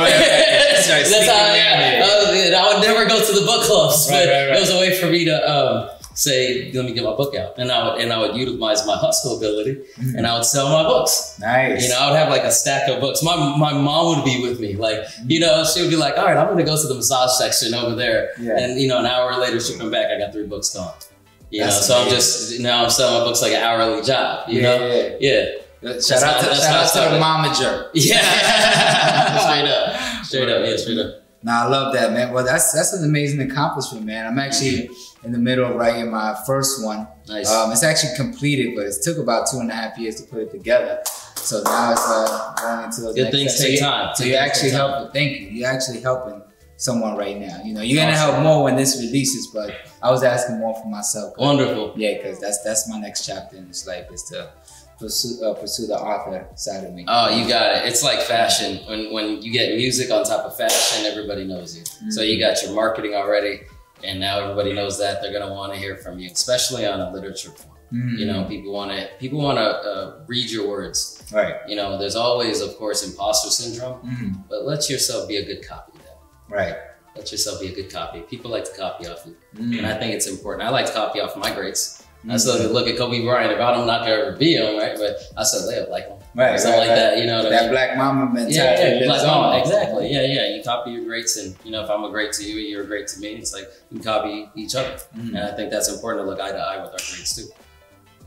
right, 0.00 0.10
right, 0.10 0.72
right. 0.72 0.78
Sorry, 0.88 1.02
That's 1.12 1.28
how 1.28 1.36
I, 1.36 1.60
I, 2.00 2.60
I 2.60 2.72
would 2.72 2.80
never 2.82 3.04
go 3.04 3.20
to 3.20 3.32
the 3.40 3.44
book 3.44 3.64
clubs, 3.64 4.08
Right, 4.10 4.24
but 4.24 4.56
it 4.56 4.60
was 4.60 4.70
a 4.70 4.78
way 4.80 4.98
for 4.98 5.06
me 5.06 5.26
to, 5.26 5.36
um, 5.52 5.90
say, 6.14 6.70
"Let 6.72 6.84
me 6.84 6.92
get 6.94 7.04
my 7.04 7.14
book 7.14 7.34
out," 7.36 7.58
and 7.58 7.70
I 7.70 7.78
would 7.92 8.00
and 8.02 8.12
I 8.12 8.18
would 8.18 8.36
utilize 8.36 8.86
my 8.86 8.96
hustle 8.96 9.36
ability, 9.36 9.74
Mm-hmm. 9.98 10.16
and 10.16 10.26
I 10.26 10.34
would 10.36 10.44
sell 10.44 10.68
my 10.70 10.82
books. 10.84 11.36
Nice. 11.40 11.82
You 11.82 11.88
know, 11.90 11.98
I 11.98 12.10
would 12.10 12.16
have 12.18 12.28
like 12.30 12.44
a 12.44 12.50
stack 12.52 12.88
of 12.88 13.00
books. 13.00 13.22
My 13.22 13.36
my 13.56 13.72
mom 13.72 14.16
would 14.16 14.24
be 14.24 14.40
with 14.42 14.60
me. 14.60 14.74
Like, 14.76 15.00
you 15.26 15.40
know, 15.40 15.64
she 15.64 15.80
would 15.82 15.90
be 15.90 15.96
like, 15.96 16.16
"All 16.18 16.24
right, 16.24 16.36
I'm 16.36 16.46
going 16.46 16.58
to 16.58 16.64
go 16.64 16.80
to 16.80 16.86
the 16.88 16.94
massage 16.94 17.32
section 17.38 17.74
over 17.74 17.94
there," 17.94 18.30
Yeah. 18.40 18.58
and 18.58 18.80
you 18.80 18.88
know, 18.88 18.98
an 18.98 19.06
hour 19.06 19.36
later 19.38 19.60
she'll 19.60 19.78
come 19.78 19.90
back. 19.90 20.06
I 20.10 20.18
got 20.18 20.32
three 20.32 20.46
books 20.46 20.70
gone. 20.74 20.94
You 21.50 21.62
That's 21.62 21.88
know, 21.88 21.94
so 21.94 22.00
I'm 22.00 22.08
amazing. 22.08 22.16
just 22.16 22.60
now 22.60 22.82
I'm 22.84 22.90
selling 22.90 23.18
my 23.20 23.24
books 23.26 23.42
like 23.42 23.52
an 23.52 23.62
hourly 23.62 24.02
job. 24.02 24.48
You 24.48 24.60
Yeah, 24.62 24.76
know, 24.78 24.86
yeah. 24.86 25.10
yeah. 25.20 25.44
Shout 26.00 26.22
out 26.22 26.40
to, 26.40 26.46
That's 26.46 26.62
shout 26.64 26.96
out 26.98 27.10
to 27.10 27.14
the 27.14 27.20
momager. 27.22 27.90
Yeah, 27.94 29.38
straight 29.44 29.68
up, 29.70 30.24
straight 30.24 30.48
up, 30.48 30.66
yeah, 30.66 30.76
straight 30.76 30.98
up. 30.98 31.22
Nah, 31.42 31.64
I 31.64 31.68
love 31.68 31.92
that, 31.92 32.12
man. 32.12 32.32
Well, 32.32 32.42
that's 32.44 32.72
that's 32.72 32.92
an 32.94 33.04
amazing 33.04 33.40
accomplishment, 33.50 34.06
man. 34.06 34.26
I'm 34.26 34.38
actually 34.38 34.88
in 35.24 35.32
the 35.32 35.38
middle 35.38 35.64
of 35.70 35.76
writing 35.76 36.10
my 36.10 36.36
first 36.46 36.84
one. 36.84 37.06
Nice. 37.28 37.50
Um, 37.50 37.72
it's 37.72 37.82
actually 37.82 38.14
completed, 38.16 38.74
but 38.76 38.86
it 38.86 38.94
took 39.02 39.18
about 39.18 39.46
two 39.50 39.58
and 39.58 39.70
a 39.70 39.74
half 39.74 39.96
years 39.98 40.20
to 40.20 40.26
put 40.28 40.40
it 40.40 40.50
together. 40.50 41.00
So 41.36 41.62
now 41.62 41.92
it's 41.92 42.02
uh, 42.06 42.54
going 42.60 42.84
into 42.84 43.00
those 43.02 43.14
Good 43.14 43.32
next 43.32 43.34
things 43.34 43.52
steps. 43.54 43.58
So 43.58 43.64
take 43.64 43.72
you- 43.74 43.80
time. 43.80 44.14
So 44.14 44.24
you're 44.24 44.38
actually 44.40 44.70
helping. 44.70 45.12
Thank 45.12 45.40
you. 45.40 45.46
You're 45.48 45.70
actually 45.70 46.00
helping 46.00 46.42
someone 46.76 47.16
right 47.16 47.38
now. 47.38 47.60
You 47.64 47.74
know, 47.74 47.82
you're 47.82 48.02
gonna 48.02 48.16
help 48.16 48.42
more 48.42 48.64
when 48.64 48.76
this 48.76 49.00
releases, 49.00 49.46
but 49.48 49.74
I 50.02 50.10
was 50.10 50.22
asking 50.22 50.58
more 50.58 50.74
for 50.74 50.88
myself. 50.88 51.34
Wonderful. 51.38 51.94
Yeah, 51.96 52.16
because 52.16 52.40
that's 52.40 52.62
that's 52.62 52.88
my 52.88 52.98
next 52.98 53.26
chapter 53.26 53.56
in 53.56 53.68
this 53.68 53.86
life 53.86 54.06
is 54.12 54.22
to 54.24 54.50
pursue 54.98 55.44
uh, 55.44 55.54
pursue 55.54 55.86
the 55.86 55.98
author 55.98 56.46
side 56.56 56.84
of 56.84 56.92
me. 56.92 57.04
Oh, 57.08 57.28
you 57.28 57.48
got 57.48 57.74
it. 57.76 57.88
It's 57.88 58.02
like 58.02 58.20
fashion. 58.22 58.78
When 58.88 59.12
when 59.12 59.42
you 59.42 59.52
get 59.52 59.76
music 59.76 60.10
on 60.10 60.24
top 60.24 60.44
of 60.46 60.56
fashion, 60.56 61.06
everybody 61.06 61.44
knows 61.44 61.76
you. 61.76 61.84
So 62.10 62.22
you 62.22 62.38
got 62.40 62.62
your 62.62 62.72
marketing 62.74 63.14
already, 63.14 63.60
and 64.04 64.20
now 64.20 64.40
everybody 64.40 64.72
knows 64.72 64.98
that 64.98 65.20
they're 65.20 65.32
gonna 65.32 65.52
want 65.52 65.72
to 65.72 65.78
hear 65.78 65.96
from 65.96 66.18
you, 66.18 66.30
especially 66.30 66.86
on 66.86 67.00
a 67.00 67.10
literature 67.12 67.50
form. 67.50 67.76
Mhm. 67.92 68.18
You 68.18 68.26
know, 68.26 68.44
people 68.44 68.72
want 68.72 68.90
to 68.92 69.08
people 69.18 69.40
want 69.40 69.58
to 69.58 69.62
uh, 69.90 70.14
read 70.26 70.50
your 70.50 70.66
words. 70.68 71.22
right, 71.32 71.56
You 71.68 71.76
know, 71.76 71.98
there's 71.98 72.16
always, 72.16 72.60
of 72.60 72.76
course, 72.76 73.02
imposter 73.08 73.50
syndrome, 73.50 73.98
Mhm. 74.02 74.48
but 74.50 74.64
let 74.66 74.88
yourself 74.90 75.26
be 75.28 75.36
a 75.38 75.44
good 75.44 75.66
copy 75.66 75.92
of 75.98 76.02
that. 76.06 76.18
right. 76.56 76.76
Let 77.16 77.30
yourself 77.30 77.60
be 77.60 77.68
a 77.68 77.74
good 77.74 77.90
copy. 77.92 78.20
People 78.32 78.50
like 78.50 78.64
to 78.64 78.72
copy 78.76 79.06
off 79.06 79.20
you, 79.26 79.36
Mhm. 79.56 79.78
and 79.78 79.86
I 79.86 79.94
think 79.98 80.14
it's 80.14 80.26
important. 80.26 80.66
I 80.68 80.70
like 80.70 80.86
to 80.86 80.92
copy 80.92 81.20
off 81.20 81.36
my 81.36 81.50
greats. 81.54 82.02
I 82.28 82.36
still 82.38 82.56
look 82.72 82.88
at 82.88 82.96
Kobe 82.96 83.20
Bryant. 83.22 83.52
If 83.52 83.60
I 83.60 83.70
don't 83.74 83.86
not 83.86 84.00
gonna 84.00 84.14
ever 84.22 84.32
be 84.32 84.54
him, 84.56 84.76
right? 84.78 84.96
But 84.98 85.12
I 85.36 85.44
still 85.44 85.66
live 85.68 85.88
like 85.90 86.08
him, 86.08 86.18
Right, 86.36 86.58
something 86.58 86.80
right, 86.80 86.88
like 86.88 86.88
right. 86.88 86.94
that. 86.96 87.18
You 87.18 87.26
know 87.26 87.36
what 87.38 87.46
I 87.46 87.50
that 87.50 87.62
mean? 87.62 87.70
black 87.70 87.96
Mamba 87.96 88.26
mentality 88.34 88.56
Yeah, 88.56 89.04
yeah, 89.14 89.30
on. 89.30 89.54
oh, 89.54 89.58
exactly. 89.60 90.12
Yeah, 90.12 90.22
yeah. 90.22 90.56
You 90.56 90.62
copy 90.64 90.90
your 90.90 91.04
greats, 91.04 91.36
and 91.36 91.54
you 91.64 91.70
know, 91.70 91.84
if 91.84 91.90
I'm 91.90 92.02
a 92.04 92.10
great 92.10 92.32
to 92.34 92.44
you, 92.44 92.58
and 92.58 92.68
you're 92.68 92.82
a 92.82 92.86
great 92.86 93.06
to 93.08 93.20
me. 93.20 93.28
It's 93.36 93.52
like 93.54 93.68
we 93.92 94.00
copy 94.00 94.48
each 94.56 94.74
other, 94.74 94.96
Mhm. 95.16 95.28
and 95.28 95.38
I 95.38 95.52
think 95.54 95.70
that's 95.70 95.88
important 95.88 96.24
to 96.24 96.30
look 96.30 96.40
eye 96.40 96.50
to 96.50 96.58
eye 96.58 96.76
with 96.82 96.90
our 96.90 96.98
greats 96.98 97.36
too. 97.36 97.48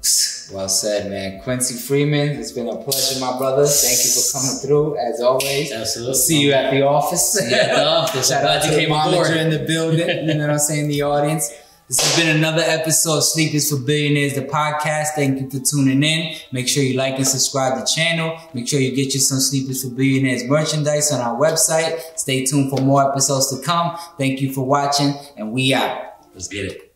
Well 0.54 0.70
said, 0.70 1.10
man. 1.12 1.42
Quincy 1.42 1.76
Freeman, 1.76 2.30
it's 2.40 2.54
been 2.54 2.70
a 2.70 2.78
pleasure, 2.78 3.20
my 3.20 3.38
brother. 3.38 3.66
Thank 3.66 3.98
you 4.06 4.12
for 4.12 4.38
coming 4.40 4.56
through, 4.62 4.98
as 4.98 5.20
always. 5.20 5.74
Absolutely. 5.74 6.08
We'll 6.12 6.16
see 6.16 6.40
you 6.40 6.54
at 6.54 6.72
the 6.72 6.84
office. 6.84 7.38
Yeah, 7.52 7.76
the 7.76 7.86
office. 7.86 8.28
Shout 8.30 8.46
out 8.46 8.62
glad 8.62 8.72
to 8.72 8.82
you 8.82 8.88
the 8.88 8.94
manager 8.94 9.36
in 9.36 9.50
the 9.50 9.60
building. 9.68 10.08
You 10.08 10.36
know 10.36 10.48
what 10.48 10.52
I'm 10.52 10.60
saying? 10.60 10.88
The 10.88 11.02
audience. 11.02 11.52
This 11.88 12.02
has 12.02 12.22
been 12.22 12.36
another 12.36 12.64
episode 12.64 13.20
of 13.20 13.24
Sleep 13.24 13.54
Is 13.54 13.72
for 13.72 13.78
Billionaires, 13.78 14.34
the 14.34 14.42
podcast. 14.42 15.12
Thank 15.16 15.40
you 15.40 15.50
for 15.50 15.66
tuning 15.66 16.04
in. 16.04 16.36
Make 16.52 16.68
sure 16.68 16.84
you 16.84 16.98
like 16.98 17.16
and 17.16 17.26
subscribe 17.26 17.76
to 17.76 17.80
the 17.80 17.86
channel. 17.86 18.38
Make 18.54 18.68
sure 18.68 18.82
you 18.82 18.94
get 18.94 19.14
you 19.14 19.22
some 19.22 19.40
Sleep 19.40 19.70
Is 19.70 19.86
for 19.86 19.90
Billionaires 19.92 20.44
merchandise 20.44 21.14
on 21.14 21.22
our 21.22 21.40
website. 21.40 22.02
Stay 22.20 22.46
tuned 22.46 22.72
for 22.72 22.82
more 22.82 23.10
episodes 23.10 23.56
to 23.56 23.66
come. 23.66 23.98
Thank 24.18 24.42
you 24.42 24.52
for 24.52 24.66
watching, 24.66 25.14
and 25.38 25.54
we 25.54 25.74
out. 25.74 26.26
Let's 26.34 26.50
get 26.50 26.66
it. 26.66 26.87